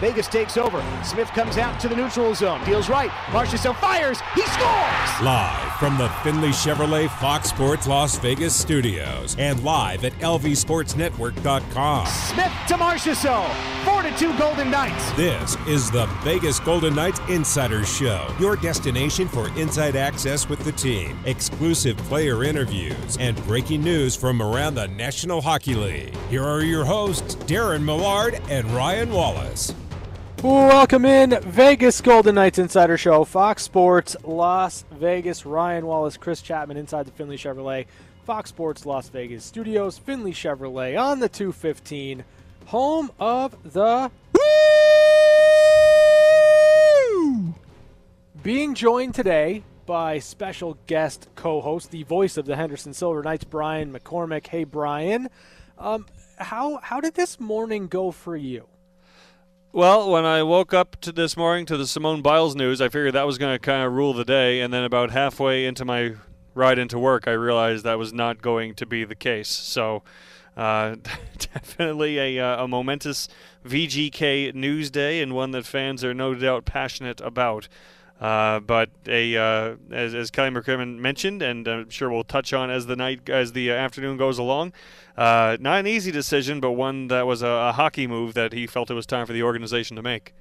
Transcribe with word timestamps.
Vegas 0.00 0.28
takes 0.28 0.56
over. 0.56 0.82
Smith 1.02 1.28
comes 1.28 1.58
out 1.58 1.80
to 1.80 1.88
the 1.88 1.96
neutral 1.96 2.34
zone. 2.34 2.64
Deals 2.64 2.88
right. 2.88 3.10
Marchessault 3.30 3.76
fires. 3.80 4.20
He 4.34 4.42
scores! 4.42 5.22
Live 5.22 5.72
from 5.78 5.98
the 5.98 6.08
Finley 6.22 6.50
Chevrolet 6.50 7.10
Fox 7.18 7.48
Sports 7.48 7.88
Las 7.88 8.16
Vegas 8.18 8.54
studios 8.54 9.34
and 9.38 9.62
live 9.64 10.04
at 10.04 10.12
lvsportsnetwork.com. 10.14 12.06
Smith 12.06 12.52
to 12.68 12.74
Marchessault. 12.74 13.52
4 13.84 14.02
to 14.02 14.16
2 14.16 14.38
Golden 14.38 14.70
Knights. 14.70 15.12
This 15.12 15.56
is 15.66 15.90
the 15.90 16.06
Vegas 16.22 16.60
Golden 16.60 16.94
Knights 16.94 17.20
Insiders 17.28 17.92
Show, 17.92 18.28
your 18.38 18.56
destination 18.56 19.26
for 19.28 19.48
inside 19.58 19.96
access 19.96 20.48
with 20.48 20.62
the 20.64 20.72
team, 20.72 21.18
exclusive 21.24 21.96
player 21.98 22.44
interviews, 22.44 23.16
and 23.18 23.36
breaking 23.46 23.82
news 23.82 24.14
from 24.14 24.42
around 24.42 24.74
the 24.74 24.88
National 24.88 25.40
Hockey 25.40 25.74
League. 25.74 26.14
Here 26.28 26.44
are 26.44 26.62
your 26.62 26.84
hosts, 26.84 27.34
Darren 27.46 27.82
Millard 27.82 28.40
and 28.48 28.68
Ryan 28.70 29.10
Wallace. 29.10 29.74
Welcome 30.42 31.04
in, 31.04 31.36
Vegas 31.42 32.00
Golden 32.00 32.36
Knights 32.36 32.60
Insider 32.60 32.96
Show, 32.96 33.24
Fox 33.24 33.64
Sports 33.64 34.16
Las 34.22 34.84
Vegas. 34.92 35.44
Ryan 35.44 35.84
Wallace, 35.84 36.16
Chris 36.16 36.40
Chapman 36.42 36.76
inside 36.76 37.06
the 37.06 37.10
Finley 37.10 37.36
Chevrolet, 37.36 37.86
Fox 38.24 38.50
Sports 38.50 38.86
Las 38.86 39.08
Vegas 39.08 39.44
studios. 39.44 39.98
Finley 39.98 40.30
Chevrolet 40.30 40.96
on 40.96 41.18
the 41.18 41.28
215, 41.28 42.22
home 42.66 43.10
of 43.18 43.56
the. 43.64 44.12
Woo! 47.12 47.54
Being 48.40 48.76
joined 48.76 49.16
today 49.16 49.64
by 49.86 50.20
special 50.20 50.78
guest 50.86 51.26
co-host, 51.34 51.90
the 51.90 52.04
voice 52.04 52.36
of 52.36 52.46
the 52.46 52.54
Henderson 52.54 52.94
Silver 52.94 53.24
Knights, 53.24 53.42
Brian 53.42 53.92
McCormick. 53.92 54.46
Hey, 54.46 54.62
Brian, 54.62 55.30
um, 55.78 56.06
how 56.36 56.76
how 56.76 57.00
did 57.00 57.14
this 57.14 57.40
morning 57.40 57.88
go 57.88 58.12
for 58.12 58.36
you? 58.36 58.68
Well, 59.70 60.10
when 60.10 60.24
I 60.24 60.42
woke 60.44 60.72
up 60.72 60.98
to 61.02 61.12
this 61.12 61.36
morning 61.36 61.66
to 61.66 61.76
the 61.76 61.86
Simone 61.86 62.22
Biles 62.22 62.56
news, 62.56 62.80
I 62.80 62.88
figured 62.88 63.12
that 63.12 63.26
was 63.26 63.36
going 63.36 63.54
to 63.54 63.58
kind 63.58 63.82
of 63.82 63.92
rule 63.92 64.14
the 64.14 64.24
day, 64.24 64.62
and 64.62 64.72
then 64.72 64.82
about 64.82 65.10
halfway 65.10 65.66
into 65.66 65.84
my 65.84 66.14
ride 66.54 66.78
into 66.78 66.98
work, 66.98 67.28
I 67.28 67.32
realized 67.32 67.84
that 67.84 67.98
was 67.98 68.14
not 68.14 68.40
going 68.40 68.74
to 68.76 68.86
be 68.86 69.04
the 69.04 69.14
case. 69.14 69.50
So, 69.50 70.02
uh, 70.56 70.96
definitely 71.38 72.18
a, 72.18 72.38
uh, 72.42 72.64
a 72.64 72.66
momentous 72.68 73.28
VGK 73.66 74.54
news 74.54 74.90
day, 74.90 75.20
and 75.20 75.34
one 75.34 75.50
that 75.50 75.66
fans 75.66 76.02
are 76.02 76.14
no 76.14 76.34
doubt 76.34 76.64
passionate 76.64 77.20
about. 77.20 77.68
Uh, 78.20 78.58
but 78.58 78.90
a 79.06 79.36
uh, 79.36 79.76
as, 79.92 80.12
as 80.14 80.30
Kelly 80.30 80.50
McCrimmon 80.50 80.98
mentioned, 80.98 81.40
and 81.40 81.68
I'm 81.68 81.88
sure 81.88 82.10
we'll 82.10 82.24
touch 82.24 82.52
on 82.52 82.68
as 82.68 82.86
the 82.86 82.96
night 82.96 83.28
as 83.30 83.52
the 83.52 83.70
afternoon 83.70 84.16
goes 84.16 84.38
along, 84.38 84.72
uh, 85.16 85.56
not 85.60 85.80
an 85.80 85.86
easy 85.86 86.10
decision, 86.10 86.58
but 86.58 86.72
one 86.72 87.08
that 87.08 87.26
was 87.26 87.42
a, 87.42 87.48
a, 87.48 87.72
hockey 87.72 88.08
move 88.08 88.34
that 88.34 88.52
he 88.52 88.66
felt 88.66 88.90
it 88.90 88.94
was 88.94 89.06
time 89.06 89.26
for 89.26 89.32
the 89.32 89.44
organization 89.44 89.94
to 89.96 90.02
make. 90.02 90.34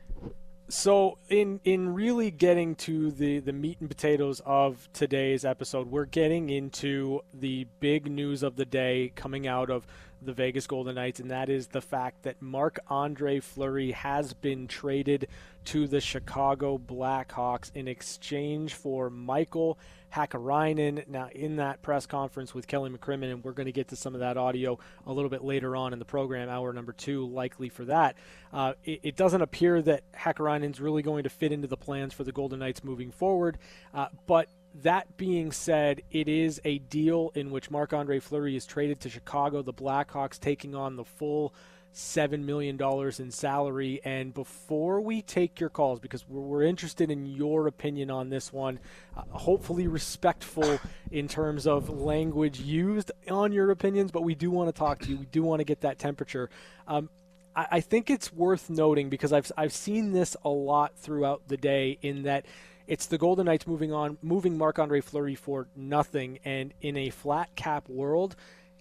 So, 0.69 1.19
in 1.29 1.61
in 1.63 1.93
really 1.93 2.31
getting 2.31 2.75
to 2.77 3.11
the 3.11 3.39
the 3.39 3.53
meat 3.53 3.77
and 3.79 3.89
potatoes 3.89 4.41
of 4.43 4.89
today's 4.91 5.45
episode, 5.45 5.89
we're 5.89 6.05
getting 6.05 6.49
into 6.49 7.21
the 7.31 7.67
big 7.79 8.11
news 8.11 8.41
of 8.41 8.55
the 8.55 8.65
day 8.65 9.11
coming 9.15 9.47
out 9.47 9.69
of 9.69 9.85
the 10.21 10.33
Vegas 10.33 10.67
Golden 10.67 10.95
Knights, 10.95 11.19
and 11.19 11.29
that 11.31 11.49
is 11.49 11.67
the 11.67 11.81
fact 11.81 12.23
that 12.23 12.41
Marc 12.41 12.79
Andre 12.87 13.39
Fleury 13.39 13.91
has 13.91 14.33
been 14.33 14.67
traded 14.67 15.27
to 15.67 15.85
the 15.85 15.99
Chicago 15.99 16.77
Blackhawks 16.77 17.71
in 17.75 17.89
exchange 17.89 18.73
for 18.73 19.09
Michael 19.09 19.77
Hakkarainen. 20.15 21.05
Now, 21.09 21.27
in 21.33 21.57
that 21.57 21.81
press 21.81 22.05
conference 22.05 22.53
with 22.53 22.67
Kelly 22.67 22.89
McCrimmon, 22.89 23.33
and 23.33 23.43
we're 23.43 23.51
going 23.51 23.65
to 23.65 23.73
get 23.73 23.89
to 23.89 23.97
some 23.97 24.13
of 24.13 24.21
that 24.21 24.37
audio 24.37 24.79
a 25.05 25.11
little 25.11 25.29
bit 25.29 25.43
later 25.43 25.75
on 25.75 25.91
in 25.91 25.99
the 25.99 26.05
program, 26.05 26.47
hour 26.47 26.71
number 26.71 26.93
two, 26.93 27.27
likely 27.27 27.67
for 27.67 27.83
that. 27.83 28.15
Uh, 28.53 28.75
it, 28.85 29.01
it, 29.03 29.15
doesn't 29.17 29.41
appear 29.41 29.81
that 29.81 30.09
Hakkarainen's 30.13 30.79
really 30.79 31.01
going 31.01 31.23
to 31.23 31.29
fit 31.29 31.51
into 31.51 31.67
the 31.67 31.75
plans 31.75 32.13
for 32.13 32.23
the 32.23 32.31
Golden 32.31 32.59
Knights 32.59 32.81
moving 32.85 33.11
forward, 33.11 33.57
uh, 33.93 34.07
but 34.25 34.47
that 34.83 35.17
being 35.17 35.51
said, 35.51 36.01
it 36.11 36.29
is 36.29 36.61
a 36.63 36.77
deal 36.77 37.31
in 37.35 37.51
which 37.51 37.69
Marc 37.69 37.91
Andre 37.91 38.19
Fleury 38.19 38.55
is 38.55 38.65
traded 38.65 39.01
to 39.01 39.09
Chicago, 39.09 39.61
the 39.61 39.73
Blackhawks 39.73 40.39
taking 40.39 40.75
on 40.75 40.95
the 40.95 41.03
full 41.03 41.53
$7 41.93 42.43
million 42.43 42.79
in 43.19 43.31
salary. 43.31 44.01
And 44.03 44.33
before 44.33 45.01
we 45.01 45.21
take 45.21 45.59
your 45.59 45.69
calls, 45.69 45.99
because 45.99 46.27
we're, 46.27 46.41
we're 46.41 46.63
interested 46.63 47.09
in 47.11 47.25
your 47.25 47.67
opinion 47.67 48.11
on 48.11 48.29
this 48.29 48.53
one, 48.53 48.79
uh, 49.15 49.23
hopefully 49.29 49.87
respectful 49.87 50.79
in 51.11 51.27
terms 51.27 51.67
of 51.67 51.89
language 51.89 52.59
used 52.59 53.11
on 53.29 53.51
your 53.51 53.71
opinions, 53.71 54.11
but 54.11 54.23
we 54.23 54.35
do 54.35 54.51
want 54.51 54.73
to 54.73 54.77
talk 54.77 54.99
to 54.99 55.09
you. 55.09 55.17
We 55.17 55.25
do 55.27 55.43
want 55.43 55.59
to 55.59 55.65
get 55.65 55.81
that 55.81 55.99
temperature. 55.99 56.49
Um, 56.87 57.09
I, 57.55 57.67
I 57.71 57.79
think 57.81 58.09
it's 58.09 58.31
worth 58.31 58.69
noting 58.69 59.09
because 59.09 59.33
I've, 59.33 59.51
I've 59.57 59.73
seen 59.73 60.11
this 60.11 60.35
a 60.43 60.49
lot 60.49 60.95
throughout 60.97 61.47
the 61.47 61.57
day 61.57 61.97
in 62.01 62.23
that– 62.23 62.45
it's 62.87 63.07
the 63.07 63.17
Golden 63.17 63.45
Knights 63.45 63.67
moving 63.67 63.91
on, 63.91 64.17
moving 64.21 64.57
Marc 64.57 64.79
Andre 64.79 65.01
Fleury 65.01 65.35
for 65.35 65.67
nothing. 65.75 66.39
And 66.45 66.73
in 66.81 66.95
a 66.95 67.09
flat 67.09 67.53
cap 67.55 67.87
world, 67.89 68.35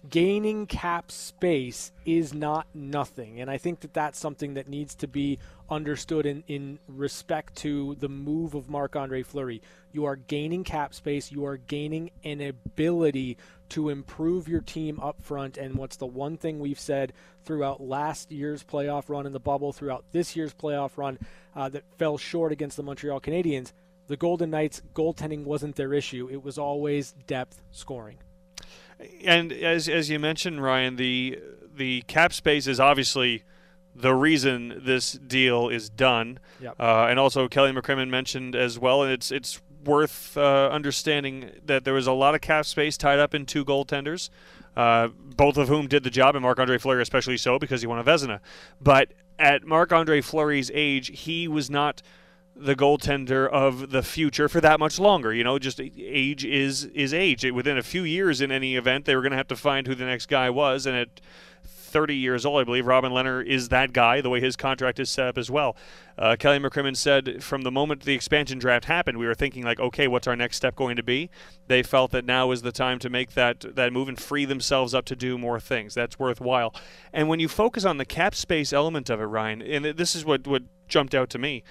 gaining 0.09 0.67
cap 0.67 1.11
space 1.11 1.91
is 2.05 2.33
not 2.33 2.67
nothing. 2.73 3.41
And 3.41 3.49
I 3.49 3.57
think 3.57 3.81
that 3.81 3.93
that's 3.93 4.19
something 4.19 4.53
that 4.55 4.67
needs 4.67 4.95
to 4.95 5.07
be 5.07 5.39
understood 5.69 6.25
in, 6.25 6.43
in 6.47 6.79
respect 6.87 7.55
to 7.57 7.95
the 7.95 8.09
move 8.09 8.53
of 8.53 8.69
Marc 8.69 8.95
Andre 8.95 9.23
Fleury. 9.23 9.61
You 9.91 10.05
are 10.05 10.15
gaining 10.15 10.63
cap 10.63 10.93
space, 10.93 11.31
you 11.31 11.45
are 11.45 11.57
gaining 11.57 12.11
an 12.23 12.41
ability 12.41 13.37
to 13.69 13.89
improve 13.89 14.47
your 14.47 14.61
team 14.61 14.99
up 14.99 15.21
front. 15.21 15.57
And 15.57 15.75
what's 15.75 15.97
the 15.97 16.05
one 16.05 16.37
thing 16.37 16.59
we've 16.59 16.79
said 16.79 17.13
throughout 17.43 17.81
last 17.81 18.31
year's 18.31 18.63
playoff 18.63 19.09
run 19.09 19.25
in 19.25 19.33
the 19.33 19.39
bubble, 19.39 19.73
throughout 19.73 20.05
this 20.11 20.35
year's 20.35 20.53
playoff 20.53 20.97
run 20.97 21.17
uh, 21.55 21.69
that 21.69 21.83
fell 21.97 22.17
short 22.17 22.51
against 22.51 22.77
the 22.77 22.83
Montreal 22.83 23.19
Canadiens? 23.19 23.73
the 24.07 24.15
Golden 24.15 24.49
Knights 24.49 24.81
goaltending 24.95 25.43
wasn't 25.43 25.75
their 25.75 25.93
issue. 25.93 26.29
It 26.31 26.41
was 26.41 26.57
always 26.57 27.11
depth 27.27 27.61
scoring. 27.71 28.17
And 29.23 29.51
as 29.51 29.87
as 29.87 30.09
you 30.09 30.19
mentioned, 30.19 30.61
Ryan, 30.61 30.95
the 30.95 31.39
the 31.75 32.01
cap 32.03 32.33
space 32.33 32.67
is 32.67 32.79
obviously 32.79 33.43
the 33.95 34.13
reason 34.13 34.81
this 34.83 35.13
deal 35.13 35.69
is 35.69 35.89
done. 35.89 36.39
Yep. 36.61 36.75
Uh, 36.79 37.07
and 37.09 37.19
also 37.19 37.47
Kelly 37.47 37.71
McCrimmon 37.71 38.09
mentioned 38.09 38.55
as 38.55 38.77
well, 38.77 39.03
and 39.03 39.11
it's 39.11 39.31
it's 39.31 39.61
worth 39.83 40.37
uh, 40.37 40.69
understanding 40.71 41.51
that 41.65 41.83
there 41.83 41.93
was 41.93 42.07
a 42.07 42.11
lot 42.11 42.35
of 42.35 42.41
cap 42.41 42.65
space 42.65 42.97
tied 42.97 43.19
up 43.19 43.33
in 43.33 43.45
two 43.45 43.63
goaltenders, 43.63 44.29
uh, 44.75 45.07
both 45.07 45.57
of 45.57 45.67
whom 45.67 45.87
did 45.87 46.03
the 46.03 46.09
job, 46.09 46.35
and 46.35 46.43
Marc 46.43 46.59
Andre 46.59 46.77
Fleury 46.77 47.01
especially 47.01 47.37
so 47.37 47.57
because 47.57 47.81
he 47.81 47.87
won 47.87 47.99
a 47.99 48.03
Vezina. 48.03 48.39
But 48.81 49.13
at 49.39 49.65
Marc 49.65 49.91
Andre 49.91 50.21
Fleury's 50.21 50.71
age, 50.73 51.19
he 51.21 51.47
was 51.47 51.69
not 51.69 52.01
the 52.59 52.75
goaltender 52.75 53.47
of 53.47 53.91
the 53.91 54.03
future 54.03 54.49
for 54.49 54.61
that 54.61 54.79
much 54.79 54.99
longer. 54.99 55.33
You 55.33 55.43
know, 55.43 55.59
just 55.59 55.79
age 55.79 56.43
is 56.45 56.85
is 56.85 57.13
age. 57.13 57.43
Within 57.51 57.77
a 57.77 57.83
few 57.83 58.03
years, 58.03 58.41
in 58.41 58.51
any 58.51 58.75
event, 58.75 59.05
they 59.05 59.15
were 59.15 59.21
going 59.21 59.31
to 59.31 59.37
have 59.37 59.47
to 59.49 59.55
find 59.55 59.87
who 59.87 59.95
the 59.95 60.05
next 60.05 60.27
guy 60.27 60.49
was, 60.49 60.85
and 60.85 60.95
at 60.95 61.21
30 61.87 62.15
years 62.15 62.45
old, 62.45 62.61
I 62.61 62.63
believe 62.63 62.85
Robin 62.85 63.11
Lehner 63.11 63.45
is 63.45 63.69
that 63.69 63.93
guy. 63.93 64.21
The 64.21 64.29
way 64.29 64.41
his 64.41 64.55
contract 64.55 64.99
is 64.99 65.09
set 65.09 65.27
up 65.27 65.37
as 65.37 65.49
well. 65.49 65.75
Uh, 66.17 66.35
Kelly 66.37 66.59
McCrimmon 66.59 66.97
said 66.97 67.43
from 67.43 67.61
the 67.61 67.71
moment 67.71 68.03
the 68.03 68.13
expansion 68.13 68.59
draft 68.59 68.85
happened, 68.85 69.17
we 69.17 69.25
were 69.25 69.33
thinking 69.33 69.63
like, 69.63 69.79
okay, 69.79 70.07
what's 70.07 70.27
our 70.27 70.35
next 70.35 70.57
step 70.57 70.75
going 70.75 70.95
to 70.97 71.03
be? 71.03 71.29
They 71.67 71.83
felt 71.83 72.11
that 72.11 72.25
now 72.25 72.51
is 72.51 72.61
the 72.61 72.71
time 72.71 72.99
to 72.99 73.09
make 73.09 73.33
that 73.33 73.75
that 73.75 73.93
move 73.93 74.09
and 74.09 74.19
free 74.19 74.45
themselves 74.45 74.93
up 74.93 75.05
to 75.05 75.15
do 75.15 75.37
more 75.37 75.59
things. 75.59 75.93
That's 75.93 76.19
worthwhile. 76.19 76.75
And 77.13 77.29
when 77.29 77.39
you 77.39 77.47
focus 77.47 77.85
on 77.85 77.97
the 77.97 78.05
cap 78.05 78.35
space 78.35 78.73
element 78.73 79.09
of 79.09 79.21
it, 79.21 79.25
Ryan, 79.25 79.61
and 79.61 79.85
this 79.85 80.15
is 80.15 80.25
what 80.25 80.45
what 80.45 80.63
jumped 80.87 81.15
out 81.15 81.29
to 81.31 81.39
me. 81.39 81.63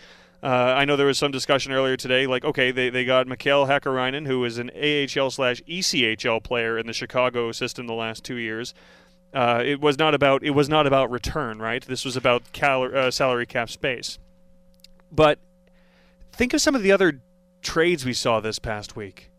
Uh, 0.43 0.75
I 0.77 0.85
know 0.85 0.97
there 0.97 1.07
was 1.07 1.19
some 1.19 1.33
discussion 1.33 1.73
earlier 1.73 1.97
today, 1.97 2.27
like, 2.27 2.45
okay, 2.45 2.71
they, 2.71 2.91
they 2.91 3.05
got 3.05 3.27
Mikael 3.27 3.67
Hakkarainen, 3.67 4.27
who 4.27 4.45
is 4.45 4.59
an 4.59 4.71
AHL 4.71 5.31
slash 5.31 5.63
ECHL 5.63 6.43
player 6.43 6.79
in 6.79 6.87
the 6.87 6.93
Chicago 6.93 7.53
system 7.53 7.87
the 7.87 7.95
last 7.95 8.25
two 8.25 8.37
years. 8.37 8.75
Uh, 9.35 9.63
it 9.65 9.81
was 9.81 9.99
not 9.99 10.15
about 10.15 10.43
it 10.43 10.51
was 10.51 10.69
not 10.69 10.87
about 10.87 11.11
return, 11.11 11.59
right? 11.59 11.85
This 11.85 12.05
was 12.05 12.17
about 12.17 12.53
cal- 12.53 12.97
uh, 12.97 13.11
salary 13.11 13.45
cap 13.45 13.69
space. 13.69 14.19
But 15.10 15.39
think 16.33 16.55
of 16.55 16.60
some 16.60 16.75
of 16.75 16.83
the 16.83 16.93
other 16.93 17.21
trades 17.63 18.05
we 18.05 18.13
saw 18.13 18.41
this 18.41 18.59
past 18.59 18.97
week. 18.97 19.31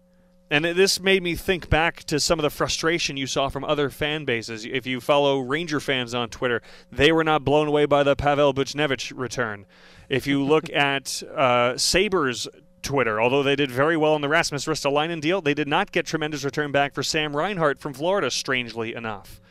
And 0.50 0.64
this 0.64 1.02
made 1.02 1.24
me 1.24 1.36
think 1.36 1.70
back 1.70 2.06
to 2.06 2.20
some 2.20 2.40
of 2.40 2.44
the 2.44 2.50
frustration 2.50 3.18
you 3.18 3.28
saw 3.28 3.50
from 3.50 3.66
other 3.66 3.90
fan 3.90 4.24
bases. 4.24 4.66
If 4.66 4.88
you 4.88 5.02
follow 5.02 5.40
Ranger 5.40 5.82
fans 5.82 6.14
on 6.14 6.30
Twitter, 6.30 6.62
they 6.90 7.12
were 7.12 7.24
not 7.24 7.44
blown 7.44 7.68
away 7.68 7.86
by 7.86 8.04
the 8.04 8.16
Pavel 8.16 8.54
Buchnevich 8.54 9.12
return. 9.16 9.66
If 10.08 10.26
you 10.26 10.44
look 10.44 10.70
at 10.74 11.22
uh, 11.36 11.78
Sabres 11.78 12.48
Twitter, 12.82 13.20
although 13.22 13.44
they 13.44 13.58
did 13.58 13.70
very 13.70 13.98
well 13.98 14.16
in 14.16 14.22
the 14.22 14.30
Rasmus 14.30 14.66
Ristolainen 14.66 15.20
deal, 15.20 15.42
they 15.42 15.54
did 15.54 15.68
not 15.68 15.92
get 15.92 16.06
tremendous 16.06 16.46
return 16.46 16.72
back 16.72 16.94
for 16.94 17.04
Sam 17.04 17.36
Reinhart 17.36 17.82
from 17.82 17.94
Florida, 17.94 18.32
strangely 18.32 18.96
enough. 18.96 19.42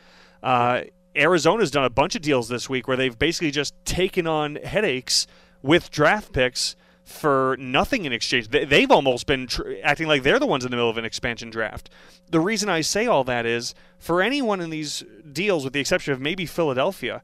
Uh, 0.41 0.81
Arizona's 1.15 1.69
done 1.69 1.85
a 1.85 1.89
bunch 1.91 2.15
of 2.15 2.23
deals 2.23 2.47
this 2.49 2.69
week 2.69 2.87
where 2.87 2.97
they've 2.97 3.17
basically 3.17 3.51
just 3.51 3.75
taken 3.85 4.25
on 4.25 4.55
headaches 4.55 5.27
with 5.61 5.91
draft 5.91 6.33
picks– 6.33 6.75
for 7.07 7.55
nothing 7.57 8.03
in 8.03 8.11
exchange. 8.11 8.49
They've 8.49 8.91
almost 8.91 9.27
been 9.27 9.47
tr- 9.47 9.75
acting 9.81 10.07
like 10.07 10.23
they're 10.23 10.39
the 10.39 10.45
ones 10.45 10.65
in 10.65 10.71
the 10.71 10.75
middle 10.75 10.89
of 10.89 10.97
an 10.97 11.05
expansion 11.05 11.49
draft. 11.49 11.89
The 12.29 12.41
reason 12.41 12.67
I 12.67 12.81
say 12.81 13.07
all 13.07 13.23
that 13.23 13.45
is 13.45 13.73
for 13.97 14.21
anyone 14.21 14.59
in 14.59 14.69
these 14.69 15.05
deals, 15.31 15.63
with 15.63 15.71
the 15.71 15.79
exception 15.79 16.11
of 16.11 16.19
maybe 16.19 16.45
Philadelphia, 16.45 17.23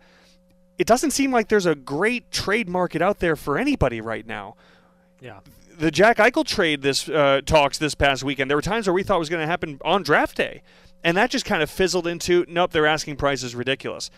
it 0.77 0.87
doesn't 0.87 1.11
seem 1.11 1.31
like 1.31 1.49
there's 1.49 1.65
a 1.65 1.75
great 1.75 2.31
trade 2.31 2.69
market 2.69 3.01
out 3.01 3.19
there 3.19 3.35
for 3.35 3.57
anybody 3.57 3.99
right 3.99 4.25
now. 4.25 4.55
Yeah. 5.19 5.39
The 5.77 5.91
Jack 5.91 6.17
Eichel 6.17 6.45
trade 6.45 6.81
this 6.81 7.09
uh, 7.09 7.41
talks 7.45 7.77
this 7.77 7.93
past 7.93 8.23
weekend. 8.23 8.49
There 8.49 8.57
were 8.57 8.61
times 8.61 8.87
where 8.87 8.93
we 8.93 9.03
thought 9.03 9.17
it 9.17 9.19
was 9.19 9.29
going 9.29 9.41
to 9.41 9.47
happen 9.47 9.79
on 9.83 10.01
draft 10.03 10.37
day, 10.37 10.61
and 11.03 11.17
that 11.17 11.29
just 11.29 11.45
kind 11.45 11.61
of 11.61 11.69
fizzled 11.69 12.07
into 12.07 12.45
nope. 12.47 12.71
Their 12.71 12.85
asking 12.85 13.17
price 13.17 13.43
is 13.43 13.53
ridiculous. 13.53 14.09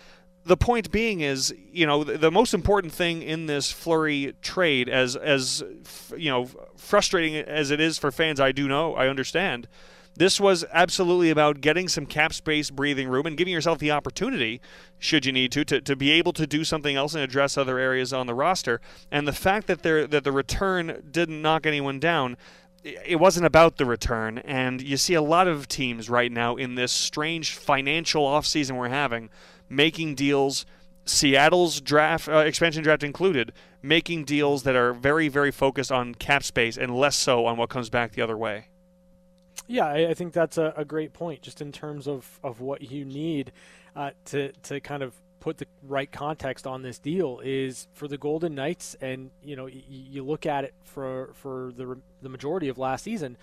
The 0.46 0.58
point 0.58 0.92
being 0.92 1.22
is, 1.22 1.54
you 1.72 1.88
know, 1.88 2.04
the, 2.04 2.18
the 2.18 2.32
most 2.32 2.54
important 2.54 2.94
thing 2.94 3.24
in 3.24 3.48
this 3.48 3.72
Fleury 3.72 4.34
trade, 4.42 4.88
as 4.88 5.16
as 5.16 5.64
you 6.16 6.30
know, 6.30 6.46
frustrating 6.78 7.36
as 7.36 7.72
it 7.72 7.80
is 7.80 7.98
for 7.98 8.12
fans, 8.12 8.40
I 8.40 8.52
do 8.52 8.68
know, 8.68 8.94
I 8.94 9.08
understand 9.08 9.68
this 10.18 10.40
was 10.40 10.64
absolutely 10.72 11.30
about 11.30 11.62
getting 11.62 11.88
some 11.88 12.06
cap 12.06 12.34
space 12.34 12.70
breathing 12.70 13.10
room 13.10 13.26
and 13.26 13.36
giving 13.36 13.54
yourself 13.54 13.80
the 13.80 13.92
opportunity, 13.92 14.62
should 14.98 15.26
you 15.26 15.32
need 15.32 15.52
to, 15.52 15.66
to, 15.66 15.82
to 15.82 15.96
be 15.96 16.12
able 16.12 16.34
to 16.34 16.48
do 16.48 16.64
something 16.64 16.96
else 16.96 17.14
and 17.14 17.24
address 17.24 17.58
other 17.58 17.78
areas 17.78 18.14
on 18.14 18.28
the 18.28 18.34
roster. 18.34 18.80
And 19.12 19.28
the 19.28 19.34
fact 19.34 19.68
that 19.68 19.84
there 19.84 20.08
that 20.08 20.24
the 20.24 20.32
return 20.32 21.04
didn't 21.12 21.42
knock 21.42 21.66
anyone 21.66 22.00
down, 22.00 22.38
it 22.84 23.20
wasn't 23.20 23.46
about 23.46 23.78
the 23.78 23.86
return. 23.86 24.38
And 24.40 24.82
you 24.82 24.96
see 24.96 25.16
a 25.16 25.22
lot 25.22 25.48
of 25.48 25.68
teams 25.68 26.10
right 26.10 26.32
now 26.32 26.56
in 26.56 26.76
this 26.76 26.92
strange 26.92 27.54
financial 27.54 28.26
offseason 28.26 28.78
we're 28.78 28.90
having 28.90 29.30
making 29.76 30.16
deals. 30.16 30.66
Seattle's 31.06 31.82
draft 31.82 32.28
uh, 32.28 32.38
expansion 32.38 32.84
draft 32.84 33.04
included, 33.04 33.54
making 33.82 34.26
deals 34.26 34.64
that 34.64 34.76
are 34.76 34.94
very, 34.94 35.28
very 35.28 35.52
focused 35.52 35.92
on 35.92 36.16
cap 36.16 36.44
space 36.44 36.78
and 36.78 36.96
less 36.96 37.16
so 37.16 37.46
on 37.46 37.58
what 37.58 37.70
comes 37.70 37.90
back 37.90 38.14
the 38.14 38.22
other 38.22 38.38
way. 38.38 38.70
Yeah, 39.68 39.86
I, 39.86 40.10
I 40.10 40.14
think 40.14 40.34
that's 40.34 40.58
a, 40.58 40.74
a, 40.76 40.84
great 40.84 41.14
point, 41.14 41.42
just 41.42 41.62
in 41.62 41.72
terms 41.72 42.08
of, 42.08 42.40
of 42.44 42.60
what 42.60 42.82
you 42.92 43.06
need 43.06 43.52
uh, 43.96 44.12
to 44.26 44.52
to 44.64 44.80
kind 44.80 45.04
of 45.04 45.14
put 45.40 45.60
the 45.60 45.68
right 45.84 46.12
context 46.12 46.66
on 46.66 46.82
this 46.82 46.98
deal 46.98 47.40
is 47.44 47.88
for 47.94 48.08
the 48.08 48.18
Golden 48.18 48.56
Knights, 48.56 48.96
and 49.00 49.30
you 49.44 49.56
know 49.56 49.66
y- 49.66 49.84
you 49.88 50.24
look 50.24 50.46
at 50.46 50.64
it 50.64 50.74
for 50.84 51.32
for 51.34 51.72
the 51.76 51.98
the 52.22 52.30
majority 52.30 52.68
of 52.68 52.78
last 52.78 53.04
season 53.04 53.38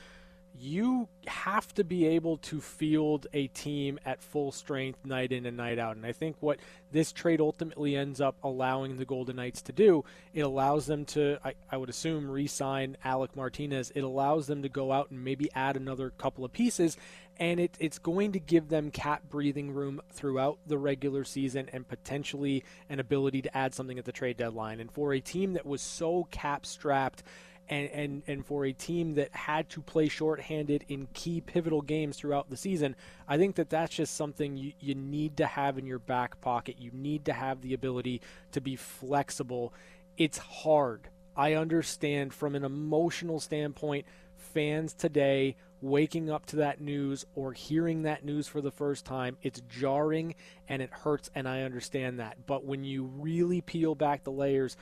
you 0.59 1.09
have 1.27 1.73
to 1.75 1.85
be 1.85 2.07
able 2.07 2.37
to 2.37 2.61
field 2.61 3.27
a 3.33 3.47
team 3.49 3.99
at 4.05 4.23
full 4.23 4.53
strength 4.53 5.05
night 5.05 5.33
in 5.33 5.47
and 5.47 5.57
night 5.57 5.79
out. 5.79 5.97
And 5.97 6.05
I 6.05 6.13
think 6.13 6.37
what 6.41 6.59
this 6.91 7.13
trade 7.13 7.41
ultimately 7.41 7.97
ends 7.97 8.21
up 8.21 8.37
allowing 8.43 8.97
the 8.97 9.05
Golden 9.05 9.37
Knights 9.37 9.63
to 9.63 9.73
do, 9.73 10.05
it 10.35 10.41
allows 10.43 10.87
them 10.87 11.05
to, 11.07 11.39
I, 11.45 11.55
I 11.71 11.77
would 11.77 11.89
assume, 11.89 12.31
re 12.31 12.47
sign 12.47 12.97
Alec 13.05 13.35
Martinez. 13.35 13.93
It 13.95 14.03
allows 14.03 14.47
them 14.47 14.63
to 14.63 14.69
go 14.69 14.93
out 14.93 15.11
and 15.11 15.25
maybe 15.25 15.51
add 15.55 15.77
another 15.77 16.11
couple 16.11 16.45
of 16.45 16.53
pieces. 16.53 16.97
And 17.39 17.59
it, 17.59 17.77
it's 17.81 17.99
going 17.99 18.33
to 18.33 18.39
give 18.39 18.69
them 18.69 18.91
cap 18.91 19.23
breathing 19.31 19.73
room 19.73 20.03
throughout 20.13 20.59
the 20.67 20.77
regular 20.77 21.25
season 21.25 21.71
and 21.73 21.89
potentially 21.89 22.63
an 22.91 23.01
ability 23.01 23.43
to 23.43 23.57
add 23.57 23.75
something 23.75 23.99
at 23.99 24.05
the 24.05 24.13
trade 24.13 24.37
deadline. 24.37 24.81
And 24.81 24.93
for 24.93 25.15
a 25.15 25.21
team 25.21 25.55
that 25.55 25.65
was 25.65 25.81
so 25.81 26.29
cap 26.31 26.67
strapped, 26.67 27.23
and, 27.69 27.89
and, 27.91 28.23
and 28.27 28.47
for 28.47 28.67
a 28.67 28.73
team 28.73 29.15
that 29.15 29.35
had 29.35 29.69
to 29.71 29.81
play 29.81 30.09
shorthanded 30.09 30.85
in 30.89 31.09
key 31.15 31.41
pivotal 31.41 31.83
games 31.83 32.17
throughout 32.17 32.51
the 32.51 32.57
season, 32.57 32.97
I 33.29 33.39
think 33.39 33.57
that 33.57 33.71
that's 33.71 33.95
just 33.95 34.17
something 34.17 34.57
you, 34.57 34.73
you 34.81 34.95
need 34.95 35.37
to 35.39 35.47
have 35.47 35.79
in 35.79 35.87
your 35.87 35.99
back 35.99 36.41
pocket. 36.41 36.77
You 36.79 36.91
need 36.93 37.25
to 37.27 37.33
have 37.33 37.63
the 37.63 37.75
ability 37.75 38.21
to 38.53 38.61
be 38.61 38.77
flexible. 38.77 39.73
It's 40.17 40.39
hard. 40.39 41.09
I 41.37 41.55
understand 41.55 42.35
from 42.35 42.55
an 42.55 42.65
emotional 42.65 43.41
standpoint, 43.41 44.07
fans 44.37 44.93
today 44.93 45.57
waking 45.81 46.31
up 46.31 46.47
to 46.47 46.57
that 46.57 46.81
news 46.81 47.27
or 47.35 47.53
hearing 47.53 48.03
that 48.03 48.25
news 48.25 48.47
for 48.47 48.61
the 48.61 48.71
first 48.71 49.05
time, 49.05 49.37
it's 49.43 49.61
jarring 49.69 50.35
and 50.69 50.81
it 50.81 50.91
hurts, 50.91 51.31
and 51.35 51.49
I 51.49 51.63
understand 51.63 52.21
that. 52.21 52.47
But 52.47 52.65
when 52.65 52.85
you 52.85 53.05
really 53.05 53.61
peel 53.61 53.95
back 53.95 54.23
the 54.23 54.31
layers 54.31 54.77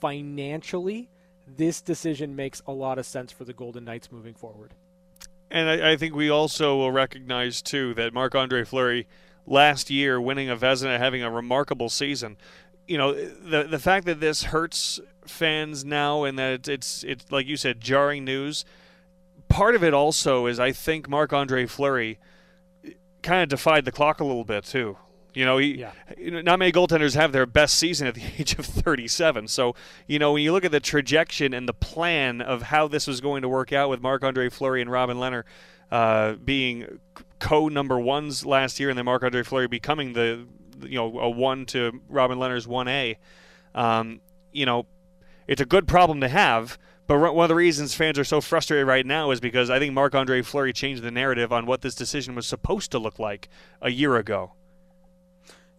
financially, 0.00 1.08
this 1.56 1.80
decision 1.80 2.36
makes 2.36 2.62
a 2.66 2.72
lot 2.72 2.98
of 2.98 3.06
sense 3.06 3.32
for 3.32 3.44
the 3.44 3.52
Golden 3.52 3.84
Knights 3.84 4.10
moving 4.10 4.34
forward. 4.34 4.74
And 5.50 5.68
I, 5.68 5.92
I 5.92 5.96
think 5.96 6.14
we 6.14 6.30
also 6.30 6.76
will 6.76 6.92
recognize, 6.92 7.60
too, 7.60 7.94
that 7.94 8.14
Marc 8.14 8.34
Andre 8.34 8.64
Fleury 8.64 9.06
last 9.46 9.90
year 9.90 10.20
winning 10.20 10.48
a 10.48 10.56
Vezina, 10.56 10.98
having 10.98 11.22
a 11.22 11.30
remarkable 11.30 11.88
season. 11.88 12.36
You 12.86 12.98
know, 12.98 13.12
the 13.12 13.64
the 13.64 13.78
fact 13.78 14.06
that 14.06 14.20
this 14.20 14.44
hurts 14.44 15.00
fans 15.26 15.84
now 15.84 16.24
and 16.24 16.38
that 16.38 16.68
it's, 16.68 17.04
it's, 17.04 17.30
like 17.30 17.46
you 17.46 17.56
said, 17.56 17.80
jarring 17.80 18.24
news. 18.24 18.64
Part 19.48 19.74
of 19.74 19.84
it 19.84 19.94
also 19.94 20.46
is 20.46 20.58
I 20.58 20.72
think 20.72 21.08
Marc 21.08 21.32
Andre 21.32 21.66
Fleury 21.66 22.18
eh, 22.84 22.92
kind 23.22 23.42
of 23.42 23.48
defied 23.50 23.84
the 23.84 23.92
clock 23.92 24.20
a 24.20 24.24
little 24.24 24.44
bit, 24.44 24.64
too. 24.64 24.96
You 25.34 25.44
know, 25.44 25.58
he, 25.58 25.78
yeah. 25.78 25.92
you 26.18 26.30
know, 26.30 26.42
not 26.42 26.58
many 26.58 26.72
goaltenders 26.72 27.14
have 27.14 27.32
their 27.32 27.46
best 27.46 27.78
season 27.78 28.06
at 28.06 28.14
the 28.14 28.22
age 28.38 28.58
of 28.58 28.66
37. 28.66 29.48
So, 29.48 29.74
you 30.06 30.18
know, 30.18 30.32
when 30.32 30.42
you 30.42 30.52
look 30.52 30.64
at 30.64 30.72
the 30.72 30.80
trajectory 30.80 31.46
and 31.46 31.68
the 31.68 31.74
plan 31.74 32.40
of 32.40 32.62
how 32.62 32.88
this 32.88 33.06
was 33.06 33.20
going 33.20 33.42
to 33.42 33.48
work 33.48 33.72
out 33.72 33.88
with 33.88 34.00
Marc 34.00 34.22
Andre 34.24 34.48
Fleury 34.48 34.82
and 34.82 34.90
Robin 34.90 35.16
Lehner 35.16 35.44
uh, 35.90 36.34
being 36.34 37.00
co 37.38 37.68
number 37.68 37.98
ones 37.98 38.44
last 38.44 38.78
year, 38.78 38.88
and 38.88 38.98
then 38.98 39.04
Marc 39.04 39.22
Andre 39.22 39.42
Fleury 39.42 39.68
becoming 39.68 40.12
the, 40.12 40.46
you 40.82 40.96
know, 40.96 41.18
a 41.18 41.30
one 41.30 41.66
to 41.66 42.00
Robin 42.08 42.38
Lehner's 42.38 42.66
1A, 42.66 43.16
um, 43.74 44.20
you 44.52 44.66
know, 44.66 44.86
it's 45.46 45.60
a 45.60 45.66
good 45.66 45.88
problem 45.88 46.20
to 46.20 46.28
have. 46.28 46.78
But 47.06 47.34
one 47.34 47.44
of 47.44 47.48
the 47.48 47.54
reasons 47.54 47.94
fans 47.94 48.18
are 48.18 48.24
so 48.24 48.40
frustrated 48.40 48.86
right 48.86 49.04
now 49.04 49.32
is 49.32 49.40
because 49.40 49.70
I 49.70 49.78
think 49.78 49.92
Marc 49.92 50.14
Andre 50.14 50.40
Fleury 50.40 50.72
changed 50.72 51.02
the 51.02 51.10
narrative 51.10 51.52
on 51.52 51.66
what 51.66 51.82
this 51.82 51.94
decision 51.94 52.34
was 52.34 52.46
supposed 52.46 52.90
to 52.92 52.98
look 52.98 53.18
like 53.18 53.48
a 53.80 53.90
year 53.90 54.16
ago. 54.16 54.52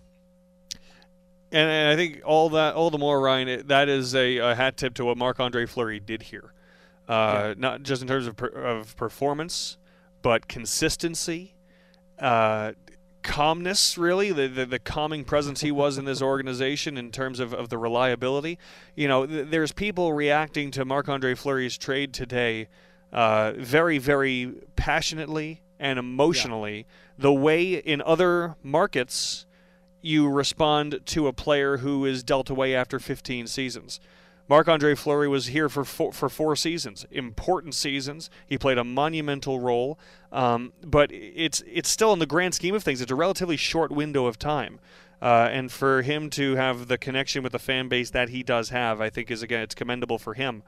And, 1.52 1.68
and 1.68 1.88
I 1.90 1.96
think 1.96 2.22
all 2.24 2.48
that, 2.50 2.74
all 2.74 2.90
the 2.90 2.98
more, 2.98 3.20
Ryan, 3.20 3.48
it, 3.48 3.68
that 3.68 3.88
is 3.88 4.14
a, 4.14 4.38
a, 4.38 4.54
hat 4.54 4.78
tip 4.78 4.94
to 4.94 5.04
what 5.04 5.18
Marc 5.18 5.38
Andre 5.38 5.66
Fleury 5.66 6.00
did 6.00 6.22
here. 6.22 6.54
Uh, 7.06 7.48
yeah. 7.48 7.54
Not 7.58 7.82
just 7.82 8.00
in 8.00 8.08
terms 8.08 8.26
of, 8.26 8.36
per, 8.36 8.46
of 8.46 8.96
performance, 8.96 9.76
but 10.22 10.48
consistency. 10.48 11.54
Uh, 12.18 12.72
calmness, 13.22 13.96
really, 13.96 14.32
the, 14.32 14.48
the, 14.48 14.66
the, 14.66 14.78
calming 14.78 15.24
presence 15.24 15.60
he 15.60 15.72
was 15.72 15.98
in 15.98 16.04
this 16.04 16.20
organization 16.20 16.96
in 16.96 17.10
terms 17.10 17.40
of, 17.40 17.54
of 17.54 17.68
the 17.68 17.78
reliability. 17.78 18.58
You 18.94 19.08
know, 19.08 19.26
th- 19.26 19.48
there's 19.48 19.72
people 19.72 20.12
reacting 20.12 20.70
to 20.72 20.84
Marc 20.84 21.08
Andre 21.08 21.34
Fleury's 21.34 21.78
trade 21.78 22.12
today 22.12 22.68
uh, 23.12 23.52
very, 23.56 23.98
very 23.98 24.52
passionately 24.76 25.62
and 25.78 25.98
emotionally, 25.98 26.78
yeah. 26.78 26.84
the 27.18 27.32
way 27.32 27.74
in 27.74 28.02
other 28.02 28.56
markets 28.62 29.46
you 30.00 30.28
respond 30.28 31.00
to 31.06 31.26
a 31.28 31.32
player 31.32 31.78
who 31.78 32.04
is 32.04 32.22
dealt 32.22 32.50
away 32.50 32.74
after 32.74 32.98
15 32.98 33.46
seasons. 33.46 34.00
Marc 34.48 34.68
Andre 34.68 34.94
Fleury 34.94 35.28
was 35.28 35.46
here 35.46 35.68
for 35.68 35.84
four, 35.84 36.12
for 36.12 36.28
four 36.28 36.56
seasons, 36.56 37.06
important 37.10 37.74
seasons. 37.74 38.28
He 38.46 38.58
played 38.58 38.76
a 38.76 38.84
monumental 38.84 39.60
role, 39.60 39.98
um, 40.32 40.72
but 40.82 41.12
it's 41.12 41.62
it's 41.66 41.88
still 41.88 42.12
in 42.12 42.18
the 42.18 42.26
grand 42.26 42.54
scheme 42.54 42.74
of 42.74 42.82
things, 42.82 43.00
it's 43.00 43.12
a 43.12 43.14
relatively 43.14 43.56
short 43.56 43.92
window 43.92 44.26
of 44.26 44.38
time. 44.38 44.80
Uh, 45.20 45.48
and 45.52 45.70
for 45.70 46.02
him 46.02 46.28
to 46.30 46.56
have 46.56 46.88
the 46.88 46.98
connection 46.98 47.44
with 47.44 47.52
the 47.52 47.58
fan 47.60 47.88
base 47.88 48.10
that 48.10 48.30
he 48.30 48.42
does 48.42 48.70
have, 48.70 49.00
I 49.00 49.10
think 49.10 49.30
is 49.30 49.42
again 49.42 49.62
it's 49.62 49.74
commendable 49.74 50.18
for 50.18 50.34
him. 50.34 50.64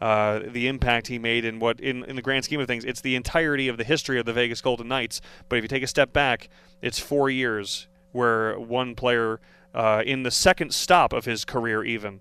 uh, 0.00 0.40
the 0.46 0.68
impact 0.68 1.08
he 1.08 1.18
made 1.18 1.44
and 1.44 1.60
what, 1.60 1.80
in, 1.80 2.04
in 2.04 2.16
the 2.16 2.22
grand 2.22 2.44
scheme 2.44 2.60
of 2.60 2.66
things, 2.66 2.84
it's 2.84 3.00
the 3.00 3.16
entirety 3.16 3.68
of 3.68 3.76
the 3.76 3.84
history 3.84 4.18
of 4.18 4.26
the 4.26 4.32
Vegas 4.32 4.60
Golden 4.60 4.88
Knights. 4.88 5.20
But 5.48 5.56
if 5.56 5.64
you 5.64 5.68
take 5.68 5.82
a 5.82 5.88
step 5.88 6.12
back, 6.12 6.48
it's 6.80 6.98
four 6.98 7.30
years 7.30 7.88
where 8.12 8.58
one 8.58 8.94
player, 8.94 9.40
uh, 9.74 10.02
in 10.04 10.22
the 10.22 10.30
second 10.30 10.72
stop 10.72 11.12
of 11.12 11.24
his 11.24 11.44
career, 11.44 11.84
even, 11.84 12.20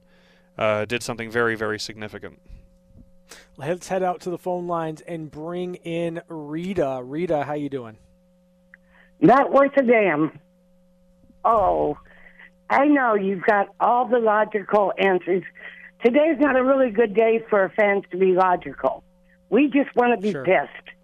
uh, 0.58 0.86
did 0.86 1.04
something 1.04 1.30
very, 1.30 1.56
very 1.56 1.80
significant. 1.80 2.39
Let's 3.57 3.88
head 3.88 4.03
out 4.03 4.22
to 4.22 4.29
the 4.29 4.38
phone 4.38 4.67
lines 4.67 5.01
and 5.01 5.29
bring 5.31 5.75
in 5.75 6.22
Rita. 6.27 7.01
Rita, 7.03 7.43
how 7.43 7.53
you 7.53 7.69
doing? 7.69 7.98
Not 9.19 9.51
worth 9.51 9.75
a 9.77 9.81
damn. 9.84 10.39
Oh, 11.43 11.98
I 12.69 12.86
know 12.86 13.15
you've 13.15 13.43
got 13.43 13.67
all 13.79 14.05
the 14.07 14.19
logical 14.19 14.93
answers. 14.98 15.43
Today's 16.03 16.38
not 16.39 16.55
a 16.55 16.63
really 16.63 16.91
good 16.91 17.13
day 17.13 17.43
for 17.50 17.72
fans 17.75 18.03
to 18.12 18.17
be 18.17 18.34
logical. 18.34 19.03
We 19.50 19.67
just 19.69 19.96
want 19.96 20.13
to 20.15 20.22
be 20.22 20.31
Sure. 20.31 20.43
pissed. 20.43 20.96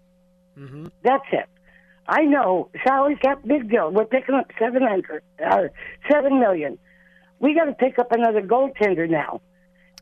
Mm-hmm. 0.58 0.86
That's 1.02 1.24
it. 1.32 1.46
I 2.06 2.22
know 2.22 2.68
salary 2.86 3.16
cap, 3.16 3.40
big 3.46 3.70
deal. 3.70 3.90
We're 3.90 4.04
picking 4.04 4.34
up 4.34 4.50
seven 4.58 4.82
hundred, 4.82 5.22
uh, 5.44 5.68
seven 6.10 6.38
million. 6.38 6.78
We 7.40 7.54
got 7.54 7.64
to 7.64 7.72
pick 7.72 7.98
up 7.98 8.12
another 8.12 8.42
goaltender 8.42 9.08
now. 9.08 9.40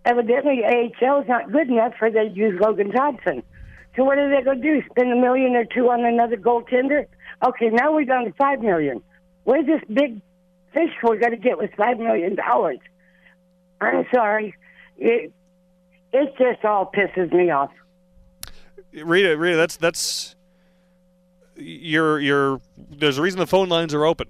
Evidently, 0.04 0.62
AHL 0.64 1.22
is 1.22 1.28
not 1.28 1.52
good 1.52 1.68
enough 1.68 1.94
for 1.98 2.10
they 2.10 2.28
use 2.34 2.58
Logan 2.60 2.90
Thompson. 2.90 3.42
So 3.96 4.04
what 4.04 4.18
are 4.18 4.34
they 4.34 4.42
going 4.42 4.60
to 4.60 4.80
do? 4.80 4.82
Spend 4.90 5.12
a 5.12 5.16
million 5.16 5.54
or 5.54 5.64
two 5.64 5.90
on 5.90 6.04
another 6.04 6.36
goaltender? 6.36 7.06
Okay, 7.46 7.68
now 7.70 7.94
we're 7.94 8.04
down 8.04 8.24
to 8.24 8.32
five 8.32 8.60
million. 8.60 9.02
Where's 9.44 9.66
this 9.66 9.82
big 9.92 10.20
fish 10.72 10.90
we're 11.02 11.18
going 11.18 11.32
to 11.32 11.36
get 11.36 11.58
with 11.58 11.70
five 11.76 11.98
million 11.98 12.34
dollars? 12.34 12.78
I'm 13.80 14.06
sorry, 14.14 14.54
it 14.98 15.32
it 16.12 16.34
just 16.38 16.64
all 16.64 16.90
pisses 16.94 17.32
me 17.32 17.50
off. 17.50 17.70
Rita, 18.92 19.36
Rita, 19.36 19.56
that's 19.56 19.76
that's 19.76 20.34
you're 21.56 22.20
you're. 22.20 22.60
There's 22.76 23.18
a 23.18 23.22
reason 23.22 23.40
the 23.40 23.46
phone 23.46 23.68
lines 23.68 23.94
are 23.94 24.04
open. 24.04 24.28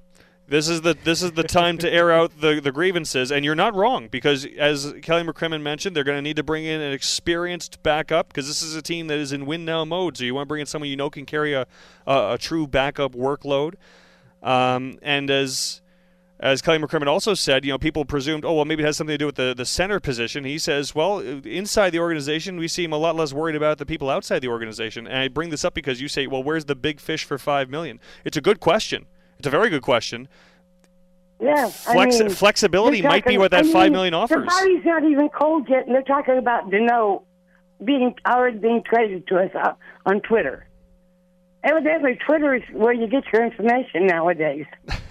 This 0.49 0.69
is 0.69 0.83
the 0.83 0.95
this 0.95 1.23
is 1.23 1.33
the 1.33 1.45
time 1.45 1.79
to 1.79 1.91
air 1.91 2.11
out 2.11 2.41
the, 2.41 2.61
the 2.61 2.73
grievances, 2.73 3.31
and 3.31 3.45
you're 3.45 3.55
not 3.55 3.75
wrong 3.75 4.09
because 4.09 4.45
as 4.59 4.93
Kelly 5.01 5.23
McCrimmon 5.23 5.63
mentioned, 5.63 5.97
they're 5.97 6.05
going 6.05 6.19
to 6.19 6.23
need 6.23 6.37
to 6.37 6.43
bring 6.43 6.65
in 6.65 6.81
an 6.81 6.93
experienced 6.93 7.83
backup 7.83 8.29
because 8.29 8.49
this 8.49 8.61
is 8.61 8.75
a 8.75 8.83
team 8.83 9.07
that 9.07 9.19
is 9.19 9.33
in 9.33 9.47
win 9.47 9.65
now 9.65 9.85
mode. 9.85 10.17
So 10.17 10.25
you 10.25 10.35
want 10.35 10.47
to 10.47 10.49
bring 10.49 10.61
in 10.61 10.67
someone 10.67 10.91
you 10.91 10.97
know 10.97 11.11
can 11.11 11.27
carry 11.27 11.55
a 11.55 11.67
a, 12.07 12.33
a 12.35 12.39
true 12.39 12.67
backup 12.67 13.13
workload. 13.13 13.75
Um, 14.43 14.99
and 15.01 15.31
as 15.31 15.81
as 16.43 16.61
Kelly 16.61 16.79
McCrimmon 16.79 17.07
also 17.07 17.35
said, 17.35 17.65
you 17.65 17.71
know, 17.71 17.79
people 17.79 18.05
presumed, 18.05 18.45
oh, 18.45 18.53
well, 18.53 18.65
maybe 18.65 18.83
it 18.83 18.87
has 18.87 18.97
something 18.97 19.15
to 19.15 19.19
do 19.19 19.27
with 19.27 19.37
the, 19.37 19.55
the 19.57 19.65
center 19.65 20.01
position. 20.01 20.43
He 20.43 20.59
says, 20.59 20.93
well, 20.93 21.21
inside 21.21 21.91
the 21.91 22.01
organization, 22.01 22.57
we 22.57 22.67
seem 22.67 22.93
a 22.93 22.97
lot 22.97 23.15
less 23.15 23.33
worried 23.33 23.55
about 23.55 23.79
the 23.79 23.87
people 23.87 24.11
outside 24.11 24.41
the 24.41 24.49
organization. 24.49 25.07
And 25.07 25.19
I 25.19 25.29
bring 25.29 25.51
this 25.51 25.65
up 25.65 25.73
because 25.73 26.01
you 26.01 26.09
say, 26.09 26.27
well, 26.27 26.43
where's 26.43 26.65
the 26.65 26.75
big 26.75 26.99
fish 26.99 27.23
for 27.23 27.39
five 27.39 27.71
million? 27.71 28.01
It's 28.25 28.37
a 28.37 28.41
good 28.41 28.59
question. 28.59 29.07
It's 29.43 29.49
a 29.49 29.51
very 29.51 29.71
good 29.71 29.83
question. 29.83 30.29
Yeah, 31.41 31.67
Flex- 31.67 32.21
I 32.21 32.25
mean, 32.27 32.31
flexibility 32.31 33.01
they're 33.01 33.11
might 33.11 33.25
be 33.25 33.31
talking- 33.31 33.41
what 33.41 33.51
that 33.51 33.59
I 33.59 33.63
mean, 33.65 33.73
five 33.73 33.91
million 33.91 34.15
offers. 34.15 34.45
The 34.45 34.49
party's 34.49 34.85
not 34.85 35.03
even 35.03 35.29
cold 35.31 35.69
yet, 35.69 35.85
and 35.85 35.93
they're 35.97 36.03
talking 36.03 36.39
about 36.39 36.71
Deneau 36.71 37.25
being 37.85 38.15
already 38.25 38.59
being 38.59 38.85
traded 38.89 39.27
to 39.27 39.39
us 39.39 39.51
uh, 39.57 39.73
on 40.07 40.21
Twitter. 40.21 40.69
Evidently, 41.65 42.17
Twitter 42.25 42.55
is 42.55 42.63
where 42.73 42.93
you 42.93 43.09
get 43.09 43.25
your 43.33 43.45
information 43.45 44.07
nowadays. 44.07 44.67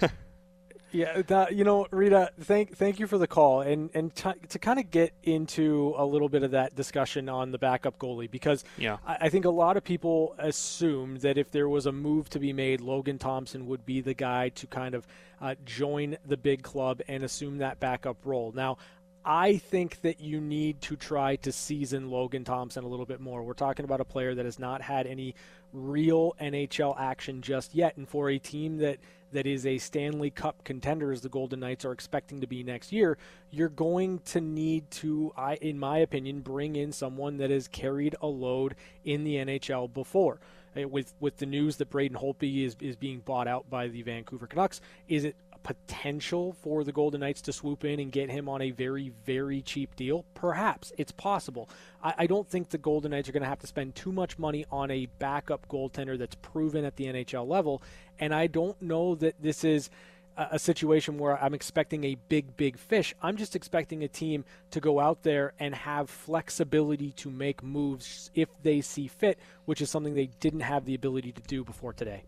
Yeah, 0.92 1.22
that, 1.22 1.54
you 1.54 1.64
know, 1.64 1.86
Rita, 1.90 2.30
thank 2.40 2.76
thank 2.76 3.00
you 3.00 3.06
for 3.06 3.18
the 3.18 3.26
call, 3.26 3.62
and 3.62 3.90
and 3.94 4.14
t- 4.14 4.30
to 4.50 4.58
kind 4.58 4.78
of 4.78 4.90
get 4.90 5.12
into 5.22 5.94
a 5.96 6.04
little 6.04 6.28
bit 6.28 6.42
of 6.42 6.50
that 6.52 6.76
discussion 6.76 7.28
on 7.28 7.50
the 7.50 7.58
backup 7.58 7.98
goalie 7.98 8.30
because 8.30 8.64
Yeah. 8.76 8.98
I, 9.06 9.16
I 9.22 9.28
think 9.30 9.44
a 9.46 9.50
lot 9.50 9.76
of 9.76 9.84
people 9.84 10.34
assume 10.38 11.18
that 11.20 11.38
if 11.38 11.50
there 11.50 11.68
was 11.68 11.86
a 11.86 11.92
move 11.92 12.28
to 12.30 12.38
be 12.38 12.52
made, 12.52 12.80
Logan 12.80 13.18
Thompson 13.18 13.66
would 13.66 13.86
be 13.86 14.00
the 14.00 14.14
guy 14.14 14.50
to 14.50 14.66
kind 14.66 14.94
of 14.94 15.06
uh, 15.40 15.54
join 15.64 16.18
the 16.26 16.36
big 16.36 16.62
club 16.62 17.00
and 17.08 17.24
assume 17.24 17.58
that 17.58 17.80
backup 17.80 18.18
role. 18.24 18.52
Now. 18.54 18.78
I 19.24 19.58
think 19.58 20.00
that 20.00 20.20
you 20.20 20.40
need 20.40 20.80
to 20.80 20.96
try 20.96 21.36
to 21.36 21.52
season 21.52 22.10
Logan 22.10 22.42
Thompson 22.42 22.82
a 22.82 22.88
little 22.88 23.06
bit 23.06 23.20
more. 23.20 23.44
We're 23.44 23.52
talking 23.52 23.84
about 23.84 24.00
a 24.00 24.04
player 24.04 24.34
that 24.34 24.44
has 24.44 24.58
not 24.58 24.82
had 24.82 25.06
any 25.06 25.36
real 25.72 26.34
NHL 26.40 26.98
action 26.98 27.40
just 27.40 27.72
yet, 27.72 27.96
and 27.96 28.08
for 28.08 28.28
a 28.30 28.40
team 28.40 28.78
that 28.78 28.98
that 29.32 29.46
is 29.46 29.66
a 29.66 29.78
Stanley 29.78 30.30
Cup 30.30 30.64
contender, 30.64 31.12
as 31.12 31.20
the 31.20 31.28
Golden 31.28 31.60
Knights 31.60 31.84
are 31.84 31.92
expecting 31.92 32.40
to 32.40 32.46
be 32.46 32.62
next 32.62 32.92
year, 32.92 33.18
you're 33.50 33.68
going 33.68 34.20
to 34.26 34.40
need 34.40 34.90
to, 34.92 35.32
I, 35.36 35.54
in 35.56 35.78
my 35.78 35.98
opinion, 35.98 36.40
bring 36.40 36.76
in 36.76 36.92
someone 36.92 37.38
that 37.38 37.50
has 37.50 37.68
carried 37.68 38.16
a 38.20 38.26
load 38.26 38.74
in 39.04 39.24
the 39.24 39.36
NHL 39.36 39.92
before. 39.92 40.38
Uh, 40.76 40.88
With 40.88 41.12
with 41.20 41.36
the 41.36 41.46
news 41.46 41.76
that 41.76 41.90
Braden 41.90 42.16
Holtby 42.16 42.64
is 42.64 42.76
is 42.80 42.96
being 42.96 43.20
bought 43.20 43.46
out 43.46 43.68
by 43.68 43.88
the 43.88 44.02
Vancouver 44.02 44.46
Canucks, 44.46 44.80
is 45.06 45.24
it 45.24 45.36
potential 45.62 46.52
for 46.62 46.84
the 46.84 46.92
Golden 46.92 47.20
Knights 47.20 47.42
to 47.42 47.52
swoop 47.52 47.84
in 47.84 48.00
and 48.00 48.10
get 48.10 48.30
him 48.30 48.48
on 48.48 48.62
a 48.62 48.70
very 48.70 49.12
very 49.24 49.62
cheap 49.62 49.94
deal? 49.96 50.24
Perhaps 50.34 50.92
it's 50.98 51.12
possible. 51.12 51.68
I, 52.02 52.14
I 52.18 52.26
don't 52.26 52.48
think 52.48 52.70
the 52.70 52.78
Golden 52.78 53.10
Knights 53.10 53.28
are 53.28 53.32
going 53.32 53.42
to 53.42 53.48
have 53.48 53.60
to 53.60 53.66
spend 53.66 53.94
too 53.94 54.12
much 54.12 54.38
money 54.38 54.64
on 54.70 54.90
a 54.90 55.06
backup 55.18 55.68
goaltender 55.68 56.18
that's 56.18 56.36
proven 56.36 56.84
at 56.84 56.96
the 56.96 57.06
NHL 57.06 57.46
level, 57.46 57.82
and 58.18 58.34
I 58.34 58.46
don't 58.46 58.80
know 58.82 59.14
that 59.16 59.40
this 59.40 59.64
is 59.64 59.90
a 60.36 60.58
situation 60.58 61.18
where 61.18 61.42
I'm 61.42 61.54
expecting 61.54 62.04
a 62.04 62.16
big, 62.28 62.56
big 62.56 62.78
fish. 62.78 63.14
I'm 63.22 63.36
just 63.36 63.54
expecting 63.54 64.02
a 64.02 64.08
team 64.08 64.44
to 64.70 64.80
go 64.80 64.98
out 64.98 65.22
there 65.22 65.52
and 65.58 65.74
have 65.74 66.08
flexibility 66.08 67.12
to 67.12 67.30
make 67.30 67.62
moves 67.62 68.30
if 68.34 68.48
they 68.62 68.80
see 68.80 69.08
fit, 69.08 69.38
which 69.66 69.80
is 69.80 69.90
something 69.90 70.14
they 70.14 70.30
didn't 70.40 70.60
have 70.60 70.84
the 70.84 70.94
ability 70.94 71.32
to 71.32 71.42
do 71.42 71.64
before 71.64 71.92
today. 71.92 72.24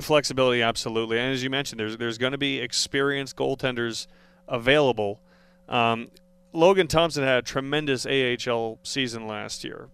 Flexibility, 0.00 0.62
absolutely. 0.62 1.18
And 1.18 1.32
as 1.32 1.42
you 1.42 1.50
mentioned, 1.50 1.80
there's 1.80 1.96
there's 1.96 2.18
going 2.18 2.32
to 2.32 2.38
be 2.38 2.58
experienced 2.58 3.36
goaltenders 3.36 4.06
available. 4.46 5.20
Um, 5.68 6.10
Logan 6.52 6.88
Thompson 6.88 7.24
had 7.24 7.38
a 7.38 7.42
tremendous 7.42 8.06
AHL 8.06 8.78
season 8.82 9.26
last 9.26 9.64
year, 9.64 9.88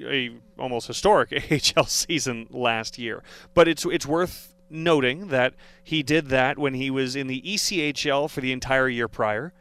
a 0.00 0.30
almost 0.58 0.86
historic 0.86 1.32
AHL 1.76 1.84
season 1.84 2.46
last 2.50 2.98
year. 2.98 3.22
But 3.54 3.68
it's 3.68 3.84
it's 3.84 4.06
worth 4.06 4.51
noting 4.72 5.28
that 5.28 5.54
he 5.82 6.02
did 6.02 6.28
that 6.28 6.58
when 6.58 6.74
he 6.74 6.90
was 6.90 7.16
in 7.16 7.26
the 7.26 7.42
ECHL 7.42 8.30
for 8.30 8.40
the 8.40 8.52
entire 8.52 8.88
year 8.88 9.08
prior. 9.08 9.52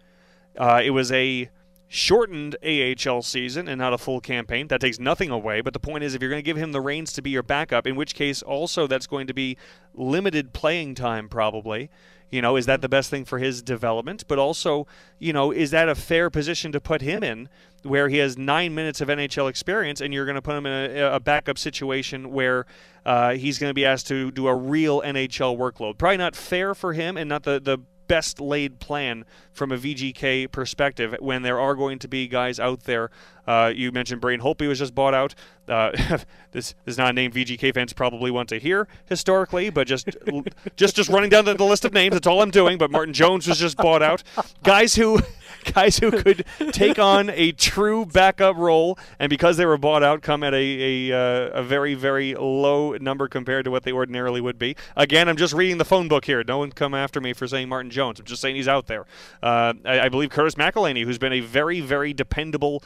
Uh, 0.57 0.81
it 0.83 0.91
was 0.91 1.11
a 1.11 1.49
shortened 1.87 2.55
AHL 2.63 3.21
season 3.21 3.67
and 3.67 3.77
not 3.77 3.93
a 3.93 3.97
full 3.97 4.21
campaign. 4.21 4.67
That 4.67 4.79
takes 4.79 4.97
nothing 4.97 5.29
away. 5.29 5.59
But 5.59 5.73
the 5.73 5.79
point 5.79 6.05
is, 6.05 6.15
if 6.15 6.21
you're 6.21 6.29
going 6.29 6.41
to 6.41 6.45
give 6.45 6.55
him 6.55 6.71
the 6.71 6.79
reins 6.79 7.11
to 7.13 7.21
be 7.21 7.31
your 7.31 7.43
backup, 7.43 7.85
in 7.85 7.97
which 7.97 8.15
case 8.15 8.41
also 8.41 8.87
that's 8.87 9.07
going 9.07 9.27
to 9.27 9.33
be 9.33 9.57
limited 9.93 10.53
playing 10.53 10.95
time, 10.95 11.27
probably. 11.27 11.89
You 12.31 12.41
know, 12.41 12.55
is 12.55 12.65
that 12.65 12.81
the 12.81 12.89
best 12.89 13.09
thing 13.09 13.25
for 13.25 13.39
his 13.39 13.61
development? 13.61 14.23
But 14.27 14.39
also, 14.39 14.87
you 15.19 15.33
know, 15.33 15.51
is 15.51 15.71
that 15.71 15.89
a 15.89 15.95
fair 15.95 16.29
position 16.29 16.71
to 16.71 16.79
put 16.79 17.01
him 17.01 17.23
in 17.23 17.49
where 17.83 18.09
he 18.09 18.17
has 18.17 18.37
nine 18.37 18.73
minutes 18.73 19.01
of 19.01 19.09
NHL 19.09 19.49
experience 19.49 20.01
and 20.01 20.13
you're 20.13 20.25
going 20.25 20.35
to 20.35 20.41
put 20.41 20.55
him 20.55 20.65
in 20.65 20.97
a, 20.97 21.15
a 21.15 21.19
backup 21.19 21.57
situation 21.57 22.31
where 22.31 22.65
uh, 23.05 23.33
he's 23.33 23.59
going 23.59 23.69
to 23.69 23.75
be 23.75 23.85
asked 23.85 24.07
to 24.07 24.31
do 24.31 24.47
a 24.47 24.55
real 24.55 25.01
NHL 25.01 25.57
workload? 25.57 25.97
Probably 25.97 26.17
not 26.17 26.35
fair 26.35 26.73
for 26.73 26.93
him 26.93 27.17
and 27.17 27.27
not 27.27 27.43
the, 27.43 27.59
the 27.59 27.79
best 28.11 28.41
laid 28.41 28.79
plan 28.81 29.23
from 29.53 29.71
a 29.71 29.77
VGK 29.77 30.51
perspective 30.51 31.15
when 31.19 31.43
there 31.43 31.57
are 31.57 31.75
going 31.75 31.97
to 31.97 32.09
be 32.09 32.27
guys 32.27 32.59
out 32.59 32.81
there. 32.83 33.09
Uh, 33.47 33.71
you 33.75 33.91
mentioned 33.91 34.21
Braden 34.21 34.43
Holtby 34.43 34.67
was 34.67 34.79
just 34.79 34.95
bought 34.95 35.13
out. 35.13 35.35
Uh, 35.67 36.17
this, 36.51 36.75
is 36.85 36.97
not 36.97 37.11
a 37.11 37.13
name 37.13 37.31
VGK 37.31 37.73
fans 37.73 37.93
probably 37.93 38.31
want 38.31 38.49
to 38.49 38.59
hear 38.59 38.87
historically, 39.05 39.69
but 39.69 39.87
just 39.87 40.09
just 40.75 40.95
just 40.95 41.09
running 41.09 41.29
down 41.29 41.45
the, 41.45 41.53
the 41.53 41.65
list 41.65 41.85
of 41.85 41.93
names. 41.93 42.13
That's 42.13 42.27
all 42.27 42.41
I'm 42.41 42.51
doing. 42.51 42.77
But 42.77 42.91
Martin 42.91 43.13
Jones 43.13 43.47
was 43.47 43.57
just 43.57 43.77
bought 43.77 44.01
out. 44.01 44.23
Guys 44.63 44.95
who 44.95 45.19
guys 45.73 45.97
who 45.97 46.11
could 46.11 46.45
take 46.71 46.99
on 46.99 47.29
a 47.29 47.51
true 47.53 48.05
backup 48.05 48.57
role, 48.57 48.97
and 49.19 49.29
because 49.29 49.57
they 49.57 49.65
were 49.65 49.77
bought 49.77 50.03
out, 50.03 50.21
come 50.21 50.43
at 50.43 50.53
a 50.53 51.09
a, 51.11 51.17
uh, 51.17 51.59
a 51.59 51.63
very 51.63 51.93
very 51.93 52.35
low 52.35 52.93
number 52.97 53.27
compared 53.27 53.65
to 53.65 53.71
what 53.71 53.83
they 53.83 53.91
ordinarily 53.91 54.41
would 54.41 54.59
be. 54.59 54.75
Again, 54.95 55.29
I'm 55.29 55.37
just 55.37 55.53
reading 55.53 55.77
the 55.77 55.85
phone 55.85 56.07
book 56.07 56.25
here. 56.25 56.43
No 56.43 56.57
one 56.57 56.71
come 56.71 56.93
after 56.93 57.21
me 57.21 57.33
for 57.33 57.47
saying 57.47 57.69
Martin 57.69 57.91
Jones. 57.91 58.19
I'm 58.19 58.25
just 58.25 58.41
saying 58.41 58.55
he's 58.55 58.67
out 58.67 58.87
there. 58.87 59.05
Uh, 59.41 59.73
I, 59.85 60.01
I 60.01 60.09
believe 60.09 60.31
Curtis 60.31 60.55
McElhinney, 60.55 61.05
who's 61.05 61.17
been 61.17 61.33
a 61.33 61.39
very 61.39 61.79
very 61.79 62.13
dependable 62.13 62.83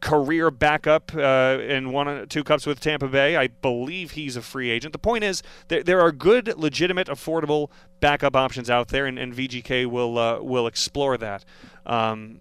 career 0.00 0.50
backup 0.50 1.12
uh, 1.14 1.58
and 1.60 1.92
won 1.92 2.26
two 2.28 2.44
cups 2.44 2.66
with 2.66 2.80
Tampa 2.80 3.08
Bay. 3.08 3.36
I 3.36 3.48
believe 3.48 4.12
he's 4.12 4.36
a 4.36 4.42
free 4.42 4.70
agent. 4.70 4.92
The 4.92 4.98
point 4.98 5.24
is, 5.24 5.42
there, 5.68 5.82
there 5.82 6.00
are 6.00 6.12
good, 6.12 6.56
legitimate, 6.56 7.08
affordable 7.08 7.70
backup 8.00 8.36
options 8.36 8.70
out 8.70 8.88
there, 8.88 9.06
and, 9.06 9.18
and 9.18 9.34
VGK 9.34 9.86
will 9.86 10.18
uh, 10.18 10.40
will 10.40 10.66
explore 10.66 11.16
that. 11.18 11.44
Um, 11.86 12.40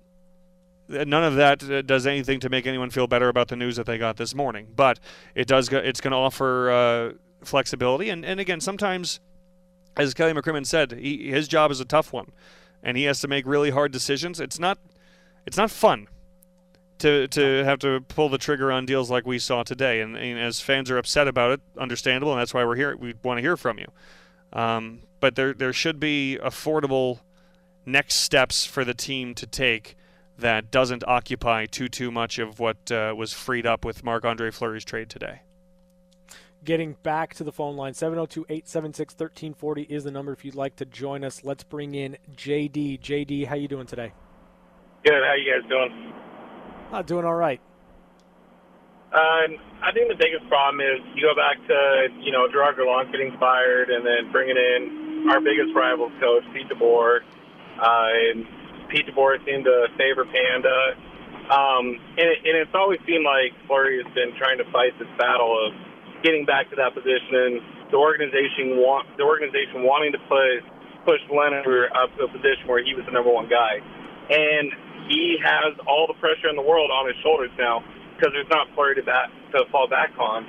none 0.87 1.23
of 1.23 1.35
that 1.35 1.63
uh, 1.63 1.81
does 1.81 2.05
anything 2.05 2.39
to 2.41 2.49
make 2.49 2.67
anyone 2.67 2.89
feel 2.89 3.07
better 3.07 3.29
about 3.29 3.47
the 3.47 3.55
news 3.55 3.75
that 3.77 3.85
they 3.85 3.97
got 3.97 4.17
this 4.17 4.35
morning, 4.35 4.67
but 4.75 4.99
it 5.35 5.47
does. 5.47 5.69
It's 5.71 6.01
going 6.01 6.11
to 6.11 6.17
offer 6.17 6.71
uh, 6.71 7.11
flexibility, 7.43 8.09
and 8.09 8.23
and 8.23 8.39
again, 8.39 8.61
sometimes, 8.61 9.19
as 9.95 10.13
Kelly 10.13 10.33
McCrimmon 10.33 10.65
said, 10.65 10.91
he, 10.91 11.31
his 11.31 11.47
job 11.47 11.71
is 11.71 11.79
a 11.79 11.85
tough 11.85 12.13
one, 12.13 12.31
and 12.83 12.97
he 12.97 13.05
has 13.05 13.19
to 13.21 13.27
make 13.27 13.45
really 13.47 13.71
hard 13.71 13.91
decisions. 13.91 14.39
It's 14.39 14.59
not. 14.59 14.77
It's 15.45 15.55
not 15.55 15.71
fun 15.71 16.09
to 16.99 17.27
to 17.27 17.63
have 17.63 17.79
to 17.79 18.01
pull 18.01 18.29
the 18.29 18.37
trigger 18.37 18.71
on 18.71 18.85
deals 18.85 19.09
like 19.09 19.25
we 19.25 19.39
saw 19.39 19.63
today. 19.63 20.01
And, 20.01 20.15
and 20.15 20.39
as 20.39 20.59
fans 20.59 20.89
are 20.91 20.97
upset 20.97 21.27
about 21.27 21.51
it, 21.51 21.61
understandable, 21.77 22.31
and 22.33 22.39
that's 22.39 22.53
why 22.53 22.63
we're 22.65 22.75
here. 22.75 22.95
We 22.95 23.13
want 23.23 23.37
to 23.37 23.41
hear 23.41 23.57
from 23.57 23.79
you. 23.79 23.87
Um, 24.53 25.01
but 25.19 25.35
there 25.35 25.53
there 25.53 25.73
should 25.73 25.99
be 25.99 26.37
affordable 26.43 27.19
next 27.85 28.15
steps 28.15 28.65
for 28.65 28.83
the 28.83 28.93
team 28.93 29.33
to 29.35 29.47
take 29.47 29.95
that 30.37 30.69
doesn't 30.69 31.03
occupy 31.07 31.65
too 31.65 31.87
too 31.87 32.11
much 32.11 32.39
of 32.39 32.59
what 32.59 32.91
uh, 32.91 33.13
was 33.17 33.33
freed 33.33 33.65
up 33.65 33.83
with 33.83 34.03
Marc 34.03 34.25
Andre 34.25 34.51
Fleury's 34.51 34.85
trade 34.85 35.09
today. 35.09 35.41
Getting 36.63 36.97
back 37.03 37.33
to 37.35 37.43
the 37.43 37.51
phone 37.51 37.77
line, 37.77 37.93
702 37.93 38.41
876 38.49 39.13
1340 39.13 39.83
is 39.83 40.03
the 40.03 40.11
number 40.11 40.33
if 40.33 40.43
you'd 40.43 40.55
like 40.55 40.75
to 40.77 40.85
join 40.85 41.23
us. 41.23 41.43
Let's 41.43 41.63
bring 41.63 41.95
in 41.95 42.17
JD. 42.35 42.99
JD, 42.99 43.47
how 43.47 43.55
you 43.55 43.67
doing 43.67 43.87
today? 43.87 44.11
Good. 45.05 45.13
How 45.23 45.33
you 45.35 45.53
guys 45.53 45.69
doing? 45.69 46.13
Uh, 46.91 47.01
doing 47.01 47.25
all 47.25 47.35
right. 47.35 47.59
Um, 49.11 49.55
I 49.83 49.91
think 49.95 50.11
the 50.11 50.19
biggest 50.19 50.47
problem 50.47 50.83
is 50.83 50.99
you 51.15 51.23
go 51.23 51.35
back 51.35 51.55
to 51.67 52.07
you 52.19 52.31
know 52.31 52.47
Gerard 52.51 52.75
Gallant 52.75 53.11
getting 53.11 53.35
fired, 53.39 53.89
and 53.89 54.05
then 54.05 54.31
bringing 54.31 54.57
in 54.57 55.27
our 55.31 55.39
biggest 55.39 55.71
rivals 55.75 56.11
coach 56.19 56.43
Pete 56.53 56.67
DeBoer. 56.67 57.23
Uh, 57.79 58.09
and 58.31 58.45
Pete 58.89 59.07
DeBoer 59.07 59.43
seemed 59.45 59.63
to 59.63 59.87
favor 59.97 60.25
Panda, 60.25 60.95
um, 61.47 61.95
and, 62.19 62.27
it, 62.27 62.39
and 62.43 62.55
it's 62.59 62.75
always 62.75 62.99
seemed 63.07 63.23
like 63.23 63.55
Fleury 63.67 64.03
has 64.03 64.11
been 64.11 64.35
trying 64.35 64.57
to 64.59 64.67
fight 64.71 64.91
this 64.99 65.07
battle 65.15 65.55
of 65.55 65.71
getting 66.23 66.43
back 66.43 66.69
to 66.71 66.75
that 66.75 66.91
position, 66.91 67.31
and 67.31 67.53
the 67.91 67.99
organization 67.99 68.75
the 69.15 69.23
organization 69.23 69.87
wanting 69.87 70.11
to 70.11 70.19
push 70.27 70.63
push 71.07 71.23
Lehner 71.31 71.87
up 71.95 72.11
to 72.19 72.27
a 72.27 72.31
position 72.31 72.67
where 72.67 72.83
he 72.83 72.91
was 72.91 73.07
the 73.07 73.15
number 73.15 73.31
one 73.31 73.47
guy, 73.47 73.79
and 74.29 74.71
he 75.07 75.37
has 75.41 75.77
all 75.87 76.07
the 76.07 76.17
pressure 76.19 76.49
in 76.49 76.55
the 76.55 76.65
world 76.65 76.91
on 76.91 77.07
his 77.07 77.15
shoulders 77.23 77.51
now 77.57 77.83
because 78.15 78.33
there's 78.33 78.49
not 78.49 78.67
Fleury 78.75 78.95
to, 78.95 79.03
bat, 79.03 79.29
to 79.51 79.63
fall 79.71 79.87
back 79.87 80.11
on. 80.19 80.45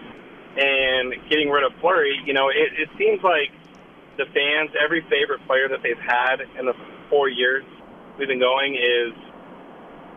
And 0.58 1.14
getting 1.28 1.50
rid 1.50 1.62
of 1.62 1.72
Fleury, 1.80 2.18
you 2.26 2.32
know, 2.32 2.48
it, 2.48 2.74
it 2.74 2.88
seems 2.98 3.22
like 3.22 3.52
the 4.16 4.26
fans, 4.34 4.74
every 4.82 5.06
favorite 5.06 5.44
player 5.46 5.68
that 5.68 5.82
they've 5.82 6.00
had 6.00 6.42
in 6.58 6.66
the 6.66 6.74
four 7.08 7.28
years 7.28 7.64
we've 8.18 8.26
been 8.26 8.42
going 8.42 8.74
is 8.74 9.14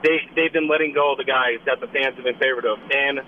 they 0.02 0.18
they've 0.36 0.52
been 0.52 0.68
letting 0.68 0.92
go 0.94 1.14
of 1.14 1.22
the 1.22 1.30
guys 1.30 1.62
that 1.70 1.78
the 1.80 1.88
fans 1.94 2.18
have 2.18 2.26
been 2.26 2.42
favored 2.42 2.66
of. 2.66 2.82
And 2.90 3.22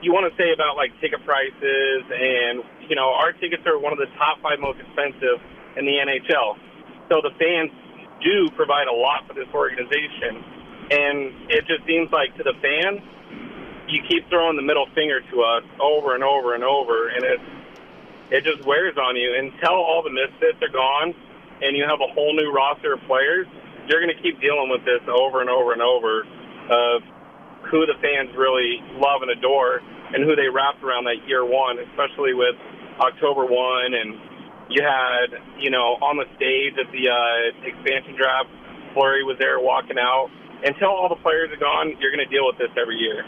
you 0.00 0.14
want 0.14 0.30
to 0.30 0.34
say 0.38 0.54
about 0.54 0.78
like 0.78 0.94
ticket 1.02 1.24
prices 1.26 2.06
and 2.06 2.62
you 2.86 2.94
know 2.94 3.10
our 3.10 3.34
tickets 3.34 3.66
are 3.66 3.78
one 3.78 3.92
of 3.92 3.98
the 3.98 4.06
top 4.14 4.38
five 4.40 4.62
most 4.62 4.78
expensive 4.78 5.42
in 5.74 5.84
the 5.84 5.98
NHL. 5.98 6.54
So 7.10 7.18
the 7.18 7.34
fans 7.34 7.74
do 8.22 8.50
provide 8.56 8.88
a 8.88 8.92
lot 8.92 9.26
for 9.26 9.34
this 9.34 9.48
organization, 9.52 10.44
and 10.90 11.50
it 11.50 11.66
just 11.66 11.84
seems 11.86 12.10
like 12.12 12.36
to 12.36 12.42
the 12.42 12.54
fans 12.62 13.00
you 13.88 14.02
keep 14.08 14.28
throwing 14.28 14.56
the 14.56 14.66
middle 14.66 14.86
finger 14.94 15.20
to 15.30 15.42
us 15.42 15.62
over 15.80 16.14
and 16.14 16.24
over 16.24 16.54
and 16.54 16.64
over, 16.64 17.08
and 17.08 17.22
it 17.22 17.40
it 18.30 18.42
just 18.42 18.66
wears 18.66 18.96
on 18.98 19.14
you. 19.14 19.34
Until 19.38 19.78
all 19.78 20.02
the 20.02 20.10
misfits 20.10 20.58
are 20.62 20.72
gone, 20.72 21.14
and 21.62 21.76
you 21.76 21.86
have 21.86 22.00
a 22.02 22.10
whole 22.12 22.34
new 22.34 22.50
roster 22.50 22.94
of 22.94 23.00
players, 23.06 23.46
you're 23.86 24.02
going 24.02 24.14
to 24.14 24.22
keep 24.22 24.40
dealing 24.40 24.68
with 24.68 24.84
this 24.84 25.02
over 25.06 25.40
and 25.40 25.50
over 25.50 25.72
and 25.72 25.82
over 25.82 26.26
of 26.66 27.02
who 27.70 27.86
the 27.86 27.94
fans 28.02 28.34
really 28.34 28.82
love 28.98 29.22
and 29.22 29.30
adore, 29.30 29.78
and 30.14 30.22
who 30.24 30.34
they 30.34 30.48
wrapped 30.50 30.82
around 30.82 31.04
that 31.04 31.22
year 31.26 31.44
one, 31.44 31.78
especially 31.78 32.34
with 32.34 32.54
October 32.98 33.46
one, 33.46 33.94
and 33.94 34.18
you 34.68 34.82
had 34.82 35.38
you 35.58 35.70
know 35.70 35.96
on 36.02 36.16
the 36.16 36.26
stage 36.36 36.74
at 36.78 36.90
the 36.92 37.08
uh, 37.08 37.66
expansion 37.66 38.16
draft, 38.16 38.48
Fleury 38.94 39.24
was 39.24 39.36
there 39.38 39.60
walking 39.60 39.98
out. 39.98 40.28
Until 40.64 40.88
all 40.88 41.08
the 41.08 41.20
players 41.22 41.50
are 41.52 41.60
gone, 41.60 41.96
you're 42.00 42.10
going 42.10 42.26
to 42.26 42.34
deal 42.34 42.46
with 42.46 42.56
this 42.56 42.70
every 42.80 42.96
year. 42.96 43.24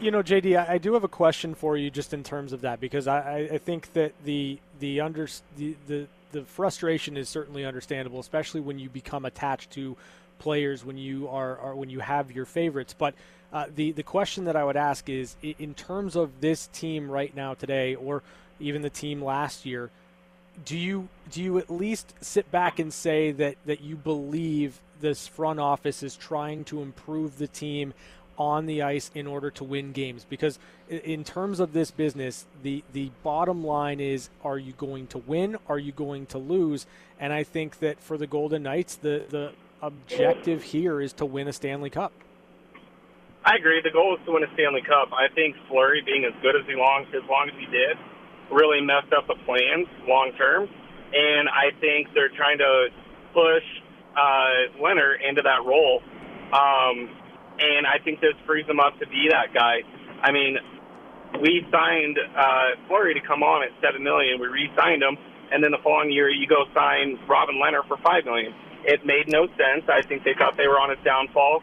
You 0.00 0.10
know, 0.10 0.22
JD, 0.22 0.58
I, 0.58 0.74
I, 0.74 0.78
do 0.78 0.94
have 0.94 1.04
a 1.04 1.08
question 1.08 1.54
for 1.54 1.76
you 1.76 1.90
just 1.90 2.14
in 2.14 2.24
terms 2.24 2.52
of 2.52 2.62
that 2.62 2.80
because 2.80 3.06
I, 3.06 3.48
I 3.52 3.58
think 3.58 3.92
that 3.92 4.12
the 4.24 4.58
the 4.80 5.00
under 5.00 5.28
the, 5.56 5.76
the 5.86 6.06
the 6.32 6.42
frustration 6.42 7.16
is 7.16 7.28
certainly 7.28 7.64
understandable, 7.64 8.18
especially 8.18 8.60
when 8.60 8.78
you 8.78 8.88
become 8.88 9.24
attached 9.24 9.70
to 9.72 9.96
players 10.38 10.84
when 10.84 10.98
you 10.98 11.28
are, 11.28 11.58
are 11.58 11.74
when 11.74 11.90
you 11.90 12.00
have 12.00 12.32
your 12.32 12.44
favorites. 12.44 12.94
But 12.96 13.14
uh, 13.52 13.66
the 13.74 13.92
the 13.92 14.02
question 14.02 14.44
that 14.44 14.56
I 14.56 14.64
would 14.64 14.76
ask 14.76 15.08
is, 15.08 15.36
in 15.42 15.74
terms 15.74 16.16
of 16.16 16.40
this 16.40 16.66
team 16.68 17.10
right 17.10 17.34
now 17.34 17.54
today, 17.54 17.94
or 17.94 18.22
even 18.60 18.82
the 18.82 18.90
team 18.90 19.22
last 19.22 19.66
year, 19.66 19.90
do 20.64 20.76
you 20.76 21.08
do 21.30 21.42
you 21.42 21.58
at 21.58 21.70
least 21.70 22.14
sit 22.20 22.50
back 22.50 22.78
and 22.78 22.92
say 22.92 23.32
that 23.32 23.56
that 23.66 23.80
you 23.80 23.96
believe 23.96 24.80
this 25.00 25.26
front 25.26 25.60
office 25.60 26.02
is 26.02 26.16
trying 26.16 26.64
to 26.64 26.80
improve 26.80 27.38
the 27.38 27.46
team 27.46 27.92
on 28.38 28.66
the 28.66 28.82
ice 28.82 29.10
in 29.14 29.26
order 29.26 29.50
to 29.50 29.64
win 29.64 29.92
games? 29.92 30.26
Because 30.28 30.58
in 30.88 31.24
terms 31.24 31.60
of 31.60 31.72
this 31.72 31.90
business 31.90 32.46
the 32.62 32.82
the 32.92 33.10
bottom 33.22 33.64
line 33.64 34.00
is 34.00 34.30
are 34.44 34.58
you 34.58 34.72
going 34.72 35.06
to 35.08 35.18
win? 35.18 35.56
Are 35.68 35.78
you 35.78 35.92
going 35.92 36.26
to 36.26 36.38
lose? 36.38 36.86
And 37.18 37.32
i 37.32 37.42
think 37.42 37.78
that 37.80 38.00
for 38.00 38.16
the 38.16 38.26
golden 38.26 38.62
knights 38.62 38.96
the 38.96 39.24
the 39.28 39.52
objective 39.82 40.62
here 40.62 41.00
is 41.00 41.12
to 41.14 41.26
win 41.26 41.48
a 41.48 41.52
stanley 41.52 41.90
cup. 41.90 42.12
I 43.44 43.54
agree. 43.54 43.80
The 43.80 43.92
goal 43.92 44.16
is 44.18 44.24
to 44.26 44.32
win 44.32 44.42
a 44.42 44.52
stanley 44.54 44.82
cup. 44.82 45.12
I 45.12 45.32
think 45.32 45.54
Fleury 45.68 46.02
being 46.04 46.24
as 46.24 46.32
good 46.42 46.56
as 46.56 46.66
he 46.66 46.74
long 46.74 47.04
as 47.08 47.22
long 47.28 47.50
as 47.52 47.54
he 47.58 47.66
did 47.66 47.96
really 48.50 48.80
messed 48.80 49.12
up 49.12 49.26
the 49.26 49.36
plans 49.44 49.86
long 50.08 50.32
term 50.36 50.68
and 51.12 51.48
i 51.48 51.70
think 51.80 52.08
they're 52.14 52.34
trying 52.36 52.58
to 52.58 52.88
push 53.32 53.64
uh 54.16 54.70
lehner 54.80 55.14
into 55.20 55.42
that 55.42 55.64
role 55.64 56.02
um 56.52 57.08
and 57.58 57.86
I 57.86 57.98
think 58.04 58.20
this 58.20 58.34
frees 58.44 58.66
him 58.66 58.80
up 58.80 58.98
to 59.00 59.06
be 59.06 59.28
that 59.30 59.54
guy. 59.54 59.80
I 60.22 60.32
mean, 60.32 60.58
we 61.40 61.64
signed 61.72 62.18
uh, 62.18 62.76
Fleury 62.88 63.14
to 63.14 63.20
come 63.20 63.42
on 63.42 63.64
at 63.64 63.70
seven 63.80 64.02
million. 64.02 64.40
We 64.40 64.48
re-signed 64.48 65.02
him, 65.02 65.16
and 65.52 65.62
then 65.62 65.70
the 65.70 65.80
following 65.82 66.12
year 66.12 66.28
you 66.28 66.46
go 66.46 66.64
sign 66.74 67.18
Robin 67.28 67.56
Lehner 67.56 67.86
for 67.88 67.96
five 67.98 68.24
million. 68.24 68.52
It 68.84 69.04
made 69.04 69.28
no 69.28 69.46
sense. 69.56 69.88
I 69.88 70.02
think 70.02 70.24
they 70.24 70.34
thought 70.38 70.56
they 70.56 70.68
were 70.68 70.78
on 70.78 70.90
his 70.90 71.00
downfall. 71.04 71.62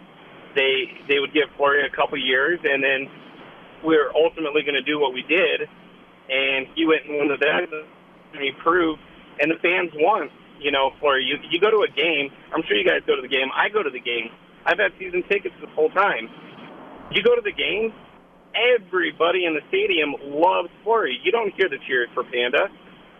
They 0.55 0.89
they 1.07 1.19
would 1.19 1.33
give 1.33 1.49
Fleury 1.57 1.85
a 1.85 1.93
couple 1.95 2.17
years, 2.17 2.59
and 2.63 2.83
then 2.83 3.09
we 3.85 3.95
are 3.95 4.11
ultimately 4.13 4.61
going 4.61 4.77
to 4.77 4.85
do 4.85 4.99
what 4.99 5.13
we 5.13 5.23
did. 5.23 5.69
And 6.29 6.67
he 6.75 6.85
went 6.85 7.05
and 7.05 7.17
won 7.17 7.27
the 7.27 7.35
event, 7.35 7.69
and 8.33 8.41
he 8.41 8.51
proved, 8.63 9.01
and 9.39 9.51
the 9.51 9.59
fans 9.61 9.91
won. 9.95 10.29
You 10.59 10.71
know, 10.71 10.91
Fleury, 10.99 11.25
you 11.25 11.35
you 11.51 11.59
go 11.59 11.69
to 11.69 11.83
a 11.83 11.91
game. 11.91 12.31
I'm 12.53 12.63
sure 12.63 12.77
you 12.77 12.87
guys 12.87 13.01
go 13.05 13.15
to 13.15 13.21
the 13.21 13.27
game. 13.27 13.51
I 13.53 13.67
go 13.67 13.83
to 13.83 13.89
the 13.89 13.99
game 13.99 14.31
I've 14.65 14.79
had 14.79 14.91
season 14.97 15.23
tickets 15.27 15.55
this 15.59 15.69
whole 15.75 15.89
time. 15.89 16.29
You 17.11 17.21
go 17.21 17.35
to 17.35 17.41
the 17.43 17.51
game, 17.51 17.93
everybody 18.55 19.45
in 19.45 19.53
the 19.53 19.61
stadium 19.67 20.15
loves 20.23 20.69
Fleury. 20.83 21.19
You 21.23 21.31
don't 21.31 21.53
hear 21.53 21.67
the 21.69 21.77
cheers 21.85 22.09
for 22.13 22.23
Panda. 22.23 22.69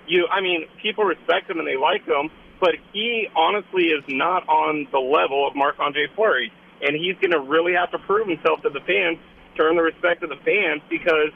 You, 0.08 0.28
I 0.32 0.42
mean, 0.42 0.68
people 0.82 1.04
respect 1.04 1.50
him 1.50 1.60
and 1.60 1.68
they 1.68 1.78
like 1.78 2.06
him, 2.06 2.32
but 2.60 2.76
he 2.92 3.28
honestly 3.36 3.92
is 3.92 4.04
not 4.08 4.48
on 4.48 4.88
the 4.92 5.00
level 5.00 5.48
of 5.48 5.56
Marc 5.56 5.80
Andre 5.80 6.08
Fleury, 6.16 6.52
and 6.82 6.96
he's 6.96 7.16
going 7.20 7.32
to 7.32 7.40
really 7.40 7.74
have 7.74 7.92
to 7.92 8.00
prove 8.00 8.28
himself 8.28 8.62
to 8.64 8.70
the 8.70 8.82
fans, 8.88 9.20
to 9.56 9.64
earn 9.64 9.76
the 9.76 9.84
respect 9.84 10.24
of 10.24 10.30
the 10.30 10.40
fans, 10.44 10.82
because 10.90 11.32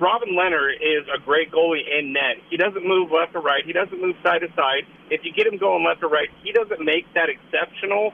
Robin 0.00 0.30
Lehner 0.30 0.74
is 0.74 1.06
a 1.14 1.20
great 1.20 1.52
goalie 1.52 1.82
in 1.86 2.12
net. 2.12 2.42
He 2.50 2.56
doesn't 2.56 2.86
move 2.86 3.10
left 3.12 3.34
or 3.34 3.40
right. 3.40 3.64
He 3.64 3.72
doesn't 3.72 4.00
move 4.00 4.16
side 4.24 4.40
to 4.40 4.48
side. 4.56 4.86
If 5.10 5.24
you 5.24 5.32
get 5.32 5.46
him 5.46 5.58
going 5.58 5.84
left 5.84 6.02
or 6.02 6.08
right, 6.08 6.28
he 6.42 6.50
doesn't 6.50 6.84
make 6.84 7.06
that 7.14 7.28
exceptional 7.28 8.12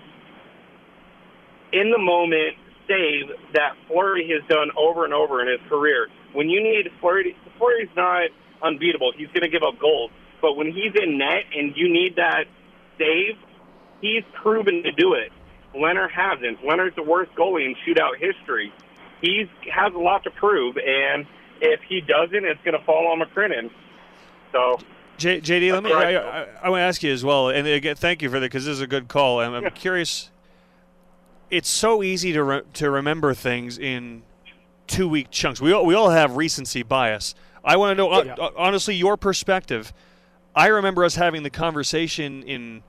in 1.72 1.90
the 1.90 1.98
moment 1.98 2.56
save 2.86 3.30
that 3.54 3.76
Fleury 3.86 4.28
has 4.28 4.46
done 4.48 4.70
over 4.76 5.04
and 5.04 5.14
over 5.14 5.40
in 5.40 5.48
his 5.48 5.60
career. 5.68 6.08
When 6.32 6.50
you 6.50 6.62
need 6.62 6.90
Fleury, 7.00 7.36
Fleury's 7.56 7.88
not 7.96 8.28
unbeatable. 8.62 9.12
He's 9.16 9.28
going 9.28 9.42
to 9.42 9.48
give 9.48 9.62
up 9.62 9.78
goals. 9.80 10.10
But 10.42 10.56
when 10.56 10.66
he's 10.66 10.92
in 11.00 11.16
net 11.16 11.44
and 11.54 11.74
you 11.76 11.90
need 11.90 12.16
that 12.16 12.44
save, 12.98 13.38
he's 14.02 14.24
proven 14.42 14.82
to 14.82 14.92
do 14.92 15.14
it. 15.14 15.32
Lehner 15.74 16.10
hasn't. 16.10 16.60
Lehner's 16.60 16.94
the 16.96 17.02
worst 17.02 17.32
goalie 17.36 17.64
in 17.64 17.74
shootout 17.86 18.18
history. 18.18 18.72
He 19.22 19.44
has 19.72 19.94
a 19.94 19.98
lot 19.98 20.24
to 20.24 20.30
prove, 20.30 20.76
and– 20.76 21.26
if 21.60 21.80
he 21.88 22.00
doesn't, 22.00 22.44
it's 22.44 22.60
going 22.64 22.78
to 22.78 22.84
fall 22.84 23.08
on 23.08 23.20
McCrimmon. 23.20 23.70
So. 24.52 24.78
J- 25.18 25.40
JD, 25.40 25.72
let 25.72 25.82
me. 25.82 25.92
I, 25.92 26.14
I, 26.14 26.46
I, 26.62 26.70
want 26.70 26.80
to 26.80 26.84
ask 26.84 27.02
you 27.02 27.12
as 27.12 27.22
well, 27.22 27.50
and 27.50 27.66
again, 27.68 27.94
thank 27.94 28.22
you 28.22 28.30
for 28.30 28.40
that 28.40 28.46
because 28.46 28.64
this 28.64 28.72
is 28.72 28.80
a 28.80 28.86
good 28.86 29.06
call. 29.08 29.40
I'm, 29.40 29.52
I'm 29.52 29.64
yeah. 29.64 29.70
curious. 29.70 30.30
It's 31.50 31.68
so 31.68 32.02
easy 32.02 32.32
to 32.32 32.42
re- 32.42 32.62
to 32.74 32.90
remember 32.90 33.34
things 33.34 33.78
in 33.78 34.22
two 34.86 35.06
week 35.06 35.30
chunks. 35.30 35.60
We 35.60 35.72
all, 35.72 35.84
we 35.84 35.94
all 35.94 36.08
have 36.08 36.36
recency 36.36 36.82
bias. 36.82 37.34
I 37.62 37.76
want 37.76 37.92
to 37.92 37.94
know 37.96 38.22
yeah. 38.22 38.34
uh, 38.34 38.50
honestly 38.56 38.94
your 38.94 39.18
perspective. 39.18 39.92
I 40.54 40.68
remember 40.68 41.04
us 41.04 41.16
having 41.16 41.42
the 41.42 41.50
conversation 41.50 42.42
in 42.42 42.82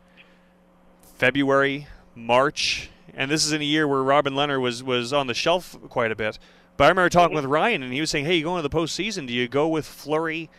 February, 1.16 1.88
March, 2.16 2.90
and 3.14 3.30
this 3.30 3.46
is 3.46 3.52
in 3.52 3.62
a 3.62 3.66
year 3.66 3.88
where 3.88 4.02
Robin 4.02 4.34
Lehner 4.34 4.60
was 4.60 4.84
was 4.84 5.12
on 5.12 5.28
the 5.28 5.34
shelf 5.34 5.78
quite 5.90 6.12
a 6.12 6.16
bit. 6.16 6.40
But 6.82 6.86
I 6.86 6.90
remember 6.90 7.10
talking 7.10 7.36
with 7.36 7.46
Ryan, 7.46 7.84
and 7.84 7.94
he 7.94 8.02
was 8.02 8.10
saying, 8.10 8.26
"Hey, 8.26 8.38
you 8.38 8.44
going 8.44 8.64
to 8.64 8.68
the 8.68 8.76
postseason. 8.76 9.28
Do 9.28 9.34
you 9.34 9.48
go 9.48 9.68
with 9.68 9.86
Fleury 9.86 10.50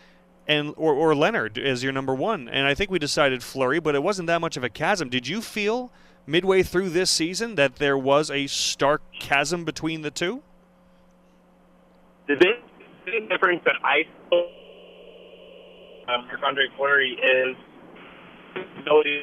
and 0.47 0.73
or, 0.77 0.95
or 0.95 1.15
Lehner 1.15 1.59
as 1.59 1.83
your 1.83 1.93
number 1.93 2.15
one?" 2.15 2.49
And 2.49 2.65
I 2.65 2.75
think 2.75 2.93
we 2.93 3.01
decided 3.01 3.43
Fleury, 3.43 3.81
but 3.81 3.97
it 3.97 4.05
wasn't 4.05 4.29
that 4.29 4.41
much 4.41 4.57
of 4.57 4.63
a 4.63 4.69
chasm. 4.69 5.09
Did 5.09 5.27
you 5.27 5.43
feel 5.43 5.91
midway 6.25 6.63
through 6.63 6.91
this 6.91 7.11
season 7.11 7.57
that 7.57 7.75
there 7.75 7.99
was 7.99 8.31
a 8.31 8.47
stark 8.47 9.03
chasm 9.19 9.65
between 9.65 10.03
the 10.03 10.13
two? 10.13 10.45
The 12.29 12.37
big 12.37 13.29
difference 13.29 13.63
that 13.65 13.75
I 13.83 14.05
saw 14.31 14.47
uh, 16.07 16.29
for 16.31 16.47
Andre 16.47 16.67
Fleury 16.77 17.19
is 17.21 17.57
ability 18.79 19.23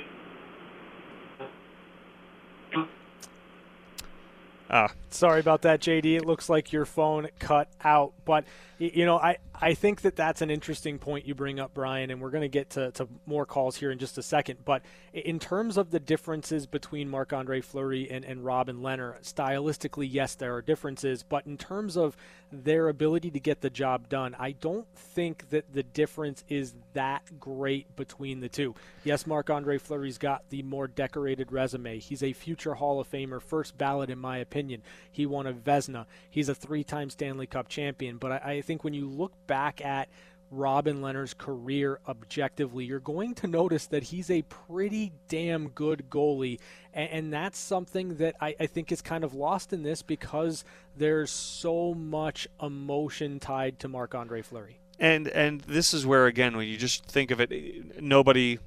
Ah, 4.70 4.92
Sorry 5.10 5.40
about 5.40 5.64
that, 5.64 5.82
JD. 5.82 6.16
It 6.18 6.26
looks 6.26 6.48
like 6.50 6.72
your 6.72 6.86
phone 6.86 7.28
cut 7.40 7.70
out. 7.84 8.14
But, 8.26 8.46
you 8.78 9.06
know, 9.06 9.18
I, 9.18 9.38
I 9.62 9.74
think 9.74 10.02
that 10.02 10.16
that's 10.16 10.42
an 10.42 10.50
interesting 10.50 11.00
point 11.00 11.28
you 11.28 11.36
bring 11.36 11.60
up, 11.60 11.74
Brian, 11.74 12.12
and 12.12 12.22
we're 12.22 12.30
going 12.30 12.44
to 12.44 12.48
get 12.48 12.70
to, 12.72 12.94
more 13.26 13.46
calls 13.46 13.76
here 13.76 13.92
in 13.92 14.00
just 14.00 14.18
a 14.18 14.24
second. 14.24 14.60
But 14.64 14.84
in 15.14 15.38
terms 15.38 15.78
of 15.78 15.92
the 15.92 16.00
differences 16.00 16.66
between 16.66 17.10
Marc 17.10 17.34
Andre 17.34 17.60
Fleury 17.60 18.10
and, 18.10 18.24
and 18.24 18.46
Robin 18.46 18.78
Lehner, 18.78 19.22
stylistically, 19.22 20.08
yes, 20.10 20.36
there 20.36 20.56
are 20.56 20.62
differences. 20.62 21.24
But 21.24 21.46
in 21.46 21.58
terms 21.58 21.98
of 21.98 22.16
their 22.52 22.88
ability 22.88 23.32
to 23.32 23.40
get 23.40 23.62
the 23.62 23.70
job 23.70 24.08
done, 24.08 24.36
I 24.40 24.54
don't 24.54 24.88
think 24.96 25.50
that 25.50 25.74
the 25.74 25.84
difference 25.84 26.44
is 26.48 26.74
that 26.94 27.40
great 27.40 27.96
between 27.96 28.40
the 28.40 28.50
two. 28.50 28.76
Yes, 29.04 29.28
Marc 29.28 29.50
Andre 29.50 29.78
Fleury's 29.78 30.18
got 30.18 30.50
the 30.50 30.64
more 30.64 30.88
decorated 30.88 31.52
resume. 31.52 32.00
He's 32.00 32.24
a 32.24 32.34
future 32.34 32.76
Hall 32.76 33.00
of 33.00 33.12
Famer, 33.12 33.42
first 33.42 33.78
ballot, 33.78 34.10
in 34.10 34.20
my 34.20 34.38
opinion. 34.38 34.84
He 35.12 35.26
won 35.26 35.48
a 35.48 35.54
Vezina. 35.54 36.06
He's 36.30 36.50
a 36.50 36.56
three 36.56 36.84
time 36.84 37.10
Stanley 37.10 37.46
Cup 37.48 37.68
champion. 37.68 38.18
But 38.18 38.32
I, 38.32 38.38
I 38.38 38.62
think 38.62 38.84
when 38.84 38.94
you 38.94 39.08
look 39.08 39.34
back 39.50 39.84
at 39.84 40.08
Robin 40.52 41.02
Lehner's 41.02 41.34
career 41.34 42.00
objectively, 42.08 42.86
you're 42.86 43.00
going 43.00 43.36
to 43.36 43.48
notice 43.48 43.88
that 43.88 44.04
he's 44.04 44.32
a 44.32 44.42
pretty 44.44 45.12
damn 45.28 45.70
good 45.70 46.06
goalie. 46.10 46.60
And, 46.94 47.10
and 47.10 47.34
that's 47.34 47.58
something 47.58 48.16
that 48.18 48.36
I, 48.40 48.56
I 48.60 48.66
think 48.68 48.92
is 48.92 49.02
kind 49.02 49.24
of 49.24 49.34
lost 49.34 49.74
in 49.74 49.84
this 49.84 50.02
because 50.02 50.64
there's 50.96 51.32
so 51.32 51.94
much 51.94 52.48
emotion 52.62 53.40
tied 53.40 53.80
to 53.80 53.88
Marc 53.88 54.16
Andre 54.16 54.42
Fleury. 54.42 54.80
and 55.00 55.28
and 55.30 55.62
this 55.62 55.94
is 55.94 56.06
where 56.06 56.26
again 56.26 56.58
when 56.58 56.68
you 56.68 56.78
just 56.78 57.06
think 57.06 57.32
of 57.32 57.40
it, 57.40 58.02
nobody 58.02 58.60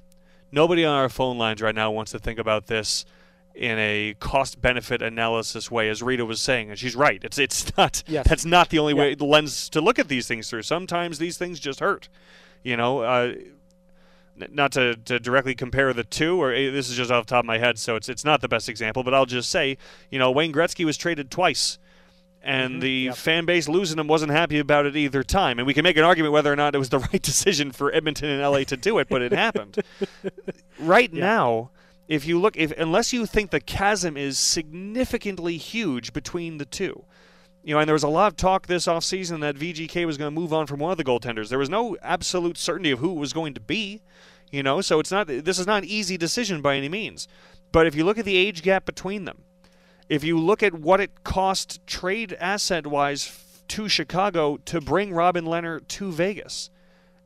nobody 0.51 0.83
on 0.85 0.95
our 0.95 1.09
phone 1.09 1.37
lines 1.37 1.61
right 1.61 1.75
now 1.75 1.91
wants 1.91 2.11
to 2.11 2.19
think 2.19 2.39
about 2.39 2.67
this 2.67 3.05
in 3.55 3.77
a 3.77 4.15
cost 4.19 4.61
benefit 4.61 5.01
analysis 5.01 5.69
way, 5.69 5.89
as 5.89 6.01
Rita 6.01 6.25
was 6.25 6.41
saying, 6.41 6.69
and 6.69 6.79
she's 6.79 6.95
right. 6.95 7.23
It's 7.23 7.37
it's 7.37 7.75
not 7.77 8.03
Yes. 8.07 8.27
that's 8.27 8.45
not 8.45 8.69
the 8.69 8.79
only 8.79 8.93
Yeah. 8.93 8.99
way 8.99 9.15
the 9.15 9.25
lens 9.25 9.69
to 9.69 9.81
look 9.81 9.99
at 9.99 10.07
these 10.07 10.27
things 10.27 10.49
through. 10.49 10.63
Sometimes 10.63 11.19
these 11.19 11.37
things 11.37 11.59
just 11.59 11.79
hurt, 11.79 12.09
you 12.63 12.75
know. 12.77 13.01
Uh, 13.01 13.33
not 14.49 14.71
to, 14.71 14.95
to 14.95 15.19
directly 15.19 15.53
compare 15.53 15.93
the 15.93 16.03
two, 16.03 16.41
or 16.41 16.51
eh, 16.51 16.71
this 16.71 16.89
is 16.89 16.97
just 16.97 17.11
off 17.11 17.27
the 17.27 17.29
top 17.29 17.43
of 17.43 17.45
my 17.45 17.59
head, 17.59 17.77
so 17.77 17.95
it's 17.95 18.09
it's 18.09 18.25
not 18.25 18.41
the 18.41 18.47
best 18.47 18.67
example. 18.67 19.03
But 19.03 19.13
I'll 19.13 19.27
just 19.27 19.49
say, 19.49 19.77
you 20.09 20.17
know, 20.17 20.31
Wayne 20.31 20.51
Gretzky 20.51 20.85
was 20.85 20.97
traded 20.97 21.29
twice, 21.29 21.77
and 22.41 22.81
the 22.81 22.89
yep. 22.89 23.15
fan 23.15 23.45
base 23.45 23.69
losing 23.69 23.99
him 23.99 24.07
wasn't 24.07 24.31
happy 24.31 24.57
about 24.57 24.87
it 24.87 24.95
either 24.95 25.21
time. 25.21 25.59
And 25.59 25.67
we 25.67 25.73
can 25.75 25.83
make 25.83 25.97
an 25.97 26.03
argument 26.03 26.33
whether 26.33 26.51
or 26.51 26.55
not 26.55 26.73
it 26.73 26.79
was 26.79 26.89
the 26.89 26.97
right 27.13 27.21
decision 27.21 27.71
for 27.71 27.93
Edmonton 27.93 28.27
and 28.29 28.41
LA 28.41 28.63
to 28.63 28.75
do 28.75 28.97
it, 28.97 29.07
but 29.07 29.21
it 29.21 29.31
happened. 29.33 29.77
right 30.79 31.13
now, 31.13 31.69
if 32.07 32.25
you 32.25 32.39
look, 32.39 32.57
if 32.57 32.71
unless 32.77 33.13
you 33.13 33.25
think 33.25 33.51
the 33.51 33.59
chasm 33.59 34.17
is 34.17 34.37
significantly 34.37 35.57
huge 35.57 36.13
between 36.13 36.57
the 36.57 36.65
two. 36.65 37.05
You 37.63 37.75
know, 37.75 37.79
and 37.79 37.87
there 37.87 37.93
was 37.93 38.03
a 38.03 38.09
lot 38.09 38.27
of 38.27 38.35
talk 38.35 38.67
this 38.67 38.87
offseason 38.87 39.39
that 39.39 39.55
VGK 39.55 40.05
was 40.05 40.17
going 40.17 40.33
to 40.33 40.39
move 40.39 40.51
on 40.51 40.67
from 40.67 40.81
one 40.81 40.91
of 40.91 40.97
the 40.97 41.03
goaltenders. 41.03 41.47
There 41.47 41.57
was 41.57 41.69
no 41.69 41.95
absolute 42.01 42.57
certainty 42.57 42.91
of 42.91 42.99
who 42.99 43.11
it 43.11 43.19
was 43.19 43.31
going 43.31 43.53
to 43.53 43.61
be. 43.61 44.01
You 44.51 44.63
know, 44.63 44.81
so 44.81 44.99
it's 44.99 45.11
not 45.11 45.27
this 45.27 45.57
is 45.57 45.65
not 45.65 45.83
an 45.83 45.89
easy 45.89 46.17
decision 46.17 46.61
by 46.61 46.75
any 46.75 46.89
means. 46.89 47.27
But 47.71 47.87
if 47.87 47.95
you 47.95 48.03
look 48.03 48.17
at 48.17 48.25
the 48.25 48.35
age 48.35 48.61
gap 48.61 48.85
between 48.85 49.25
them, 49.25 49.43
if 50.09 50.23
you 50.23 50.37
look 50.37 50.61
at 50.61 50.73
what 50.73 50.99
it 50.99 51.23
cost 51.23 51.85
trade 51.87 52.37
asset 52.39 52.85
wise 52.85 53.63
to 53.69 53.87
Chicago 53.87 54.57
to 54.65 54.81
bring 54.81 55.13
Robin 55.13 55.45
Lehner 55.45 55.87
to 55.87 56.11
Vegas 56.11 56.69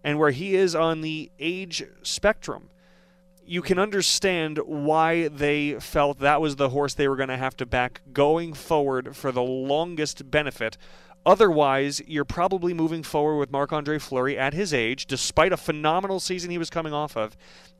and 0.03 0.19
where 0.19 0.31
he 0.31 0.55
is 0.55 0.73
on 0.75 1.01
the 1.01 1.31
age 1.39 1.83
spectrum, 2.03 2.69
you 3.47 3.61
can 3.61 3.79
understand 3.79 4.59
why 4.65 5.29
they 5.29 5.79
felt 5.79 6.19
that 6.19 6.41
was 6.41 6.57
the 6.57 6.69
horse 6.69 6.93
they 6.93 7.07
were 7.07 7.15
going 7.15 7.29
to 7.29 7.37
have 7.37 7.55
to 7.57 7.65
back 7.65 8.01
going 8.11 8.53
forward 8.53 9.15
for 9.15 9.31
the 9.31 9.41
longest 9.41 10.29
benefit. 10.29 10.77
Otherwise, 11.25 12.01
you're 12.07 12.25
probably 12.25 12.73
moving 12.73 13.03
forward 13.03 13.37
with 13.37 13.51
Marc 13.51 13.71
Andre 13.71 13.99
Fleury 13.99 14.37
at 14.37 14.53
his 14.53 14.73
age, 14.73 15.07
despite 15.07 15.53
a 15.53 15.57
phenomenal 15.57 16.19
season 16.19 16.51
he 16.51 16.57
was 16.57 16.69
coming 16.69 16.93
off 16.93 17.15
of, 17.15 17.37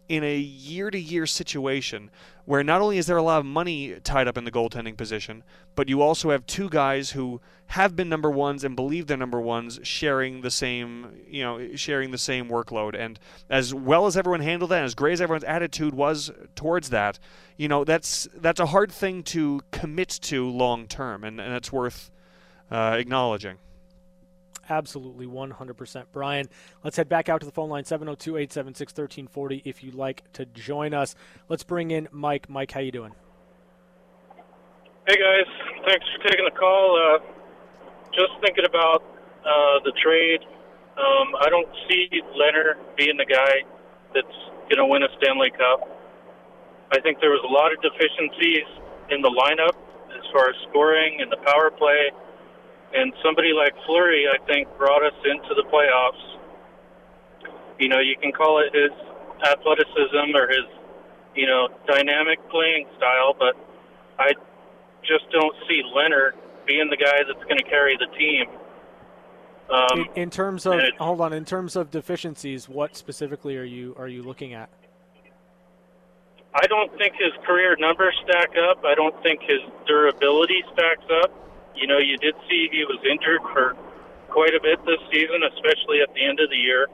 in 0.10 0.24
a 0.24 0.38
year 0.38 0.90
to 0.90 1.00
year 1.00 1.26
situation 1.26 2.10
where 2.46 2.64
not 2.64 2.80
only 2.80 2.98
is 2.98 3.08
there 3.08 3.18
a 3.18 3.22
lot 3.24 3.40
of 3.40 3.46
money 3.46 4.00
tied 4.06 4.26
up 4.26 4.38
in 4.38 4.46
the 4.46 4.52
goaltending 4.52 4.96
position, 4.96 5.44
but 5.76 5.90
you 5.90 6.02
also 6.02 6.30
have 6.30 6.46
two 6.46 6.70
guys 6.70 7.12
who 7.12 7.42
have 7.68 7.94
been 7.94 8.08
number 8.08 8.32
ones 8.32 8.64
and 8.64 8.74
believe 8.74 9.08
they're 9.08 9.18
number 9.18 9.42
ones 9.42 9.82
sharing 9.84 10.40
the 10.40 10.50
same, 10.50 11.12
you 11.28 11.44
know, 11.44 11.76
sharing 11.76 12.12
the 12.12 12.18
same 12.18 12.48
workload. 12.48 12.96
And 12.98 13.20
as 13.50 13.74
well 13.74 14.06
as 14.06 14.16
everyone 14.16 14.40
handled 14.40 14.72
that, 14.72 14.84
as 14.84 14.96
great 14.96 15.14
as 15.14 15.22
everyone's 15.22 15.44
attitude 15.44 15.94
was 15.94 16.32
towards 16.56 16.90
that, 16.92 17.20
you 17.58 17.68
know, 17.68 17.84
that's 17.84 18.30
that's 18.34 18.62
a 18.62 18.68
hard 18.68 18.94
thing 18.94 19.24
to 19.24 19.60
commit 19.72 20.08
to 20.08 20.50
long 20.50 20.88
term, 20.88 21.26
and, 21.26 21.42
and 21.42 21.54
it's 21.54 21.72
worth 21.72 22.12
uh, 22.72 22.96
acknowledging. 22.98 23.58
Absolutely, 24.70 25.26
100%. 25.26 26.06
Brian, 26.12 26.50
let's 26.84 26.98
head 26.98 27.08
back 27.08 27.30
out 27.30 27.40
to 27.40 27.46
the 27.46 27.52
phone 27.52 27.70
line 27.70 27.86
702 27.86 28.38
876 28.38 28.92
1340 28.92 29.62
if 29.66 29.84
you'd 29.84 29.96
like 29.96 30.24
to 30.34 30.46
join 30.46 30.94
us. 30.94 31.16
Let's 31.48 31.64
bring 31.64 31.92
in 31.92 32.08
Mike. 32.12 32.50
Mike, 32.50 32.72
how 32.72 32.82
you 32.82 32.92
doing? 32.92 33.14
Hey 35.08 35.16
guys, 35.16 35.48
thanks 35.86 36.06
for 36.12 36.28
taking 36.28 36.44
the 36.44 36.52
call. 36.52 37.00
Uh, 37.00 37.20
just 38.12 38.34
thinking 38.42 38.66
about 38.66 39.04
uh, 39.40 39.80
the 39.86 39.94
trade. 40.04 40.42
Um, 40.98 41.32
I 41.40 41.48
don't 41.50 41.70
see 41.88 42.10
Lehner 42.36 42.76
being 42.98 43.16
the 43.16 43.26
guy 43.26 43.64
that's 44.14 44.38
going 44.68 44.84
to 44.84 44.86
win 44.86 45.04
a 45.04 45.08
Stanley 45.22 45.52
Cup. 45.52 45.88
I 46.92 47.00
think 47.00 47.20
there 47.22 47.30
was 47.30 47.44
a 47.48 47.52
lot 47.52 47.72
of 47.72 47.80
deficiencies 47.80 48.68
in 49.12 49.22
the 49.22 49.32
lineup 49.32 49.80
as 50.12 50.26
far 50.34 50.50
as 50.50 50.56
scoring 50.70 51.22
and 51.22 51.32
the 51.32 51.38
power 51.38 51.72
play. 51.72 52.12
And 52.94 53.14
somebody 53.24 53.52
like 53.54 53.74
Fleury, 53.86 54.26
I 54.28 54.44
think, 54.46 54.68
brought 54.78 55.04
us 55.04 55.14
into 55.26 55.54
the 55.56 55.64
playoffs. 55.72 56.38
You 57.80 57.90
know, 57.90 58.00
you 58.00 58.16
can 58.22 58.32
call 58.32 58.60
it 58.60 58.74
his 58.74 58.92
athleticism 59.44 60.36
or 60.36 60.48
his, 60.48 60.66
you 61.36 61.46
know, 61.46 61.68
dynamic 61.86 62.40
playing 62.50 62.88
style, 62.98 63.36
but 63.38 63.56
I 64.18 64.32
just 65.04 65.30
don't 65.32 65.56
see 65.68 65.82
Lehner 65.96 66.32
being 66.66 66.90
the 66.90 66.98
guy 66.98 67.24
that's 67.28 67.44
going 67.44 67.58
to 67.58 67.64
carry 67.64 67.98
the 67.98 68.08
team. 68.18 68.46
Um, 69.70 70.08
in, 70.16 70.24
in 70.24 70.30
terms 70.30 70.66
of 70.66 70.74
it- 70.76 70.96
hold 70.98 71.22
on, 71.22 71.34
in 71.34 71.46
terms 71.46 71.76
of 71.76 71.92
deficiencies, 71.92 72.70
what 72.70 72.96
specifically 72.96 73.58
are 73.58 73.64
you 73.64 73.96
are 73.98 74.08
you 74.08 74.24
looking 74.24 74.54
at? 74.54 74.70
I 76.56 76.66
don't 76.68 76.90
think 76.98 77.14
his 77.14 77.34
career 77.46 77.76
numbers 77.78 78.16
stack 78.24 78.52
up. 78.70 78.84
I 78.86 78.96
don't 78.96 79.22
think 79.22 79.42
his 79.42 79.60
durability 79.86 80.64
stacks 80.74 81.04
up. 81.24 81.32
You 81.78 81.88
know, 81.88 81.98
you 82.00 82.18
did 82.18 82.36
see 82.50 82.68
he 82.72 82.84
was 82.86 83.00
injured 83.10 83.42
for 83.54 83.76
quite 84.30 84.54
a 84.54 84.60
bit 84.62 84.84
this 84.86 85.00
season, 85.12 85.42
especially 85.54 86.02
at 86.02 86.14
the 86.14 86.26
end 86.26 86.40
of 86.40 86.50
the 86.50 86.56
year. 86.58 86.88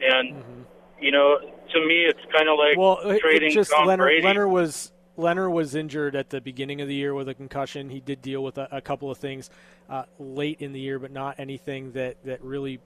And 0.00 0.64
you 1.00 1.10
know, 1.10 1.38
to 1.40 1.86
me, 1.86 2.04
it's 2.04 2.20
kind 2.32 2.48
of 2.48 2.58
like 2.58 2.76
Mm-hmm. 2.76 2.80
Well, 2.80 2.98
it- 3.16 3.20
trading 3.20 3.50
it 3.50 3.54
just 3.54 3.70
Tom 3.70 3.86
Leonard, 3.86 4.06
Brady. 4.06 4.22
Lehner 4.26 4.48
was 4.48 4.92
Lehner 5.16 5.50
was 5.50 5.74
injured 5.74 6.14
at 6.14 6.28
the 6.30 6.40
beginning 6.42 6.80
of 6.82 6.88
the 6.88 6.94
year 6.94 7.14
with 7.14 7.28
a 7.28 7.34
concussion. 7.34 7.88
He 7.88 8.00
did 8.00 8.20
deal 8.20 8.44
with 8.44 8.58
a, 8.58 8.68
a 8.70 8.80
couple 8.82 9.10
of 9.10 9.16
things 9.18 9.48
uh, 9.88 10.02
late 10.18 10.60
in 10.60 10.72
the 10.72 10.80
year, 10.80 10.98
but 10.98 11.10
not 11.10 11.36
anything 11.38 11.92
that 11.92 12.16
that 12.24 12.42
really 12.42 12.80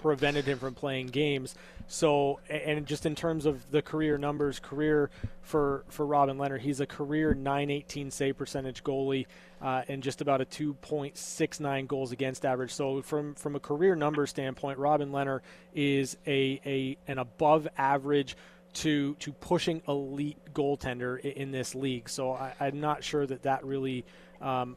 prevented 0.00 0.44
him 0.44 0.58
from 0.58 0.74
playing 0.74 1.08
games. 1.08 1.54
So, 1.88 2.40
and 2.48 2.86
just 2.86 3.06
in 3.06 3.14
terms 3.14 3.44
of 3.44 3.70
the 3.70 3.82
career 3.82 4.16
numbers, 4.16 4.58
career 4.58 5.10
for 5.42 5.84
for 5.88 6.06
Robin 6.06 6.38
Lehner, 6.38 6.58
he's 6.58 6.80
a 6.80 6.86
career 6.86 7.34
918 7.34 8.10
save 8.10 8.38
percentage 8.38 8.82
goalie 8.82 9.26
uh, 9.60 9.82
and 9.88 10.02
just 10.02 10.20
about 10.20 10.40
a 10.40 10.44
2.69 10.44 11.86
goals 11.86 12.12
against 12.12 12.44
average. 12.44 12.72
So, 12.72 13.02
from 13.02 13.34
from 13.34 13.56
a 13.56 13.60
career 13.60 13.94
number 13.94 14.26
standpoint, 14.26 14.78
Robin 14.78 15.10
Lehner 15.10 15.40
is 15.74 16.16
a, 16.26 16.60
a 16.64 16.96
an 17.10 17.18
above 17.18 17.68
average 17.76 18.36
to 18.74 19.14
to 19.16 19.32
pushing 19.32 19.82
elite 19.86 20.38
goaltender 20.54 21.20
in 21.20 21.50
this 21.50 21.74
league. 21.74 22.08
So, 22.08 22.32
I, 22.32 22.54
I'm 22.60 22.80
not 22.80 23.04
sure 23.04 23.26
that 23.26 23.42
that 23.42 23.64
really. 23.64 24.04
Um, 24.40 24.76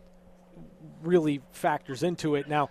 really 1.03 1.41
factors 1.51 2.03
into 2.03 2.35
it. 2.35 2.47
Now, 2.47 2.69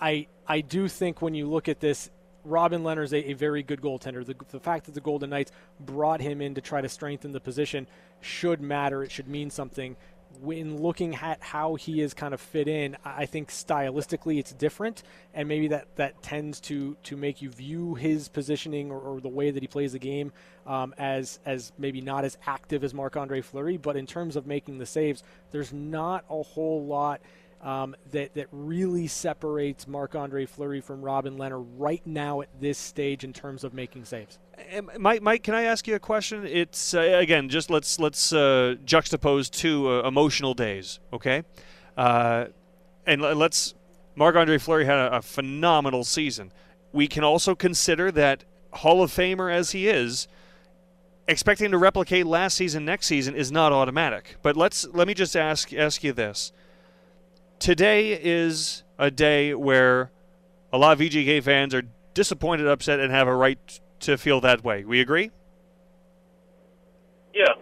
I 0.00 0.26
I 0.46 0.60
do 0.60 0.88
think 0.88 1.22
when 1.22 1.34
you 1.34 1.48
look 1.48 1.68
at 1.68 1.80
this, 1.80 2.10
Robin 2.44 2.82
Lehner's 2.82 3.12
a, 3.12 3.30
a 3.30 3.32
very 3.34 3.62
good 3.62 3.80
goaltender. 3.80 4.24
The, 4.24 4.36
the 4.50 4.60
fact 4.60 4.86
that 4.86 4.94
the 4.94 5.00
Golden 5.00 5.30
Knights 5.30 5.52
brought 5.80 6.20
him 6.20 6.40
in 6.40 6.54
to 6.54 6.60
try 6.60 6.80
to 6.80 6.88
strengthen 6.88 7.32
the 7.32 7.40
position 7.40 7.86
should 8.20 8.60
matter. 8.60 9.02
It 9.02 9.10
should 9.10 9.28
mean 9.28 9.50
something. 9.50 9.96
when 10.40 10.76
looking 10.80 11.14
at 11.14 11.42
how 11.42 11.74
he 11.74 12.00
is 12.00 12.14
kind 12.14 12.34
of 12.34 12.40
fit 12.40 12.68
in, 12.68 12.96
I 13.04 13.26
think 13.26 13.48
stylistically 13.50 14.38
it's 14.38 14.52
different, 14.52 15.02
and 15.34 15.48
maybe 15.48 15.68
that, 15.68 15.86
that 15.96 16.22
tends 16.22 16.60
to 16.62 16.96
to 17.04 17.16
make 17.16 17.42
you 17.42 17.50
view 17.50 17.94
his 17.94 18.28
positioning 18.28 18.90
or, 18.90 18.98
or 18.98 19.20
the 19.20 19.28
way 19.28 19.50
that 19.50 19.62
he 19.62 19.66
plays 19.66 19.92
the 19.92 19.98
game 19.98 20.32
um, 20.66 20.94
as 20.98 21.38
as 21.46 21.72
maybe 21.78 22.00
not 22.00 22.24
as 22.24 22.38
active 22.46 22.84
as 22.84 22.94
Marc 22.94 23.16
Andre 23.16 23.40
Fleury. 23.40 23.76
But 23.76 23.96
in 23.96 24.06
terms 24.06 24.36
of 24.36 24.46
making 24.46 24.78
the 24.78 24.86
saves, 24.86 25.22
there's 25.50 25.72
not 25.72 26.24
a 26.30 26.42
whole 26.42 26.84
lot 26.84 27.20
um, 27.66 27.96
that 28.12 28.32
that 28.34 28.46
really 28.52 29.08
separates 29.08 29.88
Marc 29.88 30.14
Andre 30.14 30.46
Fleury 30.46 30.80
from 30.80 31.02
Robin 31.02 31.36
Lehner 31.36 31.66
right 31.76 32.00
now 32.06 32.40
at 32.40 32.48
this 32.60 32.78
stage 32.78 33.24
in 33.24 33.32
terms 33.32 33.64
of 33.64 33.74
making 33.74 34.04
saves. 34.04 34.38
Mike, 34.98 35.20
Mike, 35.20 35.42
can 35.42 35.54
I 35.54 35.62
ask 35.62 35.86
you 35.88 35.96
a 35.96 35.98
question? 35.98 36.46
It's 36.46 36.94
uh, 36.94 37.00
again, 37.00 37.48
just 37.48 37.68
let's 37.68 37.98
let's 37.98 38.32
uh, 38.32 38.76
juxtapose 38.84 39.50
two 39.50 39.90
uh, 39.90 40.06
emotional 40.06 40.54
days, 40.54 41.00
okay? 41.12 41.42
Uh, 41.96 42.46
and 43.04 43.20
let's. 43.20 43.74
Marc 44.14 44.34
Andre 44.34 44.56
Fleury 44.56 44.86
had 44.86 44.96
a, 44.96 45.16
a 45.16 45.22
phenomenal 45.22 46.02
season. 46.02 46.50
We 46.92 47.06
can 47.06 47.22
also 47.22 47.54
consider 47.54 48.10
that 48.12 48.44
Hall 48.72 49.02
of 49.02 49.10
Famer 49.10 49.52
as 49.52 49.72
he 49.72 49.88
is, 49.88 50.26
expecting 51.28 51.70
to 51.72 51.76
replicate 51.76 52.26
last 52.26 52.56
season 52.56 52.86
next 52.86 53.08
season 53.08 53.34
is 53.34 53.52
not 53.52 53.72
automatic. 53.72 54.36
But 54.40 54.56
let's 54.56 54.86
let 54.86 55.08
me 55.08 55.14
just 55.14 55.36
ask 55.36 55.72
ask 55.72 56.04
you 56.04 56.12
this 56.12 56.52
today 57.58 58.12
is 58.12 58.82
a 58.98 59.10
day 59.10 59.54
where 59.54 60.10
a 60.72 60.78
lot 60.78 60.92
of 60.92 60.98
VGK 60.98 61.42
fans 61.42 61.74
are 61.74 61.82
disappointed, 62.14 62.66
upset, 62.66 63.00
and 63.00 63.12
have 63.12 63.28
a 63.28 63.34
right 63.34 63.80
to 64.00 64.16
feel 64.16 64.40
that 64.40 64.64
way. 64.64 64.84
We 64.84 65.00
agree? 65.00 65.30
Yeah. 67.34 67.52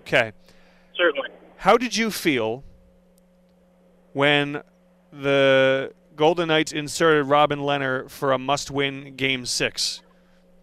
Okay. 0.00 0.32
Certainly. 0.96 1.28
How 1.56 1.76
did 1.76 1.96
you 1.96 2.10
feel 2.10 2.64
when 4.12 4.62
the 5.12 5.92
Golden 6.16 6.48
Knights 6.48 6.72
inserted 6.72 7.26
Robin 7.26 7.60
Lehner 7.60 8.10
for 8.10 8.32
a 8.32 8.38
must 8.38 8.70
win 8.70 9.16
game 9.16 9.46
six? 9.46 10.02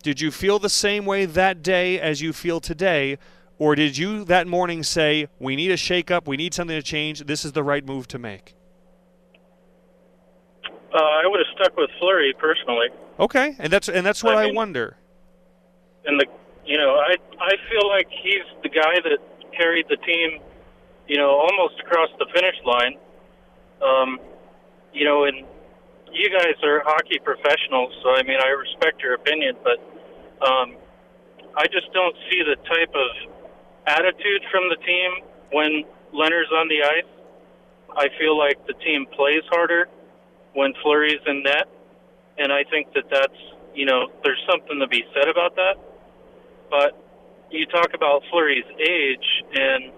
Did 0.04 0.22
you 0.22 0.32
feel 0.32 0.60
the 0.60 0.70
same 0.70 1.06
way 1.06 1.26
that 1.26 1.64
day 1.64 2.00
as 2.00 2.22
you 2.22 2.34
feel 2.34 2.60
today? 2.60 3.18
Or 3.58 3.76
did 3.76 3.98
you 3.98 4.26
that 4.26 4.48
morning 4.48 4.84
say, 4.84 5.28
we 5.40 5.56
need 5.56 5.72
a 5.72 5.78
shakeup, 5.78 6.28
we 6.28 6.36
need 6.38 6.54
something 6.54 6.76
to 6.76 6.84
change, 6.84 7.22
this 7.22 7.46
is 7.46 7.54
the 7.54 7.64
right 7.64 7.86
move 7.86 8.08
to 8.10 8.20
make? 8.20 8.56
Uh, 10.96 11.00
I 11.00 11.28
would 11.28 11.42
have 11.44 11.52
stuck 11.60 11.76
with 11.76 11.90
Fleury 12.00 12.34
personally. 12.40 12.88
Okay, 13.20 13.54
and 13.60 13.72
that's 13.72 13.90
and 13.90 14.06
that's 14.06 14.24
what 14.24 14.36
I, 14.36 14.44
I 14.44 14.46
mean, 14.46 14.56
wonder. 14.56 14.96
And 16.06 16.22
the 16.22 16.26
you 16.66 16.78
know 16.78 16.96
I 16.96 17.18
I 17.36 17.52
feel 17.70 17.90
like 17.90 18.08
he's 18.24 18.48
the 18.64 18.70
guy 18.70 19.04
that 19.04 19.20
carried 19.52 19.88
the 19.90 19.98
team, 19.98 20.40
you 21.08 21.18
know, 21.18 21.32
almost 21.32 21.82
across 21.82 22.08
the 22.18 22.28
finish 22.34 22.56
line. 22.64 22.96
Um, 23.84 24.20
you 24.94 25.04
know, 25.04 25.26
and 25.26 25.46
you 26.14 26.30
guys 26.32 26.56
are 26.64 26.82
hockey 26.86 27.20
professionals, 27.20 27.92
so 28.02 28.16
I 28.16 28.24
mean 28.24 28.40
I 28.40 28.48
respect 28.56 29.02
your 29.02 29.16
opinion, 29.16 29.58
but 29.68 29.84
um, 30.48 30.78
I 31.58 31.68
just 31.68 31.92
don't 31.92 32.16
see 32.32 32.40
the 32.40 32.56
type 32.56 32.96
of 32.96 33.34
attitude 33.86 34.44
from 34.50 34.70
the 34.70 34.78
team 34.78 35.12
when 35.52 35.84
Lehner's 36.14 36.52
on 36.56 36.70
the 36.70 36.84
ice. 36.84 37.12
I 37.98 38.08
feel 38.18 38.38
like 38.38 38.66
the 38.66 38.74
team 38.80 39.08
plays 39.12 39.44
harder 39.52 39.90
when 40.56 40.74
Fleury's 40.82 41.22
in 41.28 41.44
net, 41.44 41.68
and 42.38 42.52
I 42.52 42.64
think 42.72 42.94
that 42.94 43.04
that's 43.12 43.40
you 43.76 43.86
know 43.86 44.08
there's 44.24 44.42
something 44.50 44.80
to 44.80 44.88
be 44.88 45.04
said 45.14 45.28
about 45.30 45.56
that. 45.56 45.76
But 46.72 46.98
you 47.52 47.66
talk 47.68 47.94
about 47.94 48.24
Fleury's 48.32 48.66
age, 48.80 49.28
and 49.54 49.92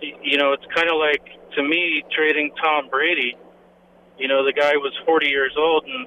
you 0.00 0.38
know 0.38 0.52
it's 0.52 0.64
kind 0.74 0.88
of 0.88 0.96
like 0.96 1.26
to 1.56 1.62
me 1.62 2.02
trading 2.16 2.52
Tom 2.62 2.88
Brady. 2.88 3.36
You 4.16 4.28
know 4.28 4.44
the 4.44 4.52
guy 4.52 4.72
was 4.76 4.94
40 5.04 5.26
years 5.26 5.52
old, 5.58 5.84
and 5.84 6.06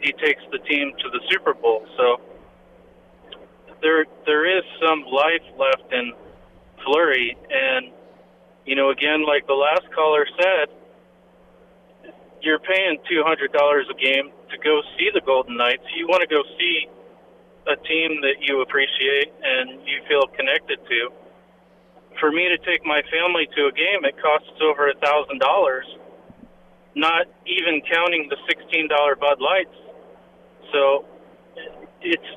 he 0.00 0.12
takes 0.12 0.42
the 0.52 0.58
team 0.58 0.92
to 0.98 1.10
the 1.10 1.20
Super 1.30 1.54
Bowl. 1.54 1.86
So 1.96 2.20
there 3.80 4.04
there 4.26 4.58
is 4.58 4.64
some 4.84 5.04
life 5.04 5.46
left 5.56 5.92
in 5.92 6.12
Fleury, 6.84 7.36
and 7.50 7.92
you 8.66 8.74
know 8.74 8.90
again 8.90 9.24
like 9.24 9.46
the 9.46 9.54
last 9.54 9.86
caller 9.94 10.26
said 10.36 10.79
you're 12.42 12.58
paying 12.60 12.98
two 13.08 13.22
hundred 13.24 13.52
dollars 13.52 13.86
a 13.90 13.94
game 13.94 14.32
to 14.50 14.56
go 14.58 14.82
see 14.96 15.08
the 15.12 15.20
Golden 15.20 15.56
Knights. 15.56 15.84
You 15.96 16.06
want 16.08 16.22
to 16.22 16.28
go 16.28 16.42
see 16.58 16.88
a 17.68 17.76
team 17.76 18.20
that 18.22 18.40
you 18.40 18.62
appreciate 18.62 19.32
and 19.42 19.80
you 19.86 20.00
feel 20.08 20.26
connected 20.36 20.78
to. 20.88 21.10
For 22.18 22.32
me 22.32 22.48
to 22.48 22.58
take 22.64 22.84
my 22.84 23.02
family 23.12 23.46
to 23.56 23.66
a 23.68 23.72
game, 23.72 24.04
it 24.04 24.16
costs 24.20 24.58
over 24.60 24.90
a 24.90 24.96
thousand 24.96 25.38
dollars, 25.38 25.86
not 26.94 27.26
even 27.46 27.80
counting 27.90 28.28
the 28.28 28.36
sixteen 28.48 28.88
dollar 28.88 29.14
Bud 29.16 29.40
Lights. 29.40 29.76
So 30.72 31.04
it's 32.00 32.30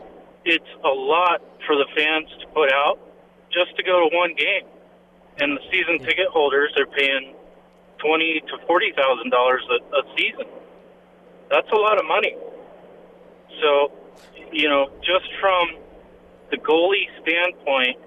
it's 0.45 0.71
a 0.83 0.93
lot 0.93 1.41
for 1.65 1.75
the 1.75 1.87
fans 1.95 2.27
to 2.41 2.47
put 2.53 2.71
out 2.71 2.99
just 3.51 3.75
to 3.77 3.83
go 3.83 4.09
to 4.09 4.15
one 4.15 4.35
game, 4.35 4.67
and 5.39 5.57
the 5.57 5.61
season 5.71 5.99
ticket 5.99 6.27
holders 6.27 6.73
are 6.77 6.87
paying 6.87 7.35
twenty 8.03 8.41
to 8.47 8.57
forty 8.67 8.91
thousand 8.91 9.29
dollars 9.31 9.63
a 9.71 10.01
season. 10.17 10.45
That's 11.49 11.69
a 11.71 11.75
lot 11.75 11.99
of 11.99 12.05
money. 12.05 12.35
So, 13.61 13.91
you 14.51 14.67
know, 14.67 14.89
just 14.99 15.29
from 15.39 15.77
the 16.51 16.57
goalie 16.57 17.07
standpoint, 17.21 17.97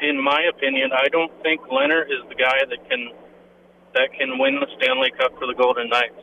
in 0.00 0.20
my 0.22 0.42
opinion, 0.50 0.90
I 0.92 1.08
don't 1.08 1.32
think 1.42 1.60
Lehner 1.62 2.02
is 2.02 2.26
the 2.28 2.34
guy 2.34 2.58
that 2.68 2.88
can 2.90 3.10
that 3.94 4.12
can 4.18 4.38
win 4.38 4.58
the 4.60 4.66
Stanley 4.76 5.12
Cup 5.16 5.38
for 5.38 5.46
the 5.46 5.54
Golden 5.54 5.88
Knights. 5.88 6.18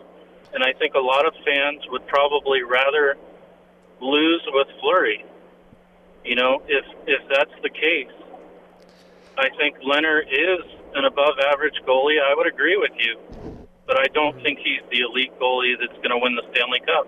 And 0.54 0.64
I 0.64 0.74
think 0.74 0.96
a 0.96 1.00
lot 1.00 1.26
of 1.26 1.34
fans 1.46 1.84
would 1.90 2.06
probably 2.08 2.64
rather 2.64 3.16
lose 4.02 4.42
with 4.48 4.68
Fleury. 4.82 5.26
You 6.26 6.36
know, 6.36 6.62
if 6.68 6.86
if 7.08 7.22
that's 7.30 7.54
the 7.64 7.70
case, 7.70 8.12
I 9.38 9.50
think 9.58 9.78
Lehner 9.80 10.22
is 10.22 10.79
an 10.95 11.06
above 11.06 11.36
average 11.52 11.75
goalie, 11.88 12.19
I 12.19 12.34
would 12.36 12.47
agree 12.47 12.78
with 12.78 12.91
you. 12.97 13.17
But 13.86 13.99
I 13.99 14.06
don't 14.13 14.36
mm-hmm. 14.36 14.43
think 14.43 14.60
he's 14.60 14.82
the 14.91 15.02
elite 15.02 15.34
goalie 15.39 15.73
that's 15.80 15.97
going 15.97 16.12
to 16.12 16.19
win 16.21 16.36
the 16.36 16.43
Stanley 16.52 16.80
Cup. 16.86 17.08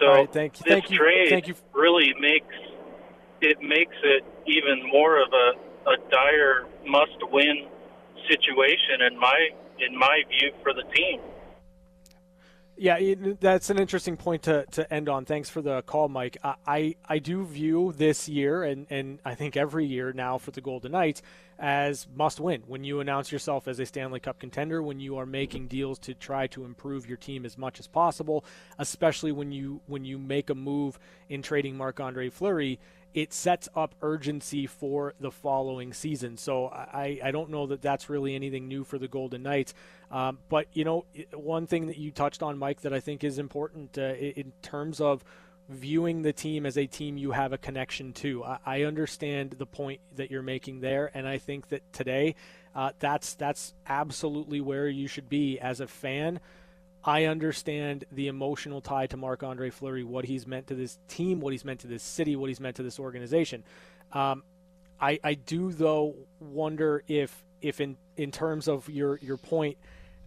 So 0.00 0.06
right, 0.06 0.32
thank 0.32 0.60
you. 0.60 0.64
this 0.64 0.72
thank 0.72 0.90
you. 0.90 0.98
trade 0.98 1.28
thank 1.30 1.48
you. 1.48 1.54
really 1.74 2.14
makes 2.20 2.54
it 3.40 3.60
makes 3.60 3.96
it 4.02 4.24
even 4.46 4.88
more 4.90 5.20
of 5.20 5.28
a, 5.32 5.90
a 5.90 5.96
dire 6.10 6.66
must 6.86 7.18
win 7.30 7.66
situation 8.28 9.02
in 9.10 9.18
my 9.18 9.48
in 9.78 9.98
my 9.98 10.22
view 10.28 10.52
for 10.62 10.72
the 10.72 10.84
team. 10.94 11.20
Yeah, 12.76 13.14
that's 13.38 13.70
an 13.70 13.78
interesting 13.78 14.16
point 14.16 14.42
to, 14.44 14.64
to 14.72 14.92
end 14.92 15.08
on. 15.08 15.24
Thanks 15.24 15.48
for 15.50 15.60
the 15.60 15.82
call, 15.82 16.08
Mike. 16.08 16.38
I, 16.42 16.54
I, 16.66 16.94
I 17.08 17.18
do 17.18 17.44
view 17.44 17.92
this 17.96 18.28
year, 18.28 18.64
and, 18.64 18.86
and 18.90 19.18
I 19.24 19.34
think 19.34 19.56
every 19.56 19.86
year 19.86 20.12
now 20.12 20.38
for 20.38 20.50
the 20.50 20.62
Golden 20.62 20.92
Knights, 20.92 21.22
as 21.62 22.08
must 22.12 22.40
win. 22.40 22.64
When 22.66 22.82
you 22.82 22.98
announce 22.98 23.30
yourself 23.30 23.68
as 23.68 23.78
a 23.78 23.86
Stanley 23.86 24.18
Cup 24.18 24.40
contender, 24.40 24.82
when 24.82 24.98
you 24.98 25.16
are 25.16 25.24
making 25.26 25.68
deals 25.68 25.98
to 26.00 26.12
try 26.12 26.48
to 26.48 26.64
improve 26.64 27.06
your 27.06 27.16
team 27.16 27.46
as 27.46 27.56
much 27.56 27.78
as 27.78 27.86
possible, 27.86 28.44
especially 28.78 29.30
when 29.30 29.52
you 29.52 29.80
when 29.86 30.04
you 30.04 30.18
make 30.18 30.50
a 30.50 30.54
move 30.56 30.98
in 31.28 31.40
trading 31.40 31.76
Marc 31.76 32.00
Andre 32.00 32.28
Fleury, 32.30 32.80
it 33.14 33.32
sets 33.32 33.68
up 33.76 33.94
urgency 34.02 34.66
for 34.66 35.14
the 35.20 35.30
following 35.30 35.92
season. 35.92 36.36
So 36.36 36.66
I, 36.66 37.20
I 37.22 37.30
don't 37.30 37.50
know 37.50 37.66
that 37.66 37.80
that's 37.80 38.10
really 38.10 38.34
anything 38.34 38.66
new 38.66 38.82
for 38.84 38.98
the 38.98 39.08
Golden 39.08 39.42
Knights. 39.42 39.74
Um, 40.10 40.38
but, 40.48 40.66
you 40.72 40.84
know, 40.84 41.04
one 41.32 41.66
thing 41.66 41.86
that 41.86 41.98
you 41.98 42.10
touched 42.10 42.42
on, 42.42 42.58
Mike, 42.58 42.80
that 42.80 42.92
I 42.92 43.00
think 43.00 43.22
is 43.22 43.38
important 43.38 43.98
uh, 43.98 44.14
in 44.14 44.52
terms 44.62 45.00
of 45.00 45.24
viewing 45.74 46.22
the 46.22 46.32
team 46.32 46.66
as 46.66 46.76
a 46.76 46.86
team 46.86 47.16
you 47.16 47.32
have 47.32 47.52
a 47.52 47.58
connection 47.58 48.12
to. 48.14 48.44
I, 48.44 48.58
I 48.64 48.82
understand 48.82 49.56
the 49.58 49.66
point 49.66 50.00
that 50.16 50.30
you're 50.30 50.42
making 50.42 50.80
there, 50.80 51.10
and 51.14 51.26
I 51.26 51.38
think 51.38 51.68
that 51.68 51.92
today 51.92 52.34
uh, 52.74 52.92
that's 52.98 53.34
that's 53.34 53.74
absolutely 53.86 54.60
where 54.60 54.88
you 54.88 55.08
should 55.08 55.28
be 55.28 55.58
as 55.58 55.80
a 55.80 55.86
fan. 55.86 56.40
I 57.04 57.24
understand 57.24 58.04
the 58.12 58.28
emotional 58.28 58.80
tie 58.80 59.06
to 59.08 59.16
Marc 59.16 59.42
Andre 59.42 59.70
Fleury, 59.70 60.04
what 60.04 60.24
he's 60.24 60.46
meant 60.46 60.68
to 60.68 60.74
this 60.74 60.98
team, 61.08 61.40
what 61.40 61.52
he's 61.52 61.64
meant 61.64 61.80
to 61.80 61.88
this 61.88 62.02
city, 62.02 62.36
what 62.36 62.48
he's 62.48 62.60
meant 62.60 62.76
to 62.76 62.82
this 62.82 63.00
organization. 63.00 63.64
Um, 64.12 64.44
I, 65.00 65.18
I 65.24 65.34
do 65.34 65.72
though 65.72 66.14
wonder 66.38 67.02
if 67.08 67.44
if 67.60 67.80
in 67.80 67.96
in 68.16 68.30
terms 68.30 68.68
of 68.68 68.88
your 68.88 69.18
your 69.18 69.36
point 69.36 69.78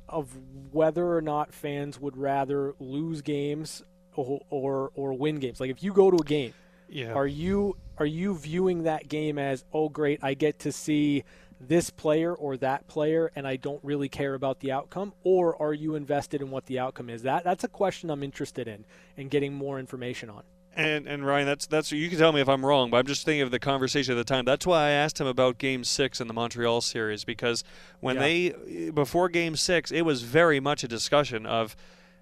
of 0.08 0.30
whether 0.72 1.16
or 1.16 1.22
not 1.22 1.54
fans 1.54 2.00
would 2.00 2.18
rather 2.18 2.76
lose 2.80 3.22
games 3.22 3.84
or, 4.16 4.42
or 4.50 4.92
or 4.96 5.14
win 5.14 5.38
games. 5.40 5.60
Like 5.60 5.70
if 5.70 5.84
you 5.84 5.94
go 5.94 6.12
to 6.12 6.18
a 6.18 6.24
game, 6.24 6.54
yeah. 6.90 7.14
are 7.14 7.28
you 7.28 7.78
are 7.98 8.06
you 8.06 8.36
viewing 8.36 8.84
that 8.84 9.08
game 9.08 9.38
as 9.38 9.64
oh 9.74 9.90
great, 9.90 10.20
I 10.24 10.34
get 10.34 10.60
to 10.60 10.72
see 10.72 11.24
this 11.60 11.90
player 11.90 12.34
or 12.34 12.58
that 12.58 12.86
player 12.88 13.32
and 13.36 13.48
I 13.48 13.56
don't 13.56 13.82
really 13.84 14.10
care 14.10 14.34
about 14.34 14.60
the 14.60 14.72
outcome 14.74 15.14
or 15.24 15.60
are 15.62 15.74
you 15.74 15.96
invested 15.96 16.42
in 16.42 16.52
what 16.52 16.66
the 16.66 16.80
outcome 16.80 17.10
is? 17.10 17.22
That 17.24 17.44
that's 17.44 17.64
a 17.64 17.70
question 17.70 18.10
I'm 18.10 18.24
interested 18.24 18.68
in 18.68 18.86
and 19.18 19.30
getting 19.30 19.54
more 19.54 19.80
information 19.80 20.30
on. 20.30 20.44
And 20.78 21.08
and 21.08 21.26
Ryan, 21.26 21.46
that's 21.46 21.66
that's 21.68 21.94
you 21.94 22.10
can 22.10 22.18
tell 22.20 22.34
me 22.34 22.42
if 22.42 22.50
I'm 22.50 22.66
wrong, 22.66 22.90
but 22.90 22.98
I'm 22.98 23.06
just 23.06 23.24
thinking 23.24 23.44
of 23.44 23.52
the 23.52 23.60
conversation 23.60 24.12
at 24.14 24.18
the 24.18 24.26
time. 24.26 24.44
That's 24.44 24.68
why 24.68 24.88
I 24.88 24.90
asked 24.90 25.22
him 25.22 25.28
about 25.28 25.58
Game 25.58 25.86
Six 25.86 26.20
in 26.20 26.28
the 26.28 26.34
Montreal 26.34 26.82
series 26.82 27.24
because 27.24 27.64
when 28.02 28.16
Yeah. 28.18 28.22
they 28.22 28.90
before 28.92 29.30
Game 29.30 29.56
Six, 29.56 29.90
it 29.90 30.02
was 30.02 30.24
very 30.24 30.60
much 30.60 30.84
a 30.84 30.90
discussion 30.90 31.46
of, 31.46 31.78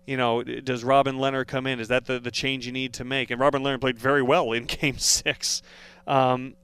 you 0.05 0.17
know, 0.17 0.43
does 0.43 0.83
Robin 0.83 1.17
Lehner 1.17 1.45
come 1.45 1.65
in? 1.65 1.79
Is 1.79 1.87
that 1.87 2.05
the 2.05 2.19
the 2.19 2.31
change 2.31 2.65
you 2.65 2.71
need 2.71 2.93
to 2.93 3.03
make? 3.03 3.31
And 3.31 3.39
Robin 3.39 3.63
Lehner 3.63 3.79
played 3.79 3.99
very 3.99 4.21
well 4.21 4.51
in 4.51 4.65
Game 4.67 4.97
Six, 4.97 5.61
um, 6.07 6.55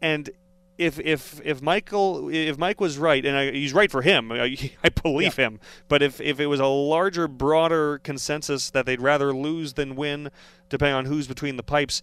and 0.00 0.30
if 0.78 0.98
if 0.98 1.40
if 1.44 1.62
Michael 1.62 2.28
if 2.28 2.58
Mike 2.58 2.80
was 2.80 2.98
right 2.98 3.24
and 3.24 3.36
I, 3.36 3.50
he's 3.52 3.72
right 3.72 3.90
for 3.90 4.02
him 4.02 4.32
I, 4.32 4.56
I 4.84 4.88
believe 4.88 5.36
him 5.36 5.60
but 5.88 6.02
if 6.02 6.20
if 6.20 6.40
it 6.40 6.46
was 6.46 6.60
a 6.60 6.66
larger 6.66 7.28
broader 7.28 7.98
consensus 7.98 8.70
that 8.70 8.86
they'd 8.86 9.00
rather 9.00 9.32
lose 9.32 9.74
than 9.74 9.96
win 9.96 10.30
depending 10.68 10.94
on 10.94 11.04
who's 11.06 11.28
between 11.28 11.56
the 11.56 11.62
pipes 11.62 12.02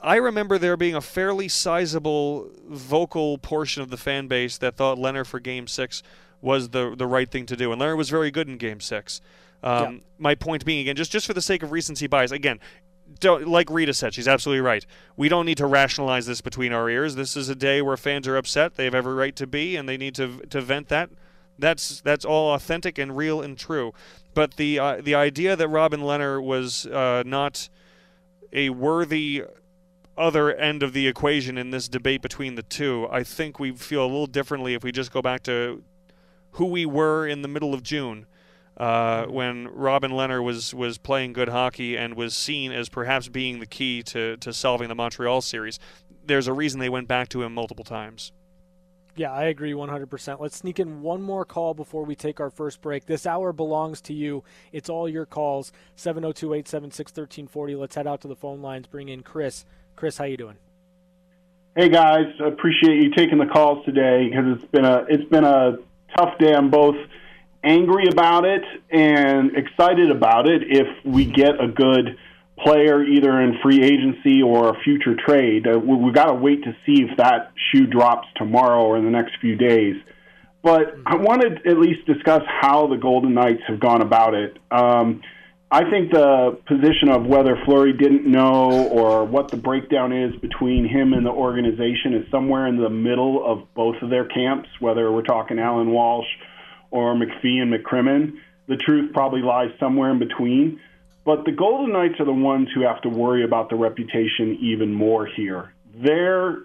I 0.00 0.16
remember 0.16 0.58
there 0.58 0.76
being 0.76 0.94
a 0.94 1.00
fairly 1.00 1.48
sizable 1.48 2.50
vocal 2.68 3.38
portion 3.38 3.82
of 3.82 3.90
the 3.90 3.96
fan 3.96 4.28
base 4.28 4.58
that 4.58 4.76
thought 4.76 4.98
Lehner 4.98 5.26
for 5.26 5.40
game 5.40 5.66
6 5.66 6.02
was 6.40 6.70
the 6.70 6.94
the 6.96 7.06
right 7.06 7.30
thing 7.30 7.46
to 7.46 7.56
do 7.56 7.70
and 7.70 7.80
Lehner 7.80 7.96
was 7.96 8.10
very 8.10 8.30
good 8.30 8.48
in 8.48 8.56
game 8.56 8.80
6 8.80 9.20
um, 9.62 9.94
Yeah. 9.94 10.00
my 10.18 10.34
point 10.34 10.64
being 10.64 10.80
again 10.80 10.96
just 10.96 11.12
just 11.12 11.26
for 11.26 11.34
the 11.34 11.42
sake 11.42 11.62
of 11.62 11.72
recency 11.72 12.06
bias 12.06 12.30
again 12.30 12.60
don't, 13.20 13.46
like 13.46 13.70
Rita 13.70 13.94
said, 13.94 14.14
she's 14.14 14.28
absolutely 14.28 14.60
right. 14.60 14.84
We 15.16 15.28
don't 15.28 15.46
need 15.46 15.58
to 15.58 15.66
rationalize 15.66 16.26
this 16.26 16.40
between 16.40 16.72
our 16.72 16.90
ears. 16.90 17.14
This 17.14 17.36
is 17.36 17.48
a 17.48 17.54
day 17.54 17.80
where 17.80 17.96
fans 17.96 18.26
are 18.26 18.36
upset. 18.36 18.74
They 18.74 18.84
have 18.84 18.94
every 18.94 19.14
right 19.14 19.34
to 19.36 19.46
be, 19.46 19.76
and 19.76 19.88
they 19.88 19.96
need 19.96 20.14
to 20.16 20.38
to 20.50 20.60
vent 20.60 20.88
that. 20.88 21.10
That's 21.58 22.00
that's 22.00 22.24
all 22.24 22.54
authentic 22.54 22.98
and 22.98 23.16
real 23.16 23.40
and 23.40 23.56
true. 23.56 23.92
But 24.34 24.56
the 24.56 24.78
uh, 24.78 25.00
the 25.00 25.14
idea 25.14 25.56
that 25.56 25.68
Robin 25.68 26.00
Lehner 26.00 26.42
was 26.42 26.86
uh, 26.86 27.22
not 27.24 27.68
a 28.52 28.70
worthy 28.70 29.44
other 30.18 30.54
end 30.54 30.82
of 30.82 30.92
the 30.92 31.06
equation 31.06 31.58
in 31.58 31.70
this 31.70 31.88
debate 31.88 32.22
between 32.22 32.54
the 32.54 32.62
two, 32.62 33.06
I 33.10 33.22
think 33.22 33.60
we 33.60 33.72
feel 33.72 34.02
a 34.02 34.06
little 34.06 34.26
differently 34.26 34.74
if 34.74 34.82
we 34.82 34.90
just 34.90 35.12
go 35.12 35.20
back 35.20 35.42
to 35.44 35.82
who 36.52 36.66
we 36.66 36.86
were 36.86 37.26
in 37.26 37.42
the 37.42 37.48
middle 37.48 37.74
of 37.74 37.82
June 37.82 38.26
uh, 38.76 39.26
when 39.26 39.68
Robin 39.68 40.10
Lehner 40.10 40.42
was, 40.42 40.74
was 40.74 40.98
playing 40.98 41.32
good 41.32 41.48
hockey 41.48 41.96
and 41.96 42.14
was 42.14 42.36
seen 42.36 42.72
as 42.72 42.88
perhaps 42.88 43.28
being 43.28 43.60
the 43.60 43.66
key 43.66 44.02
to, 44.02 44.36
to 44.38 44.52
solving 44.52 44.88
the 44.88 44.94
Montreal 44.94 45.40
series. 45.40 45.78
There's 46.24 46.46
a 46.46 46.52
reason 46.52 46.80
they 46.80 46.88
went 46.88 47.08
back 47.08 47.28
to 47.30 47.42
him 47.42 47.54
multiple 47.54 47.84
times. 47.84 48.32
Yeah, 49.16 49.32
I 49.32 49.44
agree 49.44 49.72
100%. 49.72 50.40
Let's 50.40 50.58
sneak 50.58 50.78
in 50.78 51.00
one 51.00 51.22
more 51.22 51.46
call 51.46 51.72
before 51.72 52.04
we 52.04 52.14
take 52.14 52.38
our 52.38 52.50
first 52.50 52.82
break. 52.82 53.06
This 53.06 53.26
hour 53.26 53.54
belongs 53.54 54.02
to 54.02 54.12
you. 54.12 54.44
It's 54.72 54.90
all 54.90 55.08
your 55.08 55.24
calls. 55.24 55.72
702-876-1340. 55.96 57.78
Let's 57.78 57.94
head 57.94 58.06
out 58.06 58.20
to 58.20 58.28
the 58.28 58.36
phone 58.36 58.60
lines. 58.60 58.86
Bring 58.86 59.08
in 59.08 59.22
Chris. 59.22 59.64
Chris, 59.94 60.18
how 60.18 60.24
you 60.24 60.36
doing? 60.36 60.56
Hey 61.74 61.90
guys, 61.90 62.24
appreciate 62.42 63.02
you 63.02 63.10
taking 63.14 63.36
the 63.36 63.44
calls 63.44 63.84
today 63.84 64.30
because 64.30 64.56
it's 64.56 64.70
been 64.72 64.86
a 64.86 65.04
it's 65.10 65.28
been 65.28 65.44
a 65.44 65.76
tough 66.16 66.38
day. 66.38 66.54
I'm 66.54 66.70
both 66.70 66.96
angry 67.66 68.06
about 68.10 68.44
it 68.44 68.62
and 68.90 69.56
excited 69.56 70.10
about 70.10 70.48
it 70.48 70.62
if 70.66 70.86
we 71.04 71.24
get 71.24 71.60
a 71.60 71.68
good 71.68 72.16
player 72.58 73.02
either 73.02 73.40
in 73.40 73.58
free 73.62 73.82
agency 73.82 74.40
or 74.42 74.70
a 74.70 74.80
future 74.82 75.14
trade. 75.26 75.66
Uh, 75.66 75.78
we, 75.78 75.96
we 75.96 76.12
got 76.12 76.26
to 76.26 76.34
wait 76.34 76.64
to 76.64 76.72
see 76.86 77.02
if 77.02 77.16
that 77.18 77.52
shoe 77.70 77.86
drops 77.86 78.28
tomorrow 78.36 78.82
or 78.82 78.96
in 78.96 79.04
the 79.04 79.10
next 79.10 79.32
few 79.40 79.56
days. 79.56 79.96
But 80.62 80.96
I 81.04 81.16
wanted 81.16 81.62
to 81.62 81.70
at 81.70 81.78
least 81.78 82.06
discuss 82.06 82.42
how 82.60 82.86
the 82.86 82.96
Golden 82.96 83.34
Knights 83.34 83.62
have 83.68 83.78
gone 83.78 84.02
about 84.02 84.34
it. 84.34 84.58
Um, 84.70 85.22
I 85.70 85.88
think 85.90 86.12
the 86.12 86.58
position 86.66 87.08
of 87.10 87.26
whether 87.26 87.58
Fleury 87.64 87.92
didn't 87.92 88.26
know 88.26 88.88
or 88.88 89.24
what 89.24 89.50
the 89.50 89.56
breakdown 89.56 90.12
is 90.12 90.34
between 90.40 90.88
him 90.88 91.12
and 91.12 91.26
the 91.26 91.30
organization 91.30 92.14
is 92.14 92.30
somewhere 92.30 92.66
in 92.68 92.76
the 92.76 92.88
middle 92.88 93.44
of 93.44 93.66
both 93.74 93.96
of 94.00 94.10
their 94.10 94.26
camps, 94.26 94.68
whether 94.80 95.10
we're 95.10 95.22
talking 95.22 95.58
Allan 95.58 95.90
Walsh 95.90 96.26
or 96.90 97.14
McPhee 97.14 97.60
and 97.60 97.72
McCrimmon. 97.72 98.38
The 98.68 98.76
truth 98.76 99.12
probably 99.12 99.42
lies 99.42 99.70
somewhere 99.78 100.10
in 100.10 100.18
between. 100.18 100.80
But 101.24 101.44
the 101.44 101.52
Golden 101.52 101.92
Knights 101.92 102.20
are 102.20 102.24
the 102.24 102.32
ones 102.32 102.68
who 102.74 102.82
have 102.82 103.02
to 103.02 103.08
worry 103.08 103.44
about 103.44 103.68
the 103.68 103.76
reputation 103.76 104.58
even 104.60 104.92
more 104.92 105.26
here. 105.26 105.72
They're 105.94 106.58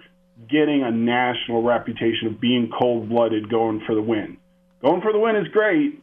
getting 0.50 0.84
a 0.84 0.92
national 0.92 1.64
reputation 1.64 2.28
of 2.28 2.40
being 2.40 2.72
cold 2.78 3.10
blooded 3.10 3.50
going 3.50 3.82
for 3.86 3.96
the 3.96 4.02
win. 4.02 4.38
Going 4.82 5.02
for 5.02 5.12
the 5.12 5.20
win 5.20 5.36
is 5.36 5.48
great, 5.50 6.02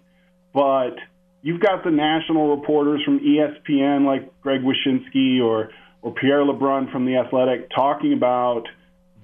but 0.53 0.95
you've 1.43 1.61
got 1.61 1.85
the 1.85 1.91
national 1.91 2.57
reporters 2.57 3.03
from 3.05 3.21
ESPN 3.21 4.05
like 4.05 4.41
Greg 4.41 4.61
Wyshynski 4.63 5.43
or, 5.43 5.71
or 6.03 6.15
Pierre 6.15 6.45
LeBrun 6.45 6.91
from 6.93 7.05
The 7.05 7.17
Athletic 7.17 7.71
talking 7.75 8.13
about 8.13 8.65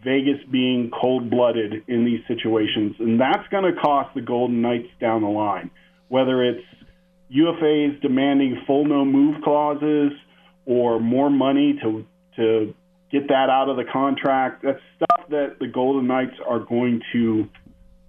Vegas 0.05 0.39
being 0.51 0.91
cold 1.01 1.31
blooded 1.31 1.83
in 1.89 2.05
these 2.05 2.21
situations. 2.29 2.97
And 2.99 3.21
that's 3.21 3.47
going 3.51 3.65
to 3.65 3.81
cost 3.81 4.15
the 4.15 4.21
Golden 4.21 4.61
Knights 4.61 4.89
down 5.01 5.23
the 5.23 5.29
line, 5.29 5.71
whether 6.09 6.45
it's 6.45 6.65
UFAs 7.35 8.01
demanding 8.01 8.63
full 8.67 8.85
no 8.85 9.05
move 9.05 9.43
clauses 9.43 10.13
or 10.67 11.01
more 11.01 11.31
money 11.31 11.79
to, 11.83 12.07
to 12.37 12.75
get 13.11 13.29
that 13.29 13.49
out 13.51 13.69
of 13.69 13.77
the 13.77 13.85
contract. 13.85 14.63
That's 14.63 14.81
stuff 14.97 15.29
that 15.31 15.57
the 15.59 15.67
Golden 15.67 16.07
Knights 16.07 16.37
are 16.47 16.61
going 16.61 17.01
to 17.13 17.49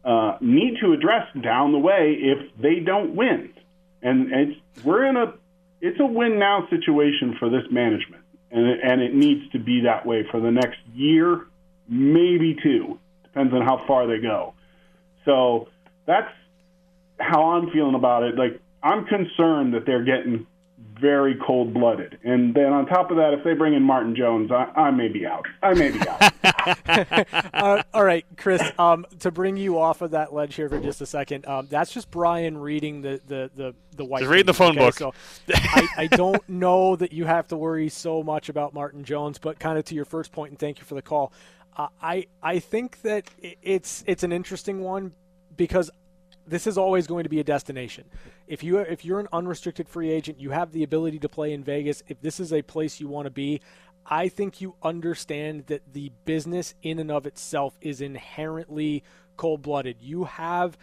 uh, 0.03 0.38
need 0.41 0.77
to 0.81 0.93
address 0.93 1.27
down 1.41 1.71
the 1.71 1.79
way 1.79 2.17
if 2.19 2.55
they 2.62 2.79
don't 2.79 3.15
win. 3.15 3.53
And 4.01 4.31
it's, 4.31 4.86
we're 4.86 5.05
in 5.05 5.17
a 5.17 5.34
it's 5.81 5.99
a 5.99 6.05
win 6.05 6.39
now 6.39 6.67
situation 6.69 7.36
for 7.38 7.49
this 7.49 7.63
management, 7.69 8.23
and 8.49 8.65
it, 8.65 8.79
and 8.84 9.01
it 9.01 9.13
needs 9.13 9.51
to 9.51 9.60
be 9.60 9.81
that 9.81 10.05
way 10.05 10.25
for 10.31 10.39
the 10.39 10.51
next 10.51 10.79
year, 10.93 11.47
maybe 11.88 12.58
two, 12.62 13.00
depends 13.24 13.54
on 13.54 13.62
how 13.62 13.84
far 13.88 14.08
they 14.08 14.19
go. 14.19 14.54
So 15.26 15.67
that's 16.06 16.32
how 17.19 17.52
I'm 17.52 17.71
feeling 17.71 17.95
about 17.95 18.24
it. 18.24 18.36
Like 18.36 18.60
I'm 18.84 19.06
concerned 19.06 19.74
that 19.74 19.86
they're 19.86 20.04
getting 20.04 20.48
very 21.00 21.36
cold 21.45 21.74
blooded, 21.74 22.17
and 22.24 22.54
then 22.54 22.71
on 22.71 22.86
top 22.86 23.12
of 23.12 23.17
that, 23.17 23.34
if 23.34 23.43
they 23.43 23.54
bring 23.54 23.74
in 23.74 23.84
Martin 23.84 24.15
Jones, 24.15 24.50
I, 24.52 24.71
I 24.80 24.91
may 24.91 25.10
be 25.10 25.26
out. 25.26 25.45
I 25.62 25.74
may 25.74 25.91
be 25.91 26.00
out. 26.08 26.34
uh, 27.54 27.84
all 27.93 28.04
right, 28.04 28.26
Chris. 28.38 28.62
Um, 28.80 29.06
to 29.19 29.32
bring 29.32 29.58
you 29.58 29.78
off 29.78 30.02
of 30.02 30.12
that 30.12 30.34
ledge 30.34 30.56
here 30.56 30.69
for 30.69 30.80
just 30.80 31.02
a 31.02 31.06
second, 31.06 31.45
um, 31.48 31.67
that's 31.69 31.91
just 31.91 32.12
Brian 32.12 32.58
reading 32.58 33.02
the 33.02 33.19
the 33.28 33.52
the, 33.56 33.76
the 33.98 34.06
white. 34.06 34.19
Just 34.21 34.32
read 34.32 34.45
the 34.45 34.54
phone 34.54 34.78
okay? 34.78 34.86
book. 34.86 34.93
So 34.95 35.13
I, 35.54 35.88
I 35.98 36.08
don't 36.08 36.48
know 36.50 36.95
that 36.95 37.12
you 37.12 37.26
have 37.26 37.48
to 37.50 37.58
worry 37.58 37.89
so 37.89 38.24
much 38.24 38.48
about 38.50 38.74
Martin 38.74 39.04
Jones, 39.04 39.38
but 39.38 39.60
kind 39.60 39.78
of 39.78 39.86
to 39.86 39.95
your 39.95 40.06
first 40.06 40.32
point, 40.32 40.52
and 40.52 40.60
thank 40.60 40.80
you 40.80 40.86
for 40.86 40.95
the 40.95 41.02
call. 41.02 41.34
I 41.77 42.27
I 42.41 42.59
think 42.59 43.01
that 43.01 43.29
it's 43.61 44.03
it's 44.07 44.23
an 44.23 44.31
interesting 44.31 44.81
one 44.81 45.11
because 45.57 45.91
this 46.47 46.67
is 46.67 46.77
always 46.77 47.07
going 47.07 47.23
to 47.23 47.29
be 47.29 47.39
a 47.39 47.43
destination. 47.43 48.05
If 48.47 48.63
you 48.63 48.77
if 48.77 49.03
you're 49.03 49.19
an 49.19 49.27
unrestricted 49.33 49.89
free 49.89 50.11
agent, 50.11 50.39
you 50.39 50.51
have 50.51 50.71
the 50.71 50.83
ability 50.83 51.19
to 51.19 51.29
play 51.29 51.53
in 51.53 51.63
Vegas. 51.63 52.03
If 52.07 52.21
this 52.21 52.39
is 52.39 52.53
a 52.53 52.61
place 52.61 52.99
you 52.99 53.07
want 53.07 53.25
to 53.25 53.31
be, 53.31 53.61
I 54.05 54.29
think 54.29 54.61
you 54.61 54.75
understand 54.83 55.65
that 55.67 55.81
the 55.93 56.11
business 56.25 56.75
in 56.81 56.99
and 56.99 57.11
of 57.11 57.25
itself 57.25 57.77
is 57.81 58.01
inherently 58.01 59.03
cold-blooded. 59.35 59.97
You 59.99 60.25
have 60.25 60.77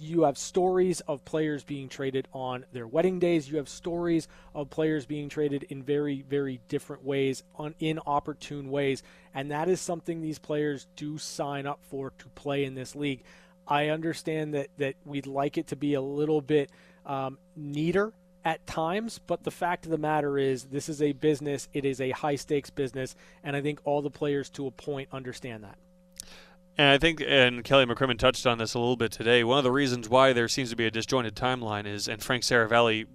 you 0.00 0.22
have 0.22 0.38
stories 0.38 1.00
of 1.00 1.24
players 1.24 1.62
being 1.62 1.88
traded 1.88 2.26
on 2.32 2.64
their 2.72 2.86
wedding 2.86 3.18
days. 3.18 3.50
You 3.50 3.58
have 3.58 3.68
stories 3.68 4.28
of 4.54 4.70
players 4.70 5.04
being 5.04 5.28
traded 5.28 5.64
in 5.64 5.82
very, 5.82 6.22
very 6.22 6.60
different 6.68 7.04
ways, 7.04 7.42
on 7.56 7.74
in 7.78 8.00
opportune 8.06 8.70
ways, 8.70 9.02
and 9.34 9.50
that 9.50 9.68
is 9.68 9.80
something 9.80 10.20
these 10.20 10.38
players 10.38 10.86
do 10.96 11.18
sign 11.18 11.66
up 11.66 11.80
for 11.82 12.12
to 12.18 12.28
play 12.30 12.64
in 12.64 12.74
this 12.74 12.96
league. 12.96 13.22
I 13.68 13.88
understand 13.88 14.54
that 14.54 14.68
that 14.78 14.94
we'd 15.04 15.26
like 15.26 15.58
it 15.58 15.68
to 15.68 15.76
be 15.76 15.94
a 15.94 16.00
little 16.00 16.40
bit 16.40 16.70
um, 17.04 17.38
neater 17.54 18.12
at 18.44 18.66
times, 18.66 19.20
but 19.26 19.44
the 19.44 19.50
fact 19.50 19.84
of 19.84 19.90
the 19.90 19.98
matter 19.98 20.38
is, 20.38 20.64
this 20.64 20.88
is 20.88 21.02
a 21.02 21.12
business. 21.12 21.68
It 21.74 21.84
is 21.84 22.00
a 22.00 22.10
high 22.10 22.36
stakes 22.36 22.70
business, 22.70 23.14
and 23.44 23.54
I 23.54 23.60
think 23.60 23.80
all 23.84 24.00
the 24.00 24.10
players 24.10 24.48
to 24.50 24.66
a 24.66 24.70
point 24.70 25.10
understand 25.12 25.64
that. 25.64 25.76
And 26.80 26.88
I 26.88 26.96
think, 26.96 27.22
and 27.26 27.62
Kelly 27.62 27.84
McCrimmon 27.84 28.18
touched 28.18 28.46
on 28.46 28.56
this 28.56 28.72
a 28.72 28.78
little 28.78 28.96
bit 28.96 29.12
today. 29.12 29.44
One 29.44 29.58
of 29.58 29.64
the 29.64 29.70
reasons 29.70 30.08
why 30.08 30.32
there 30.32 30.48
seems 30.48 30.70
to 30.70 30.76
be 30.76 30.86
a 30.86 30.90
disjointed 30.90 31.34
timeline 31.36 31.86
is, 31.86 32.08
and 32.08 32.22
Frank 32.22 32.42
Seravalli 32.42 33.06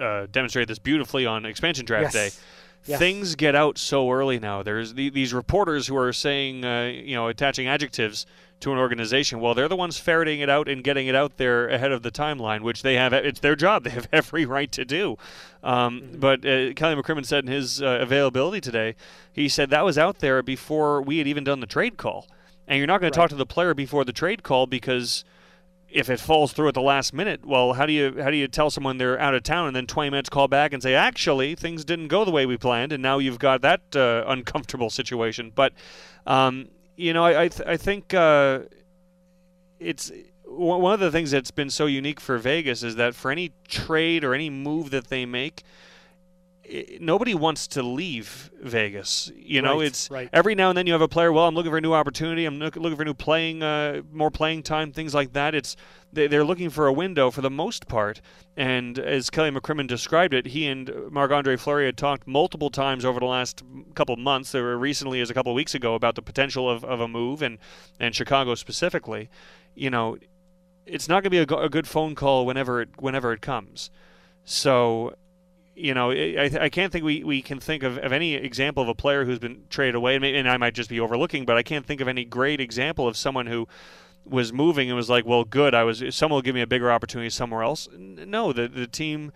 uh, 0.00 0.28
demonstrated 0.30 0.68
this 0.68 0.78
beautifully 0.78 1.26
on 1.26 1.44
expansion 1.44 1.84
draft 1.84 2.14
Yes. 2.14 2.36
day. 2.36 2.42
Yes. 2.84 3.00
Things 3.00 3.34
get 3.34 3.56
out 3.56 3.76
so 3.76 4.08
early 4.08 4.38
now. 4.38 4.62
There's 4.62 4.94
the, 4.94 5.10
these 5.10 5.34
reporters 5.34 5.88
who 5.88 5.96
are 5.96 6.12
saying, 6.12 6.64
uh, 6.64 6.92
you 6.94 7.16
know, 7.16 7.26
attaching 7.26 7.66
adjectives 7.66 8.24
to 8.60 8.70
an 8.70 8.78
organization. 8.78 9.40
Well, 9.40 9.54
they're 9.54 9.66
the 9.66 9.74
ones 9.74 9.98
ferreting 9.98 10.38
it 10.38 10.48
out 10.48 10.68
and 10.68 10.84
getting 10.84 11.08
it 11.08 11.16
out 11.16 11.38
there 11.38 11.66
ahead 11.68 11.90
of 11.90 12.04
the 12.04 12.12
timeline, 12.12 12.60
which 12.60 12.82
they 12.82 12.94
have. 12.94 13.12
It's 13.12 13.40
their 13.40 13.56
job. 13.56 13.82
They 13.84 13.90
have 13.90 14.06
every 14.12 14.46
right 14.46 14.70
to 14.70 14.84
do. 14.84 15.16
Um, 15.64 16.10
But 16.20 16.46
uh, 16.46 16.72
Kelly 16.74 16.94
McCrimmon 16.94 17.26
said 17.26 17.44
in 17.44 17.50
his 17.50 17.82
uh, 17.82 17.98
availability 18.00 18.60
today, 18.60 18.94
he 19.32 19.48
said 19.48 19.70
that 19.70 19.84
was 19.84 19.98
out 19.98 20.20
there 20.20 20.40
before 20.40 21.02
we 21.02 21.18
had 21.18 21.26
even 21.26 21.42
done 21.42 21.58
the 21.58 21.66
trade 21.66 21.96
call. 21.96 22.28
And 22.66 22.78
you're 22.78 22.86
not 22.86 23.00
going 23.00 23.12
to 23.12 23.16
talk 23.16 23.28
to 23.30 23.36
the 23.36 23.46
player 23.46 23.74
before 23.74 24.04
the 24.04 24.12
trade 24.12 24.42
call 24.42 24.66
because 24.66 25.24
if 25.92 26.08
it 26.08 26.18
falls 26.18 26.52
through 26.52 26.68
at 26.68 26.74
the 26.74 26.82
last 26.82 27.12
minute, 27.12 27.44
well, 27.44 27.74
how 27.74 27.86
do 27.86 27.92
you 27.92 28.16
how 28.22 28.30
do 28.30 28.36
you 28.36 28.48
tell 28.48 28.70
someone 28.70 28.96
they're 28.96 29.20
out 29.20 29.34
of 29.34 29.42
town 29.42 29.66
and 29.66 29.76
then 29.76 29.86
20 29.86 30.10
minutes 30.10 30.28
call 30.28 30.48
back 30.48 30.72
and 30.72 30.82
say 30.82 30.94
actually 30.94 31.54
things 31.54 31.84
didn't 31.84 32.08
go 32.08 32.24
the 32.24 32.30
way 32.30 32.46
we 32.46 32.56
planned, 32.56 32.92
and 32.92 33.02
now 33.02 33.18
you've 33.18 33.38
got 33.38 33.60
that 33.62 33.80
uh, 33.94 34.24
uncomfortable 34.26 34.90
situation. 34.90 35.52
But 35.54 35.72
um, 36.26 36.68
you 36.96 37.12
know, 37.12 37.24
I 37.24 37.42
I, 37.42 37.48
th- 37.48 37.68
I 37.68 37.76
think 37.76 38.14
uh, 38.14 38.60
it's 39.78 40.10
one 40.46 40.92
of 40.92 41.00
the 41.00 41.10
things 41.10 41.30
that's 41.30 41.50
been 41.50 41.70
so 41.70 41.86
unique 41.86 42.20
for 42.20 42.38
Vegas 42.38 42.82
is 42.82 42.96
that 42.96 43.14
for 43.14 43.30
any 43.30 43.52
trade 43.68 44.24
or 44.24 44.34
any 44.34 44.50
move 44.50 44.90
that 44.90 45.08
they 45.08 45.24
make, 45.24 45.62
nobody 47.00 47.34
wants 47.34 47.66
to 47.68 47.82
leave 47.82 48.50
Vegas. 48.60 49.30
You 49.36 49.62
know, 49.62 49.78
Right, 49.78 49.86
it's 49.86 50.10
right. 50.10 50.28
every 50.32 50.54
now 50.54 50.68
and 50.70 50.78
then 50.78 50.86
you 50.86 50.92
have 50.92 51.02
a 51.02 51.08
player. 51.08 51.32
Well, 51.32 51.46
I'm 51.46 51.54
looking 51.54 51.70
for 51.70 51.78
a 51.78 51.80
new 51.82 51.92
opportunity. 51.92 52.44
I'm 52.44 52.58
look, 52.58 52.76
looking 52.76 52.96
for 52.96 53.04
new 53.04 53.14
playing, 53.14 53.62
uh, 53.62 54.02
more 54.12 54.30
playing 54.30 54.62
time, 54.62 54.92
things 54.92 55.14
like 55.14 55.32
that. 55.34 55.54
It's 55.54 55.76
they, 56.12 56.26
they're 56.26 56.44
looking 56.44 56.70
for 56.70 56.86
a 56.86 56.92
window 56.92 57.30
for 57.30 57.40
the 57.40 57.50
most 57.50 57.88
part. 57.88 58.20
And 58.56 58.98
as 58.98 59.30
Kelly 59.30 59.50
McCrimmon 59.50 59.86
described 59.86 60.34
it, 60.34 60.46
he 60.46 60.66
and 60.66 60.90
Marc 61.10 61.30
Andre 61.30 61.56
Fleury 61.56 61.86
had 61.86 61.96
talked 61.96 62.26
multiple 62.26 62.70
times 62.70 63.04
over 63.04 63.18
the 63.20 63.26
last 63.26 63.62
couple 63.94 64.12
of 64.12 64.18
months. 64.18 64.52
There 64.52 64.62
were 64.62 64.78
recently, 64.78 65.20
as 65.20 65.30
a 65.30 65.34
couple 65.34 65.52
of 65.52 65.56
weeks 65.56 65.74
ago, 65.74 65.94
about 65.94 66.14
the 66.14 66.22
potential 66.22 66.68
of, 66.68 66.84
of 66.84 67.00
a 67.00 67.08
move 67.08 67.42
and 67.42 67.58
and 67.98 68.14
Chicago 68.14 68.54
specifically. 68.54 69.28
You 69.74 69.90
know, 69.90 70.18
it's 70.86 71.08
not 71.08 71.22
going 71.22 71.30
to 71.32 71.46
be 71.46 71.54
a, 71.54 71.58
a 71.58 71.68
good 71.68 71.86
phone 71.86 72.14
call 72.14 72.44
whenever 72.46 72.80
it 72.82 72.90
whenever 72.98 73.32
it 73.32 73.40
comes. 73.40 73.90
So 74.44 75.14
you 75.82 75.94
know, 75.94 76.10
I, 76.12 76.50
I 76.60 76.68
can't 76.68 76.92
think 76.92 77.04
we, 77.04 77.24
we 77.24 77.42
can 77.42 77.58
think 77.58 77.82
of, 77.82 77.98
of 77.98 78.12
any 78.12 78.34
example 78.34 78.82
of 78.82 78.88
a 78.88 78.94
player 78.94 79.24
who's 79.24 79.38
been 79.38 79.64
traded 79.68 79.94
away, 79.96 80.14
and, 80.14 80.24
and 80.24 80.48
I 80.48 80.56
might 80.56 80.74
just 80.74 80.88
be 80.88 81.00
overlooking, 81.00 81.44
but 81.44 81.56
I 81.56 81.62
can't 81.62 81.84
think 81.84 82.00
of 82.00 82.08
any 82.08 82.24
great 82.24 82.60
example 82.60 83.08
of 83.08 83.16
someone 83.16 83.46
who 83.46 83.66
was 84.24 84.52
moving 84.52 84.88
and 84.88 84.96
was 84.96 85.10
like, 85.10 85.26
well, 85.26 85.44
good, 85.44 85.74
I 85.74 85.82
was 85.82 86.02
someone 86.10 86.36
will 86.36 86.42
give 86.42 86.54
me 86.54 86.60
a 86.60 86.66
bigger 86.66 86.92
opportunity 86.92 87.30
somewhere 87.30 87.62
else. 87.62 87.88
No, 87.92 88.52
the 88.52 88.68
the 88.68 88.86
team 88.86 89.32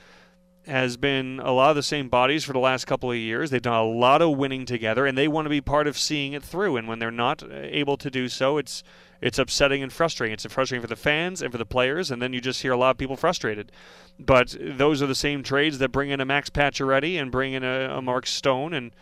has 0.66 0.96
been 0.96 1.40
a 1.42 1.52
lot 1.52 1.70
of 1.70 1.76
the 1.76 1.82
same 1.82 2.08
bodies 2.08 2.44
for 2.44 2.52
the 2.52 2.58
last 2.58 2.86
couple 2.86 3.10
of 3.10 3.16
years. 3.16 3.50
They've 3.50 3.62
done 3.62 3.74
a 3.74 3.84
lot 3.84 4.22
of 4.22 4.36
winning 4.36 4.66
together, 4.66 5.06
and 5.06 5.16
they 5.16 5.28
want 5.28 5.46
to 5.46 5.50
be 5.50 5.60
part 5.60 5.86
of 5.86 5.96
seeing 5.96 6.32
it 6.32 6.42
through. 6.42 6.76
And 6.76 6.88
when 6.88 6.98
they're 6.98 7.10
not 7.10 7.42
uh, 7.42 7.48
able 7.52 7.96
to 7.98 8.10
do 8.10 8.28
so, 8.28 8.58
it's 8.58 8.82
it's 9.20 9.38
upsetting 9.38 9.82
and 9.82 9.92
frustrating. 9.92 10.34
It's 10.34 10.46
frustrating 10.46 10.82
for 10.82 10.88
the 10.88 10.96
fans 10.96 11.42
and 11.42 11.50
for 11.52 11.58
the 11.58 11.66
players, 11.66 12.10
and 12.10 12.20
then 12.20 12.32
you 12.32 12.40
just 12.40 12.62
hear 12.62 12.72
a 12.72 12.76
lot 12.76 12.90
of 12.90 12.98
people 12.98 13.16
frustrated. 13.16 13.72
But 14.18 14.56
those 14.60 15.02
are 15.02 15.06
the 15.06 15.14
same 15.14 15.42
trades 15.42 15.78
that 15.78 15.90
bring 15.90 16.10
in 16.10 16.20
a 16.20 16.24
Max 16.24 16.50
Pacioretty 16.50 17.20
and 17.20 17.30
bring 17.30 17.52
in 17.52 17.64
a, 17.64 17.96
a 17.96 18.02
Mark 18.02 18.26
Stone, 18.26 18.72
and 18.72 18.92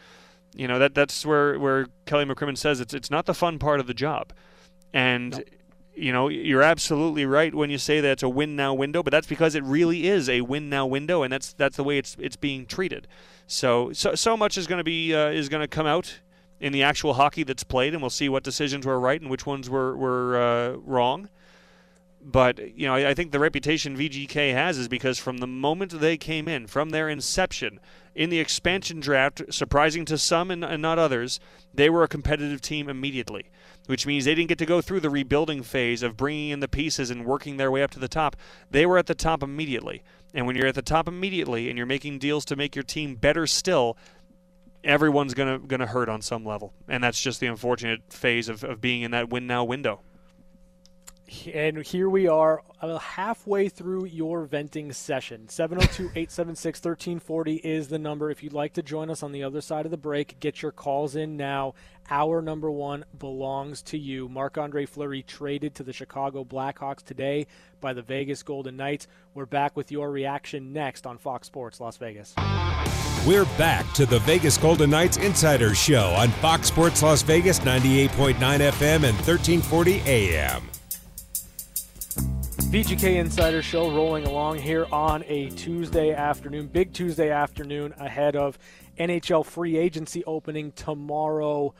you 0.55 0.69
know 0.69 0.79
that 0.79 0.95
that's 0.95 1.25
where 1.27 1.59
where 1.59 1.87
Kelly 2.07 2.25
McCrimmon 2.25 2.59
says 2.59 2.81
it's 2.81 2.95
it's 2.95 3.11
not 3.11 3.27
the 3.27 3.35
fun 3.35 3.59
part 3.59 3.81
of 3.81 3.87
the 3.87 3.95
job, 3.95 4.33
and. 4.93 5.45
You 5.97 6.12
know, 6.12 6.27
you're 6.27 6.61
absolutely 6.61 7.25
right 7.25 7.55
when 7.55 7.71
you 7.71 7.79
say 7.79 8.01
that 8.01 8.11
it's 8.11 8.23
a 8.25 8.29
win 8.29 8.57
now 8.57 8.75
window, 8.75 9.01
but 9.05 9.12
that's 9.12 9.29
because 9.29 9.55
it 9.55 9.62
really 9.62 10.09
is 10.09 10.29
a 10.29 10.41
win 10.41 10.69
now 10.69 10.87
window, 10.87 11.23
and 11.23 11.33
that's 11.33 11.53
that's 11.53 11.77
the 11.77 11.85
way 11.85 11.99
it's 11.99 12.17
it's 12.19 12.35
being 12.35 12.67
treated. 12.67 13.07
So 13.47 13.93
so 13.93 14.17
so 14.17 14.37
much 14.37 14.59
is 14.59 14.67
going 14.67 14.79
to 14.79 14.85
be 14.85 15.15
uh, 15.15 15.29
is 15.29 15.49
going 15.49 15.61
to 15.61 15.69
come 15.69 15.87
out 15.87 16.19
in 16.61 16.72
the 16.72 16.82
actual 16.82 17.14
hockey 17.14 17.42
that's 17.42 17.64
played, 17.64 17.92
and 17.92 18.02
we'll 18.02 18.11
see 18.11 18.28
what 18.28 18.42
decisions 18.42 18.86
were 18.86 18.98
right 18.98 19.20
and 19.20 19.30
which 19.30 19.46
ones 19.46 19.68
were 19.68 19.96
were 19.96 20.36
uh, 20.36 20.76
wrong. 20.78 21.28
But 22.22 22.76
you 22.76 22.86
know, 22.86 22.94
I 22.94 23.11
I 23.11 23.14
think 23.14 23.32
the 23.32 23.38
reputation 23.38 23.96
VGK 23.96 24.52
has 24.52 24.78
is 24.78 24.88
because 24.88 25.18
from 25.18 25.38
the 25.38 25.46
moment 25.46 26.00
they 26.00 26.16
came 26.16 26.48
in, 26.48 26.66
from 26.66 26.90
their 26.90 27.09
inception 27.09 27.80
in 28.14 28.30
the 28.30 28.38
expansion 28.38 29.00
draft, 29.00 29.42
surprising 29.50 30.05
to 30.05 30.16
some 30.16 30.50
and, 30.50 30.64
and 30.64 30.80
not 30.80 30.98
others, 30.98 31.40
they 31.72 31.90
were 31.90 32.05
a 32.05 32.09
competitive 32.09 32.61
team 32.61 32.88
immediately. 32.88 33.50
Which 33.86 34.07
means 34.07 34.24
they 34.24 34.34
didn't 34.34 34.48
get 34.48 34.59
to 34.59 34.66
go 34.66 34.80
through 34.80 35.00
the 35.00 35.11
rebuilding 35.11 35.62
phase 35.62 36.02
of 36.02 36.16
bringing 36.16 36.50
in 36.50 36.61
the 36.61 36.68
pieces 36.68 37.11
and 37.11 37.26
working 37.26 37.57
their 37.57 37.70
way 37.70 37.82
up 37.82 37.90
to 37.90 37.98
the 37.98 38.09
top. 38.09 38.34
They 38.70 38.86
were 38.86 38.96
at 38.96 39.07
the 39.07 39.14
top 39.14 39.42
immediately. 39.42 40.02
And 40.32 40.46
when 40.46 40.57
you're 40.57 40.66
at 40.66 40.74
the 40.74 40.82
top 40.82 41.07
immediately 41.07 41.68
and 41.68 41.76
you're 41.76 41.86
making 41.86 42.18
deals 42.18 42.46
to 42.46 42.57
make 42.57 42.74
your 42.74 42.82
team 42.82 43.14
better 43.14 43.46
still, 43.46 43.98
everyone's 44.85 45.35
gonna 45.35 45.59
gonna 45.59 45.87
hurt 45.87 46.09
on 46.09 46.22
some 46.22 46.45
level, 46.45 46.72
and 46.89 47.03
that's 47.03 47.20
just 47.20 47.41
the 47.41 47.47
unfortunate 47.47 48.12
phase 48.12 48.49
of, 48.49 48.62
of 48.62 48.80
being 48.80 49.03
in 49.03 49.11
that 49.12 49.30
win 49.30 49.47
now 49.47 49.64
window. 49.64 50.01
And 51.53 51.85
here 51.85 52.11
we 52.11 52.28
are 52.28 52.62
uh, 52.80 52.99
halfway 52.99 53.68
through 53.68 54.05
your 54.05 54.45
venting 54.45 54.93
session. 54.93 55.49
702 55.49 56.05
876 56.11 56.78
1340 56.78 57.55
is 57.57 57.89
the 57.89 57.99
number. 57.99 58.30
If 58.30 58.43
you'd 58.43 58.53
like 58.53 58.74
to 58.74 58.82
join 58.82 59.11
us 59.11 59.22
on 59.22 59.32
the 59.32 59.43
other 59.43 59.61
side 59.61 59.87
of 59.87 59.91
the 59.91 59.97
break, 59.97 60.39
get 60.39 60.61
your 60.61 60.70
calls 60.70 61.16
in 61.16 61.37
now. 61.37 61.74
Our 62.11 62.43
number 62.43 62.70
one 62.70 63.05
belongs 63.18 63.80
to 63.85 63.99
you. 63.99 64.28
Marc 64.28 64.59
Andre 64.59 64.85
Fleury 64.85 65.22
traded 65.22 65.74
to 65.76 65.82
the 65.82 65.95
Chicago 65.95 66.45
Blackhawks 66.45 67.03
today 67.03 67.47
by 67.80 67.95
the 67.95 68.03
Vegas 68.03 68.43
Golden 68.43 68.76
Knights. 68.76 69.07
We're 69.32 69.47
back 69.47 69.76
with 69.76 69.91
your 69.91 70.11
reaction 70.11 70.74
next 70.74 71.07
on 71.07 71.16
Fox 71.16 71.47
Sports 71.47 71.80
Las 71.80 71.97
Vegas. 71.97 72.35
We're 73.27 73.47
back 73.57 73.91
to 73.95 74.05
the 74.05 74.18
Vegas 74.18 74.59
Golden 74.59 74.91
Knights 74.91 75.16
Insider 75.16 75.75
Show 75.75 76.11
on 76.11 76.29
Fox 76.29 76.68
Sports 76.68 77.03
Las 77.03 77.22
Vegas 77.22 77.59
98.9 77.61 78.35
FM 78.35 78.97
and 78.97 79.16
1340 79.16 80.03
AM. 80.05 80.62
VGK 82.70 83.16
Insider 83.16 83.62
Show 83.62 83.91
rolling 83.91 84.27
along 84.27 84.59
here 84.59 84.87
on 84.93 85.25
a 85.27 85.49
Tuesday 85.49 86.12
afternoon, 86.12 86.66
big 86.66 86.93
Tuesday 86.93 87.31
afternoon 87.31 87.95
ahead 87.97 88.37
of 88.37 88.59
NHL 88.99 89.47
free 89.47 89.79
agency 89.79 90.22
opening 90.27 90.72
tomorrow 90.72 91.72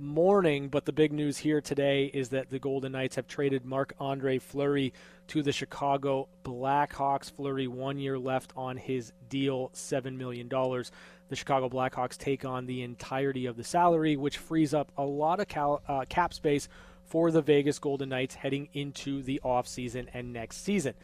morning. 0.00 0.68
But 0.68 0.84
the 0.84 0.92
big 0.92 1.12
news 1.12 1.38
here 1.38 1.60
today 1.60 2.06
is 2.06 2.30
that 2.30 2.50
the 2.50 2.58
Golden 2.58 2.92
Knights 2.92 3.16
have 3.16 3.26
traded 3.26 3.64
Marc 3.64 3.94
Andre 3.98 4.38
Fleury 4.38 4.92
to 5.28 5.42
the 5.42 5.52
Chicago 5.52 6.28
Blackhawks. 6.44 7.30
Fleury, 7.30 7.66
one 7.66 7.98
year 7.98 8.18
left 8.18 8.52
on 8.56 8.76
his 8.76 9.12
deal, 9.28 9.70
$7 9.74 10.16
million. 10.16 10.48
The 10.48 11.36
Chicago 11.36 11.68
Blackhawks 11.68 12.16
take 12.16 12.44
on 12.44 12.66
the 12.66 12.82
entirety 12.82 13.46
of 13.46 13.56
the 13.56 13.64
salary, 13.64 14.16
which 14.16 14.38
frees 14.38 14.72
up 14.72 14.90
a 14.96 15.04
lot 15.04 15.40
of 15.40 15.48
cal- 15.48 15.82
uh, 15.86 16.04
cap 16.08 16.32
space 16.32 16.68
for 17.04 17.30
the 17.30 17.42
Vegas 17.42 17.78
Golden 17.78 18.08
Knights 18.08 18.34
heading 18.34 18.68
into 18.72 19.22
the 19.22 19.40
offseason 19.44 20.08
and 20.12 20.32
next 20.32 20.64
season. 20.64 20.94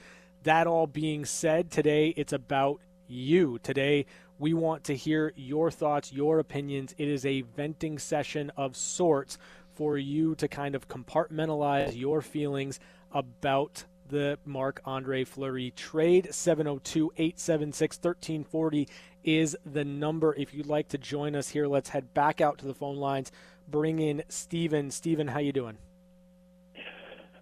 That 0.43 0.67
all 0.67 0.87
being 0.87 1.25
said, 1.25 1.71
today 1.71 2.09
it's 2.17 2.33
about 2.33 2.81
you. 3.09 3.59
Today 3.63 4.07
we 4.45 4.53
want 4.53 4.85
to 4.85 4.95
hear 4.95 5.33
your 5.37 5.71
thoughts, 5.71 6.13
your 6.13 6.39
opinions. 6.39 6.95
It 6.99 7.09
is 7.09 7.25
a 7.25 7.41
venting 7.57 7.99
session 7.99 8.53
of 8.59 8.77
sorts 8.77 9.39
for 9.73 9.97
you 9.97 10.35
to 10.35 10.47
kind 10.49 10.75
of 10.75 10.87
compartmentalize 10.87 11.99
your 11.99 12.21
feelings 12.21 12.79
about 13.11 13.87
the 14.11 14.39
Marc 14.45 14.83
Andre 14.85 15.25
Fleury 15.25 15.71
trade. 15.71 16.29
702 16.31 17.11
876 17.17 17.97
1340 17.97 18.87
is 19.25 19.57
the 19.65 19.83
number. 19.83 20.35
If 20.35 20.53
you'd 20.53 20.67
like 20.67 20.89
to 20.89 20.99
join 20.99 21.35
us 21.35 21.49
here, 21.49 21.67
let's 21.67 21.89
head 21.89 22.13
back 22.13 22.43
out 22.43 22.59
to 22.59 22.67
the 22.67 22.75
phone 22.75 22.97
lines. 22.97 23.33
Bring 23.67 23.99
in 23.99 24.25
Steven. 24.29 24.91
Steven, 24.91 25.29
how 25.29 25.39
you 25.39 25.53
doing? 25.53 25.79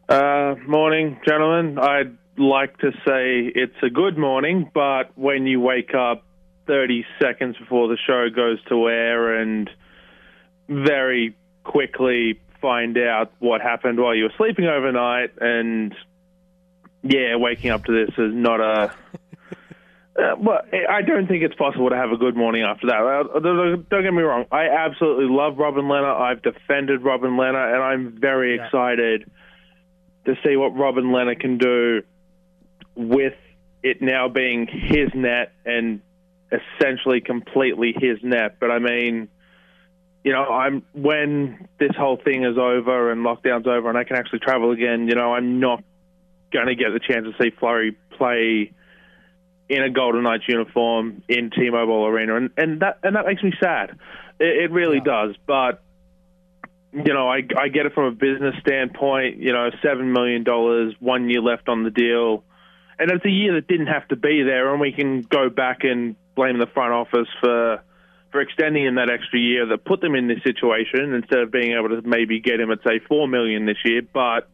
Uh, 0.08 0.54
morning, 0.68 1.18
gentlemen. 1.28 1.80
I'd 1.80 2.16
like 2.38 2.78
to 2.78 2.92
say 3.04 3.50
it's 3.56 3.82
a 3.82 3.90
good 3.90 4.16
morning, 4.16 4.70
but 4.72 5.10
when 5.16 5.48
you 5.48 5.58
wake 5.58 5.96
up 5.96 6.22
30 6.72 7.04
seconds 7.20 7.58
before 7.58 7.88
the 7.88 7.98
show 8.06 8.30
goes 8.34 8.58
to 8.70 8.88
air 8.88 9.34
and 9.42 9.68
very 10.68 11.36
quickly 11.64 12.40
find 12.62 12.96
out 12.96 13.30
what 13.40 13.60
happened 13.60 14.00
while 14.00 14.14
you 14.14 14.24
were 14.24 14.32
sleeping 14.38 14.64
overnight, 14.64 15.32
and 15.38 15.94
yeah, 17.02 17.36
waking 17.36 17.68
up 17.70 17.84
to 17.84 17.92
this 17.92 18.14
is 18.16 18.32
not 18.34 18.60
a. 18.60 18.94
Uh, 20.14 20.36
well, 20.38 20.60
I 20.90 21.00
don't 21.00 21.26
think 21.26 21.42
it's 21.42 21.54
possible 21.54 21.88
to 21.88 21.96
have 21.96 22.10
a 22.12 22.18
good 22.18 22.36
morning 22.36 22.64
after 22.64 22.88
that. 22.88 23.00
Uh, 23.00 23.40
Don't 23.88 24.02
get 24.02 24.12
me 24.12 24.20
wrong. 24.20 24.44
I 24.52 24.68
absolutely 24.68 25.34
love 25.34 25.56
Robin 25.56 25.86
Lehner. 25.86 26.14
I've 26.20 26.42
defended 26.42 27.00
Robin 27.02 27.30
Lehner, 27.30 27.72
and 27.72 27.82
I'm 27.82 28.20
very 28.20 28.56
Yeah. 28.56 28.66
excited 28.66 29.30
to 30.26 30.36
see 30.44 30.54
what 30.56 30.76
Robin 30.76 31.04
Lehner 31.04 31.40
can 31.40 31.56
do 31.56 32.02
with 32.94 33.32
it 33.82 34.02
now 34.02 34.28
being 34.28 34.66
his 34.66 35.08
net 35.14 35.52
and 35.64 36.02
essentially 36.52 37.20
completely 37.20 37.94
his 37.98 38.18
net. 38.22 38.56
But 38.60 38.70
I 38.70 38.78
mean, 38.78 39.28
you 40.24 40.32
know, 40.32 40.44
I'm 40.44 40.82
when 40.92 41.68
this 41.78 41.92
whole 41.96 42.16
thing 42.16 42.44
is 42.44 42.58
over 42.58 43.10
and 43.10 43.24
lockdown's 43.24 43.66
over 43.66 43.88
and 43.88 43.98
I 43.98 44.04
can 44.04 44.16
actually 44.16 44.40
travel 44.40 44.70
again. 44.70 45.08
You 45.08 45.14
know, 45.14 45.34
I'm 45.34 45.58
not 45.58 45.82
going 46.52 46.66
to 46.66 46.74
get 46.74 46.92
the 46.92 47.00
chance 47.00 47.26
to 47.26 47.42
see 47.42 47.50
Fleury 47.58 47.96
play 48.16 48.72
in 49.68 49.82
a 49.82 49.90
Golden 49.90 50.22
Knights 50.22 50.44
uniform 50.48 51.22
in 51.28 51.50
T-Mobile 51.50 52.06
Arena, 52.06 52.36
and 52.36 52.50
and 52.56 52.80
that 52.80 52.98
and 53.02 53.16
that 53.16 53.26
makes 53.26 53.42
me 53.42 53.52
sad. 53.60 53.98
It, 54.38 54.64
it 54.64 54.70
really 54.70 55.00
does, 55.00 55.34
but 55.46 55.82
you 56.92 57.14
know, 57.14 57.26
I, 57.26 57.40
I 57.56 57.68
get 57.68 57.86
it 57.86 57.94
from 57.94 58.04
a 58.04 58.10
business 58.10 58.54
standpoint. 58.60 59.38
You 59.38 59.52
know, 59.52 59.70
seven 59.82 60.12
million 60.12 60.44
dollars, 60.44 60.94
one 61.00 61.30
year 61.30 61.40
left 61.40 61.68
on 61.68 61.84
the 61.84 61.90
deal, 61.90 62.44
and 62.98 63.10
it's 63.10 63.24
a 63.24 63.30
year 63.30 63.54
that 63.54 63.66
didn't 63.66 63.86
have 63.86 64.06
to 64.08 64.16
be 64.16 64.42
there, 64.42 64.70
and 64.72 64.80
we 64.80 64.92
can 64.92 65.22
go 65.22 65.48
back 65.48 65.84
and 65.84 66.16
blame 66.34 66.58
the 66.58 66.66
front 66.66 66.92
office 66.92 67.28
for 67.40 67.82
for 68.30 68.40
extending 68.40 68.86
in 68.86 68.94
that 68.94 69.10
extra 69.10 69.38
year 69.38 69.66
that 69.66 69.84
put 69.84 70.00
them 70.00 70.14
in 70.14 70.26
this 70.26 70.42
situation 70.42 71.12
instead 71.12 71.40
of 71.40 71.52
being 71.52 71.72
able 71.72 71.90
to 71.90 72.00
maybe 72.08 72.40
get 72.40 72.58
him 72.58 72.70
at 72.70 72.78
say 72.82 72.98
four 73.06 73.28
million 73.28 73.66
this 73.66 73.76
year. 73.84 74.00
But 74.02 74.48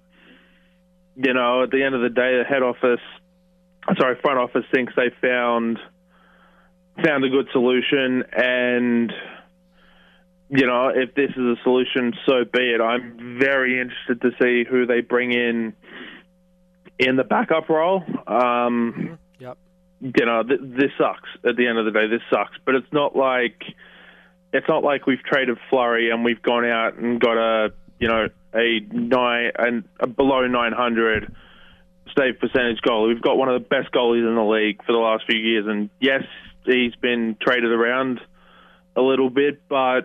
you 1.16 1.32
know, 1.32 1.62
at 1.62 1.70
the 1.70 1.82
end 1.82 1.94
of 1.94 2.02
the 2.02 2.10
day, 2.10 2.38
the 2.38 2.44
head 2.44 2.62
office, 2.62 3.00
sorry, 3.98 4.16
front 4.20 4.38
office 4.38 4.64
thinks 4.72 4.92
they 4.96 5.10
found 5.20 5.78
found 7.04 7.24
a 7.24 7.28
good 7.28 7.48
solution, 7.52 8.24
and 8.32 9.12
you 10.50 10.66
know, 10.66 10.88
if 10.88 11.14
this 11.14 11.30
is 11.30 11.36
a 11.36 11.56
solution, 11.62 12.14
so 12.26 12.44
be 12.44 12.74
it. 12.74 12.80
I'm 12.80 13.38
very 13.38 13.80
interested 13.80 14.20
to 14.22 14.30
see 14.42 14.64
who 14.68 14.86
they 14.86 15.00
bring 15.00 15.32
in 15.32 15.74
in 16.98 17.16
the 17.16 17.24
backup 17.24 17.68
role. 17.68 18.02
Um, 18.26 19.10
Yep. 19.10 19.18
You 20.00 20.26
know, 20.26 20.42
th- 20.42 20.60
this 20.62 20.90
sucks. 20.96 21.28
At 21.46 21.56
the 21.56 21.66
end 21.66 21.78
of 21.78 21.84
the 21.84 21.90
day, 21.90 22.06
this 22.06 22.22
sucks. 22.30 22.56
But 22.64 22.76
it's 22.76 22.92
not 22.92 23.16
like 23.16 23.62
it's 24.52 24.68
not 24.68 24.82
like 24.82 25.06
we've 25.06 25.22
traded 25.22 25.58
Fleury 25.70 26.10
and 26.10 26.24
we've 26.24 26.42
gone 26.42 26.64
out 26.64 26.94
and 26.94 27.20
got 27.20 27.36
a 27.36 27.72
you 27.98 28.08
know 28.08 28.28
a 28.54 28.80
nine 28.92 29.52
and 29.58 29.84
a 30.00 30.06
below 30.06 30.46
900 30.46 31.34
save 32.16 32.38
percentage 32.38 32.80
goal. 32.80 33.08
We've 33.08 33.20
got 33.20 33.36
one 33.36 33.48
of 33.48 33.60
the 33.60 33.68
best 33.68 33.92
goalies 33.92 34.26
in 34.26 34.34
the 34.34 34.42
league 34.42 34.84
for 34.84 34.92
the 34.92 34.98
last 34.98 35.24
few 35.26 35.38
years, 35.38 35.66
and 35.66 35.90
yes, 36.00 36.22
he's 36.64 36.94
been 36.96 37.36
traded 37.40 37.70
around 37.70 38.20
a 38.96 39.02
little 39.02 39.30
bit, 39.30 39.68
but 39.68 40.02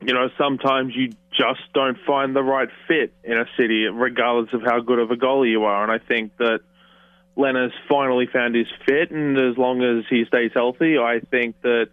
you 0.00 0.12
know 0.12 0.28
sometimes 0.36 0.94
you 0.96 1.12
just 1.30 1.60
don't 1.72 1.98
find 2.06 2.34
the 2.34 2.42
right 2.42 2.68
fit 2.88 3.12
in 3.24 3.38
a 3.38 3.46
city, 3.56 3.86
regardless 3.86 4.52
of 4.52 4.62
how 4.62 4.80
good 4.80 4.98
of 4.98 5.10
a 5.10 5.16
goalie 5.16 5.50
you 5.50 5.64
are. 5.64 5.82
And 5.82 5.92
I 5.92 5.98
think 6.04 6.36
that 6.38 6.60
Lehner's 7.36 7.72
finally 7.88 8.26
found 8.30 8.54
his 8.54 8.66
fit, 8.86 9.10
and 9.10 9.38
as 9.38 9.56
long 9.56 9.82
as 9.82 10.04
he 10.10 10.24
stays 10.26 10.50
healthy, 10.54 10.98
I 10.98 11.20
think 11.30 11.60
that 11.62 11.88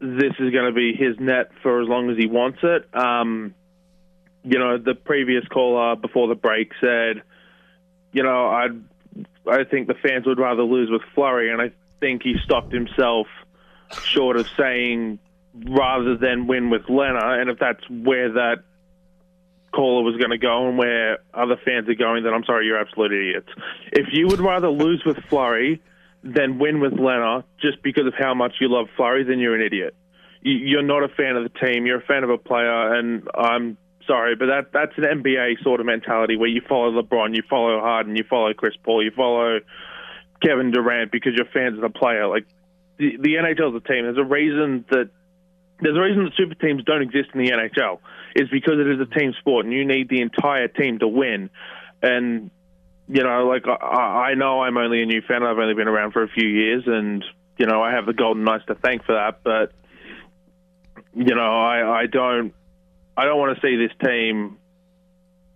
this 0.00 0.32
is 0.38 0.50
going 0.50 0.66
to 0.66 0.72
be 0.72 0.92
his 0.92 1.18
net 1.20 1.50
for 1.62 1.80
as 1.80 1.88
long 1.88 2.10
as 2.10 2.18
he 2.18 2.26
wants 2.26 2.58
it. 2.62 2.88
Um, 2.94 3.54
you 4.42 4.58
know, 4.58 4.76
the 4.76 4.94
previous 4.94 5.46
caller 5.48 5.96
before 5.96 6.28
the 6.28 6.34
break 6.34 6.72
said, 6.80 7.22
you 8.12 8.22
know, 8.22 8.48
I 8.48 8.68
I 9.48 9.64
think 9.64 9.88
the 9.88 9.94
fans 9.94 10.26
would 10.26 10.38
rather 10.38 10.62
lose 10.62 10.90
with 10.90 11.02
Fleury, 11.14 11.52
and 11.52 11.62
I 11.62 11.70
think 12.00 12.22
he 12.22 12.34
stopped 12.44 12.72
himself 12.72 13.26
short 14.02 14.36
of 14.36 14.48
saying 14.56 15.18
rather 15.54 16.16
than 16.16 16.46
win 16.46 16.70
with 16.70 16.82
Lehner. 16.82 17.40
And 17.40 17.48
if 17.48 17.58
that's 17.58 17.88
where 17.88 18.32
that 18.32 18.64
caller 19.74 20.02
was 20.02 20.16
going 20.16 20.30
to 20.30 20.38
go 20.38 20.68
and 20.68 20.78
where 20.78 21.18
other 21.32 21.56
fans 21.64 21.88
are 21.88 21.94
going, 21.94 22.22
then 22.24 22.32
I'm 22.34 22.44
sorry, 22.44 22.66
you're 22.66 22.78
absolute 22.80 23.12
idiots. 23.12 23.48
If 23.92 24.06
you 24.12 24.26
would 24.28 24.40
rather 24.40 24.68
lose 24.68 25.02
with 25.04 25.18
Fleury 25.28 25.82
than 26.22 26.58
win 26.58 26.80
with 26.80 26.92
Lehner 26.92 27.44
just 27.60 27.82
because 27.82 28.06
of 28.06 28.14
how 28.18 28.34
much 28.34 28.54
you 28.60 28.68
love 28.68 28.86
Fleury, 28.96 29.24
then 29.24 29.38
you're 29.38 29.54
an 29.54 29.62
idiot. 29.62 29.94
You- 30.42 30.52
You're 30.70 30.82
not 30.82 31.02
a 31.02 31.08
fan 31.08 31.36
of 31.36 31.42
the 31.42 31.66
team. 31.66 31.86
You're 31.86 31.98
a 31.98 32.06
fan 32.06 32.22
of 32.24 32.30
a 32.30 32.38
player, 32.38 32.94
and 32.94 33.28
I'm 33.34 33.76
sorry, 34.06 34.36
but 34.36 34.46
that 34.46 34.72
that's 34.72 34.92
an 34.98 35.04
NBA 35.22 35.62
sort 35.62 35.80
of 35.80 35.86
mentality 35.86 36.36
where 36.36 36.48
you 36.48 36.60
follow 36.68 36.90
LeBron, 37.00 37.34
you 37.34 37.42
follow 37.48 37.80
Harden, 37.80 38.14
you 38.16 38.24
follow 38.28 38.52
Chris 38.52 38.74
Paul, 38.82 39.02
you 39.02 39.10
follow 39.10 39.60
Kevin 40.42 40.70
Durant 40.70 41.10
because 41.10 41.32
you're 41.34 41.46
fans 41.46 41.76
of 41.76 41.80
the 41.80 41.88
player. 41.88 42.26
Like 42.26 42.44
the, 42.98 43.16
the 43.18 43.34
NHL 43.36 43.70
is 43.74 43.82
a 43.82 43.88
team. 43.88 44.04
There's 44.04 44.18
a 44.18 44.24
reason 44.24 44.84
that 44.90 45.08
there's 45.80 45.96
a 45.96 46.00
reason 46.00 46.24
that 46.24 46.34
super 46.36 46.54
teams 46.54 46.84
don't 46.84 47.02
exist 47.02 47.30
in 47.34 47.44
the 47.44 47.50
NHL. 47.50 47.98
Is 48.36 48.48
because 48.50 48.74
it 48.78 48.88
is 48.88 49.00
a 49.00 49.18
team 49.18 49.32
sport, 49.38 49.64
and 49.64 49.72
you 49.72 49.84
need 49.84 50.08
the 50.08 50.20
entire 50.20 50.68
team 50.68 50.98
to 50.98 51.08
win. 51.08 51.50
And 52.02 52.50
you 53.08 53.22
know, 53.22 53.46
like 53.46 53.66
I, 53.66 54.30
I 54.30 54.34
know 54.34 54.62
I'm 54.62 54.76
only 54.76 55.02
a 55.02 55.06
new 55.06 55.22
fan. 55.22 55.42
I've 55.42 55.58
only 55.58 55.74
been 55.74 55.88
around 55.88 56.12
for 56.12 56.22
a 56.22 56.28
few 56.28 56.48
years, 56.48 56.84
and 56.86 57.24
you 57.58 57.66
know, 57.66 57.82
I 57.82 57.92
have 57.92 58.06
the 58.06 58.12
Golden 58.12 58.44
Knights 58.44 58.64
to 58.66 58.74
thank 58.74 59.04
for 59.04 59.14
that. 59.14 59.42
But 59.44 59.72
you 61.14 61.34
know, 61.34 61.42
I, 61.42 62.02
I 62.02 62.06
don't, 62.06 62.52
I 63.16 63.24
don't 63.24 63.38
want 63.38 63.56
to 63.56 63.66
see 63.66 63.76
this 63.76 63.92
team. 64.04 64.58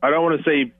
I 0.02 0.10
don't 0.10 0.22
want 0.22 0.44
to 0.44 0.50
see, 0.50 0.72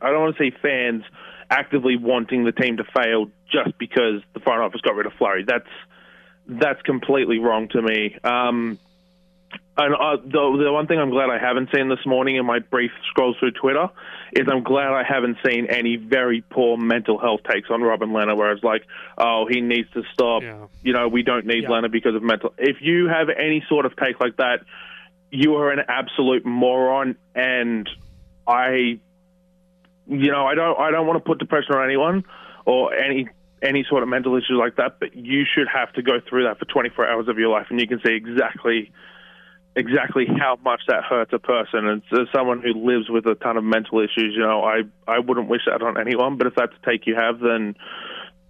I 0.00 0.10
don't 0.10 0.20
want 0.20 0.36
to 0.36 0.42
see 0.42 0.56
fans 0.60 1.04
actively 1.50 1.96
wanting 1.96 2.44
the 2.44 2.52
team 2.52 2.76
to 2.76 2.84
fail 2.84 3.30
just 3.50 3.78
because 3.78 4.20
the 4.34 4.40
front 4.40 4.60
office 4.60 4.82
got 4.82 4.94
rid 4.94 5.06
of 5.06 5.12
Flurry. 5.14 5.44
That's 5.46 5.68
that's 6.48 6.80
completely 6.82 7.38
wrong 7.38 7.68
to 7.68 7.82
me. 7.82 8.16
Um, 8.24 8.78
and 9.76 9.94
uh, 9.94 10.16
the, 10.24 10.64
the 10.64 10.72
one 10.72 10.88
thing 10.88 10.98
I'm 10.98 11.10
glad 11.10 11.30
I 11.30 11.38
haven't 11.38 11.68
seen 11.72 11.88
this 11.88 12.04
morning 12.04 12.34
in 12.36 12.44
my 12.44 12.58
brief 12.58 12.90
scrolls 13.10 13.36
through 13.38 13.52
Twitter 13.52 13.88
is 14.32 14.46
I'm 14.50 14.64
glad 14.64 14.88
I 14.88 15.04
haven't 15.04 15.36
seen 15.46 15.66
any 15.66 15.96
very 15.96 16.40
poor 16.40 16.76
mental 16.76 17.16
health 17.18 17.42
takes 17.48 17.70
on 17.70 17.82
Robin 17.82 18.10
Lehner, 18.10 18.36
where 18.36 18.50
it's 18.50 18.64
like, 18.64 18.82
oh, 19.16 19.46
he 19.48 19.60
needs 19.60 19.88
to 19.92 20.02
stop. 20.12 20.42
You 20.82 20.92
know, 20.92 21.06
we 21.06 21.22
don't 21.22 21.46
need 21.46 21.62
Yeah. 21.62 21.68
Lehner 21.68 21.92
because 21.92 22.16
of 22.16 22.22
mental. 22.22 22.52
If 22.58 22.78
you 22.80 23.06
have 23.06 23.28
any 23.28 23.64
sort 23.68 23.86
of 23.86 23.94
take 23.94 24.20
like 24.20 24.36
that, 24.38 24.64
you 25.30 25.56
are 25.56 25.70
an 25.70 25.80
absolute 25.86 26.44
moron, 26.44 27.16
and 27.34 27.88
I, 28.46 28.98
you 30.08 30.30
know, 30.32 30.44
I 30.46 30.54
don't, 30.54 30.78
I 30.80 30.90
don't 30.90 31.06
want 31.06 31.22
to 31.22 31.24
put 31.24 31.38
depression 31.38 31.74
on 31.74 31.84
anyone 31.84 32.24
or 32.64 32.94
any 32.94 33.28
any 33.62 33.84
sort 33.88 34.02
of 34.02 34.08
mental 34.08 34.36
issues 34.36 34.58
like 34.58 34.76
that, 34.76 35.00
but 35.00 35.14
you 35.16 35.44
should 35.44 35.68
have 35.72 35.92
to 35.94 36.02
go 36.02 36.20
through 36.28 36.44
that 36.44 36.58
for 36.58 36.64
24 36.66 37.08
hours 37.08 37.28
of 37.28 37.38
your 37.38 37.48
life, 37.48 37.66
and 37.70 37.80
you 37.80 37.86
can 37.86 38.00
see 38.04 38.12
exactly 38.12 38.92
exactly 39.76 40.26
how 40.26 40.58
much 40.64 40.80
that 40.88 41.04
hurts 41.04 41.32
a 41.32 41.38
person. 41.38 41.86
And 41.86 42.02
as 42.12 42.26
someone 42.34 42.60
who 42.60 42.72
lives 42.74 43.08
with 43.08 43.26
a 43.26 43.36
ton 43.36 43.56
of 43.56 43.64
mental 43.64 44.00
issues, 44.00 44.34
you 44.34 44.40
know, 44.40 44.62
I 44.62 44.82
I 45.06 45.20
wouldn't 45.20 45.48
wish 45.48 45.62
that 45.66 45.82
on 45.82 45.98
anyone. 45.98 46.36
But 46.36 46.48
if 46.48 46.54
that's 46.54 46.72
a 46.82 46.90
take 46.90 47.06
you 47.06 47.14
have, 47.14 47.40
then 47.40 47.76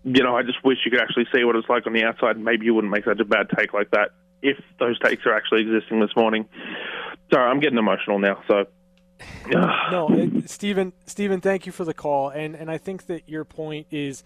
you 0.04 0.22
know, 0.22 0.36
I 0.36 0.42
just 0.42 0.64
wish 0.64 0.78
you 0.84 0.90
could 0.90 1.00
actually 1.00 1.26
see 1.34 1.44
what 1.44 1.56
it's 1.56 1.68
like 1.68 1.86
on 1.86 1.92
the 1.92 2.04
outside. 2.04 2.36
and 2.36 2.44
Maybe 2.44 2.64
you 2.66 2.74
wouldn't 2.74 2.92
make 2.92 3.04
such 3.04 3.20
a 3.20 3.24
bad 3.24 3.48
take 3.56 3.72
like 3.72 3.90
that 3.90 4.11
if 4.42 4.56
those 4.78 4.98
takes 5.00 5.26
are 5.26 5.34
actually 5.34 5.62
existing 5.62 6.00
this 6.00 6.14
morning. 6.16 6.46
Sorry, 7.32 7.50
I'm 7.50 7.61
getting 7.61 7.78
emotional 7.78 8.18
now. 8.18 8.42
So. 8.48 8.66
no, 9.90 10.30
Stephen, 10.46 10.92
Stephen, 11.06 11.40
thank 11.40 11.66
you 11.66 11.72
for 11.72 11.84
the 11.84 11.94
call, 11.94 12.30
and 12.30 12.54
and 12.54 12.70
I 12.70 12.78
think 12.78 13.06
that 13.06 13.28
your 13.28 13.44
point 13.44 13.88
is 13.90 14.22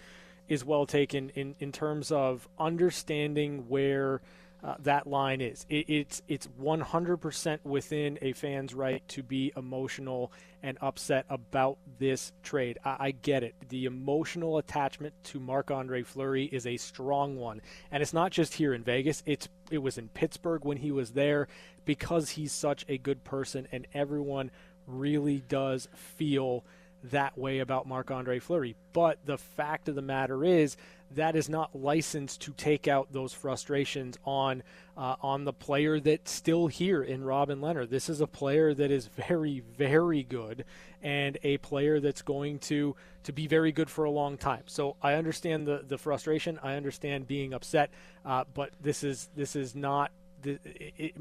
is 0.52 0.64
well 0.64 0.84
taken 0.84 1.30
in 1.30 1.54
in 1.58 1.72
terms 1.72 2.12
of 2.12 2.48
understanding 2.58 3.64
where. 3.68 4.20
Uh, 4.64 4.76
that 4.78 5.08
line 5.08 5.40
is. 5.40 5.66
It, 5.68 5.90
it's 5.90 6.22
it's 6.28 6.46
100% 6.62 7.58
within 7.64 8.16
a 8.22 8.32
fan's 8.32 8.72
right 8.72 9.02
to 9.08 9.24
be 9.24 9.52
emotional 9.56 10.30
and 10.62 10.78
upset 10.80 11.26
about 11.28 11.78
this 11.98 12.30
trade. 12.44 12.78
I, 12.84 12.96
I 13.00 13.10
get 13.10 13.42
it. 13.42 13.56
The 13.70 13.86
emotional 13.86 14.58
attachment 14.58 15.14
to 15.24 15.40
Marc 15.40 15.72
Andre 15.72 16.04
Fleury 16.04 16.44
is 16.44 16.64
a 16.64 16.76
strong 16.76 17.36
one, 17.36 17.60
and 17.90 18.04
it's 18.04 18.12
not 18.12 18.30
just 18.30 18.54
here 18.54 18.72
in 18.72 18.84
Vegas. 18.84 19.24
It's 19.26 19.48
it 19.72 19.78
was 19.78 19.98
in 19.98 20.10
Pittsburgh 20.10 20.64
when 20.64 20.76
he 20.76 20.92
was 20.92 21.10
there 21.10 21.48
because 21.84 22.30
he's 22.30 22.52
such 22.52 22.84
a 22.88 22.98
good 22.98 23.24
person, 23.24 23.66
and 23.72 23.88
everyone 23.92 24.52
really 24.86 25.42
does 25.48 25.88
feel 25.92 26.62
that 27.04 27.36
way 27.36 27.58
about 27.58 27.86
Marc 27.86 28.10
Andre 28.10 28.38
Fleury. 28.38 28.76
But 28.92 29.18
the 29.24 29.38
fact 29.38 29.88
of 29.88 29.94
the 29.94 30.02
matter 30.02 30.44
is 30.44 30.76
that 31.14 31.36
is 31.36 31.48
not 31.48 31.74
licensed 31.74 32.40
to 32.42 32.52
take 32.52 32.88
out 32.88 33.12
those 33.12 33.32
frustrations 33.32 34.18
on 34.24 34.62
uh, 34.96 35.16
on 35.22 35.44
the 35.44 35.52
player 35.52 36.00
that's 36.00 36.30
still 36.30 36.66
here 36.66 37.02
in 37.02 37.24
Robin 37.24 37.60
Lehner. 37.60 37.88
This 37.88 38.08
is 38.08 38.20
a 38.20 38.26
player 38.26 38.74
that 38.74 38.90
is 38.90 39.06
very, 39.06 39.62
very 39.76 40.22
good 40.22 40.64
and 41.02 41.38
a 41.42 41.58
player 41.58 42.00
that's 42.00 42.22
going 42.22 42.58
to 42.60 42.94
to 43.24 43.32
be 43.32 43.46
very 43.46 43.72
good 43.72 43.90
for 43.90 44.04
a 44.04 44.10
long 44.10 44.36
time. 44.36 44.64
So 44.66 44.96
I 45.02 45.14
understand 45.14 45.66
the 45.66 45.84
the 45.86 45.98
frustration. 45.98 46.58
I 46.62 46.74
understand 46.74 47.26
being 47.26 47.52
upset, 47.52 47.90
uh, 48.24 48.44
but 48.52 48.70
this 48.80 49.02
is 49.02 49.28
this 49.34 49.56
is 49.56 49.74
not 49.74 50.12
the, 50.42 50.58
it, 50.64 50.94
it, 50.98 51.14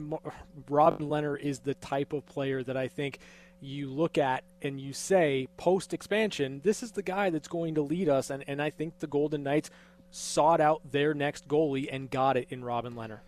Robin 0.70 1.08
Lehner 1.08 1.40
is 1.40 1.60
the 1.60 1.76
type 1.76 2.14
of 2.14 2.26
player 2.26 2.64
that 2.64 2.76
I 2.76 2.88
think 2.88 3.20
you 3.62 3.90
look 3.90 4.18
at 4.18 4.44
and 4.62 4.82
you 4.82 4.92
say 4.92 5.48
post 5.56 5.94
expansion, 5.94 6.62
this 6.64 6.84
is 6.84 6.92
the 6.92 7.04
guy 7.04 7.30
that's 7.30 7.48
going 7.48 7.76
to 7.76 7.82
lead 7.82 8.10
us. 8.10 8.30
And, 8.30 8.44
and 8.48 8.62
I 8.62 8.72
think 8.72 9.00
the 9.00 9.08
Golden 9.08 9.44
Knights 9.44 9.70
sought 10.10 10.60
out 10.60 10.82
their 10.92 11.14
next 11.14 11.48
goalie 11.48 11.88
and 11.90 12.10
got 12.10 12.36
it 12.36 12.48
in 12.50 12.64
Robin 12.66 12.96
Lehner. 12.96 13.20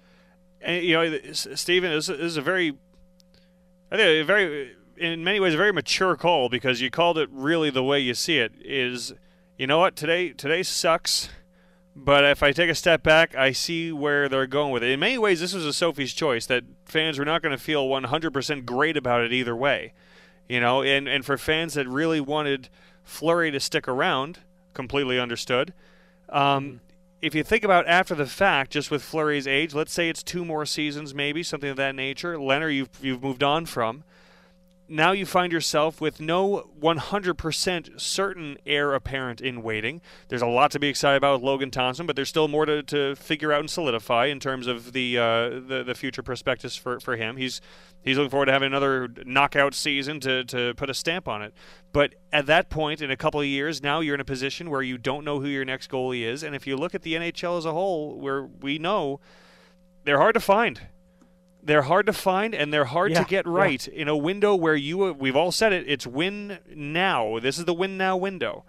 And, 0.61 0.84
you 0.84 0.93
know, 0.93 1.19
Stephen, 1.31 1.91
is- 1.91 2.09
is 2.09 2.36
a 2.36 2.41
very, 2.41 2.73
I 3.91 3.97
think, 3.97 4.07
a 4.07 4.23
very, 4.23 4.75
in 4.97 5.23
many 5.23 5.39
ways, 5.39 5.53
a 5.53 5.57
very 5.57 5.71
mature 5.71 6.15
call 6.15 6.49
because 6.49 6.81
you 6.81 6.89
called 6.89 7.17
it 7.17 7.29
really 7.31 7.69
the 7.69 7.84
way 7.84 7.99
you 7.99 8.13
see 8.13 8.39
it. 8.39 8.53
Is 8.59 9.13
you 9.57 9.67
know 9.67 9.79
what 9.79 9.95
today 9.95 10.29
today 10.29 10.63
sucks, 10.63 11.29
but 11.95 12.23
if 12.23 12.41
I 12.43 12.51
take 12.51 12.69
a 12.69 12.75
step 12.75 13.03
back, 13.03 13.36
I 13.36 13.51
see 13.51 13.91
where 13.91 14.27
they're 14.29 14.47
going 14.47 14.71
with 14.71 14.84
it. 14.84 14.91
In 14.91 14.99
many 14.99 15.17
ways, 15.17 15.39
this 15.39 15.53
was 15.53 15.65
a 15.65 15.73
Sophie's 15.73 16.13
choice 16.13 16.45
that 16.47 16.63
fans 16.86 17.19
were 17.19 17.25
not 17.25 17.41
going 17.41 17.55
to 17.55 17.61
feel 17.61 17.88
100% 17.88 18.65
great 18.65 18.97
about 18.97 19.21
it 19.21 19.31
either 19.31 19.55
way. 19.55 19.93
You 20.48 20.60
know, 20.60 20.84
and 20.84 21.08
and 21.08 21.26
for 21.26 21.38
fans 21.38 21.74
that 21.76 21.88
really 21.88 22.20
wanted 22.20 22.70
Fleury 23.04 23.52
to 23.52 23.60
stick 23.60 23.88
around, 23.88 24.39
completely 24.74 25.20
understood. 25.20 25.74
Um, 26.30 26.82
if 27.22 27.34
you 27.34 27.44
think 27.44 27.64
about 27.64 27.88
after 27.88 28.16
the 28.16 28.26
fact, 28.26 28.72
just 28.72 28.91
with 28.91 29.02
Fleury's 29.02 29.48
age, 29.48 29.74
let's 29.74 29.94
say 29.94 30.10
it's 30.10 30.22
two 30.22 30.44
more 30.44 30.66
seasons, 30.66 31.16
maybe 31.16 31.41
something 31.44 31.70
of 31.70 31.78
that 31.78 31.96
nature. 31.96 32.36
Lehner, 32.36 32.74
you've 32.74 32.89
you've 33.02 33.24
moved 33.24 33.44
on 33.44 33.66
from. 33.66 34.04
Now 34.89 35.11
you 35.11 35.25
find 35.25 35.51
yourself 35.51 36.01
with 36.01 36.19
no 36.19 36.69
100% 36.79 38.01
certain 38.01 38.57
heir 38.65 38.93
apparent 38.93 39.39
in 39.39 39.63
waiting. 39.63 40.01
There's 40.27 40.41
a 40.41 40.47
lot 40.47 40.71
to 40.71 40.79
be 40.79 40.89
excited 40.89 41.17
about 41.17 41.39
with 41.39 41.43
Logan 41.43 41.71
Thompson, 41.71 42.05
but 42.05 42.15
there's 42.15 42.29
still 42.29 42.47
more 42.47 42.65
to, 42.65 42.84
to 42.84 43.15
figure 43.15 43.53
out 43.53 43.61
and 43.61 43.69
solidify 43.69 44.25
in 44.25 44.39
terms 44.39 44.67
of 44.67 44.93
the, 44.93 45.17
uh, 45.17 45.49
the 45.49 45.84
the 45.86 45.95
future 45.95 46.21
prospectus 46.21 46.75
for, 46.75 46.99
for 46.99 47.15
him. 47.15 47.38
He's 47.38 47.61
he's 48.03 48.17
looking 48.17 48.29
forward 48.29 48.47
to 48.47 48.51
having 48.51 48.67
another 48.67 49.09
knockout 49.25 49.73
season 49.73 50.19
to, 50.21 50.43
to 50.45 50.73
put 50.75 50.89
a 50.89 50.93
stamp 50.93 51.27
on 51.27 51.41
it. 51.41 51.53
But 51.91 52.15
at 52.31 52.45
that 52.47 52.69
point, 52.69 53.01
in 53.01 53.09
a 53.09 53.17
couple 53.17 53.39
of 53.39 53.47
years, 53.47 53.81
now 53.81 54.01
you're 54.01 54.15
in 54.15 54.21
a 54.21 54.25
position 54.25 54.69
where 54.69 54.81
you 54.81 54.97
don't 54.97 55.23
know 55.23 55.39
who 55.39 55.47
your 55.47 55.65
next 55.65 55.89
goalie 55.89 56.23
is. 56.23 56.43
And 56.43 56.55
if 56.55 56.67
you 56.67 56.75
look 56.75 56.93
at 56.93 57.03
the 57.03 57.13
NHL 57.13 57.57
as 57.57 57.65
a 57.65 57.71
whole, 57.71 58.19
where 58.19 58.43
we 58.43 58.77
know 58.77 59.19
they're 60.03 60.19
hard 60.19 60.34
to 60.34 60.39
find 60.41 60.81
they're 61.66 61.84
hard 61.84 62.05
to 62.07 62.14
find 62.14 62.53
and 62.53 62.74
they're 62.74 62.86
hard 62.86 63.11
Yeah, 63.11 63.24
to 63.24 63.30
get 63.30 63.45
yeah. 63.45 63.51
right 63.53 63.88
in 63.88 64.07
a 64.07 64.18
window 64.18 64.53
where 64.55 64.76
you 64.76 65.14
we've 65.14 65.36
all 65.36 65.51
said 65.51 65.72
it 65.74 65.86
it's 65.88 66.05
win 66.05 66.59
now. 66.74 67.39
This 67.39 67.57
is 67.57 67.66
the 67.66 67.74
win 67.74 67.97
now 67.97 68.18
window. 68.18 68.66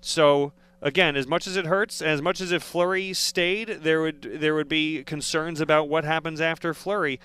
So 0.00 0.52
again 0.80 1.16
as 1.16 1.26
much 1.26 1.46
as 1.46 1.56
it 1.56 1.66
hurts 1.66 2.00
and 2.00 2.10
as 2.10 2.22
much 2.22 2.40
as 2.40 2.52
if 2.52 2.62
Fleury 2.62 3.12
stayed 3.12 3.68
there 3.82 4.00
would 4.00 4.22
there 4.40 4.54
would 4.54 4.68
be 4.68 5.02
concerns 5.04 5.60
about 5.60 5.88
what 5.88 6.04
happens 6.04 6.40
after 6.40 6.72
Fleury. 6.72 7.20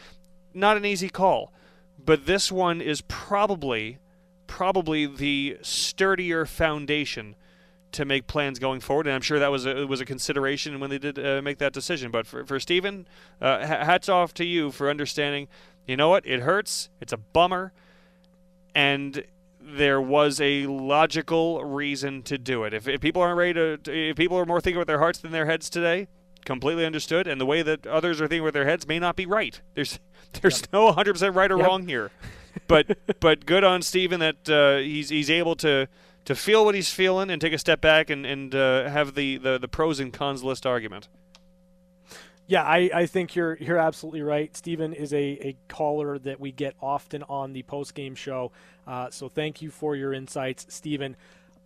Not 0.53 0.77
an 0.77 0.85
easy 0.85 1.09
call 1.09 1.53
but 2.03 2.25
this 2.25 2.51
one 2.51 2.81
is 2.81 3.01
probably 3.01 3.99
probably 4.47 5.05
the 5.05 5.57
sturdier 5.61 6.45
foundation 6.45 7.35
to 7.93 8.05
make 8.05 8.27
plans 8.27 8.59
going 8.59 8.79
forward, 8.81 9.07
and 9.07 9.15
I'm 9.15 9.21
sure 9.21 9.39
that 9.39 9.51
was 9.51 9.65
a, 9.65 9.85
was 9.87 10.01
a 10.01 10.05
consideration 10.05 10.79
when 10.79 10.89
they 10.89 10.97
did 10.99 11.17
uh, 11.17 11.41
make 11.41 11.57
that 11.59 11.73
decision. 11.73 12.11
But 12.11 12.27
for 12.27 12.45
for 12.45 12.59
Steven, 12.59 13.07
uh, 13.41 13.65
hats 13.65 14.09
off 14.09 14.33
to 14.35 14.45
you 14.45 14.71
for 14.71 14.89
understanding. 14.89 15.47
You 15.87 15.97
know 15.97 16.09
what? 16.09 16.25
It 16.25 16.41
hurts. 16.41 16.89
It's 17.01 17.11
a 17.13 17.17
bummer, 17.17 17.73
and 18.75 19.23
there 19.61 20.01
was 20.01 20.41
a 20.41 20.65
logical 20.67 21.63
reason 21.63 22.21
to 22.23 22.37
do 22.37 22.63
it. 22.63 22.73
If, 22.73 22.87
if 22.87 22.99
people 22.99 23.21
aren't 23.21 23.37
ready 23.37 23.53
to, 23.53 23.77
to- 23.77 24.09
if 24.09 24.17
people 24.17 24.37
are 24.37 24.45
more 24.45 24.59
thinking 24.61 24.79
with 24.79 24.87
their 24.87 24.99
hearts 24.99 25.19
than 25.19 25.31
their 25.31 25.45
heads 25.45 25.69
today, 25.69 26.07
completely 26.45 26.85
understood. 26.85 27.27
And 27.27 27.39
the 27.39 27.45
way 27.45 27.61
that 27.61 27.87
others 27.87 28.19
are 28.19 28.27
thinking 28.27 28.43
with 28.43 28.53
their 28.53 28.65
heads 28.65 28.87
may 28.87 28.99
not 28.99 29.15
be 29.15 29.25
right. 29.25 29.61
There's 29.75 29.99
there's 30.41 30.63
no 30.73 30.91
100% 30.91 31.35
right 31.35 31.51
or 31.51 31.57
Yep. 31.57 31.65
wrong 31.67 31.87
here. 31.87 32.11
But 32.67 32.97
but 33.19 33.45
good 33.45 33.63
on 33.63 33.81
Steven 33.81 34.19
that 34.19 34.49
uh, 34.49 34.77
he's 34.77 35.09
he's 35.09 35.29
able 35.29 35.55
to 35.57 35.87
to 36.25 36.35
feel 36.35 36.65
what 36.65 36.75
he's 36.75 36.89
feeling 36.89 37.29
and 37.29 37.41
take 37.41 37.53
a 37.53 37.57
step 37.57 37.81
back 37.81 38.09
and 38.09 38.25
and 38.25 38.55
uh, 38.55 38.89
have 38.89 39.15
the, 39.15 39.37
the 39.37 39.57
the 39.57 39.67
pros 39.67 39.99
and 39.99 40.13
cons 40.13 40.43
list 40.43 40.65
argument. 40.65 41.07
Yeah, 42.45 42.63
I, 42.63 42.89
I 42.93 43.05
think 43.05 43.35
you're 43.35 43.57
you're 43.59 43.77
absolutely 43.77 44.21
right. 44.21 44.55
Stephen 44.55 44.93
is 44.93 45.13
a, 45.13 45.17
a 45.17 45.55
caller 45.69 46.19
that 46.19 46.39
we 46.39 46.51
get 46.51 46.75
often 46.81 47.23
on 47.23 47.53
the 47.53 47.63
post 47.63 47.95
game 47.95 48.15
show. 48.15 48.51
Uh, 48.85 49.09
so 49.09 49.29
thank 49.29 49.61
you 49.61 49.71
for 49.71 49.95
your 49.95 50.13
insights, 50.13 50.65
Stephen. 50.69 51.15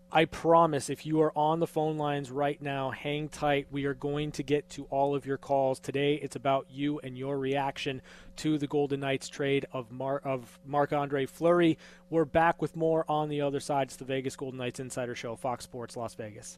I 0.09 0.23
promise 0.23 0.89
if 0.89 1.05
you 1.05 1.19
are 1.21 1.37
on 1.37 1.59
the 1.59 1.67
phone 1.67 1.97
lines 1.97 2.31
right 2.31 2.61
now, 2.61 2.91
hang 2.91 3.27
tight. 3.27 3.67
We 3.71 3.83
are 3.85 3.93
going 3.93 4.31
to 4.33 4.43
get 4.43 4.69
to 4.71 4.85
all 4.85 5.13
of 5.13 5.25
your 5.25 5.35
calls 5.37 5.81
today. 5.81 6.15
It's 6.15 6.37
about 6.37 6.67
you 6.71 6.99
and 6.99 7.17
your 7.17 7.37
reaction 7.37 8.01
to 8.37 8.57
the 8.57 8.67
Golden 8.67 9.01
Knights 9.01 9.27
trade 9.27 9.65
of 9.73 9.91
Mar- 9.91 10.21
of 10.23 10.59
Marc 10.65 10.93
Andre 10.93 11.25
Fleury. 11.25 11.77
We're 12.09 12.23
back 12.23 12.61
with 12.61 12.77
more 12.77 13.03
on 13.09 13.27
the 13.27 13.41
other 13.41 13.59
side. 13.59 13.87
It's 13.87 13.97
the 13.97 14.05
Vegas 14.05 14.37
Golden 14.37 14.59
Knights 14.59 14.79
Insider 14.79 15.13
Show, 15.13 15.35
Fox 15.35 15.65
Sports 15.65 15.97
Las 15.97 16.13
Vegas. 16.15 16.55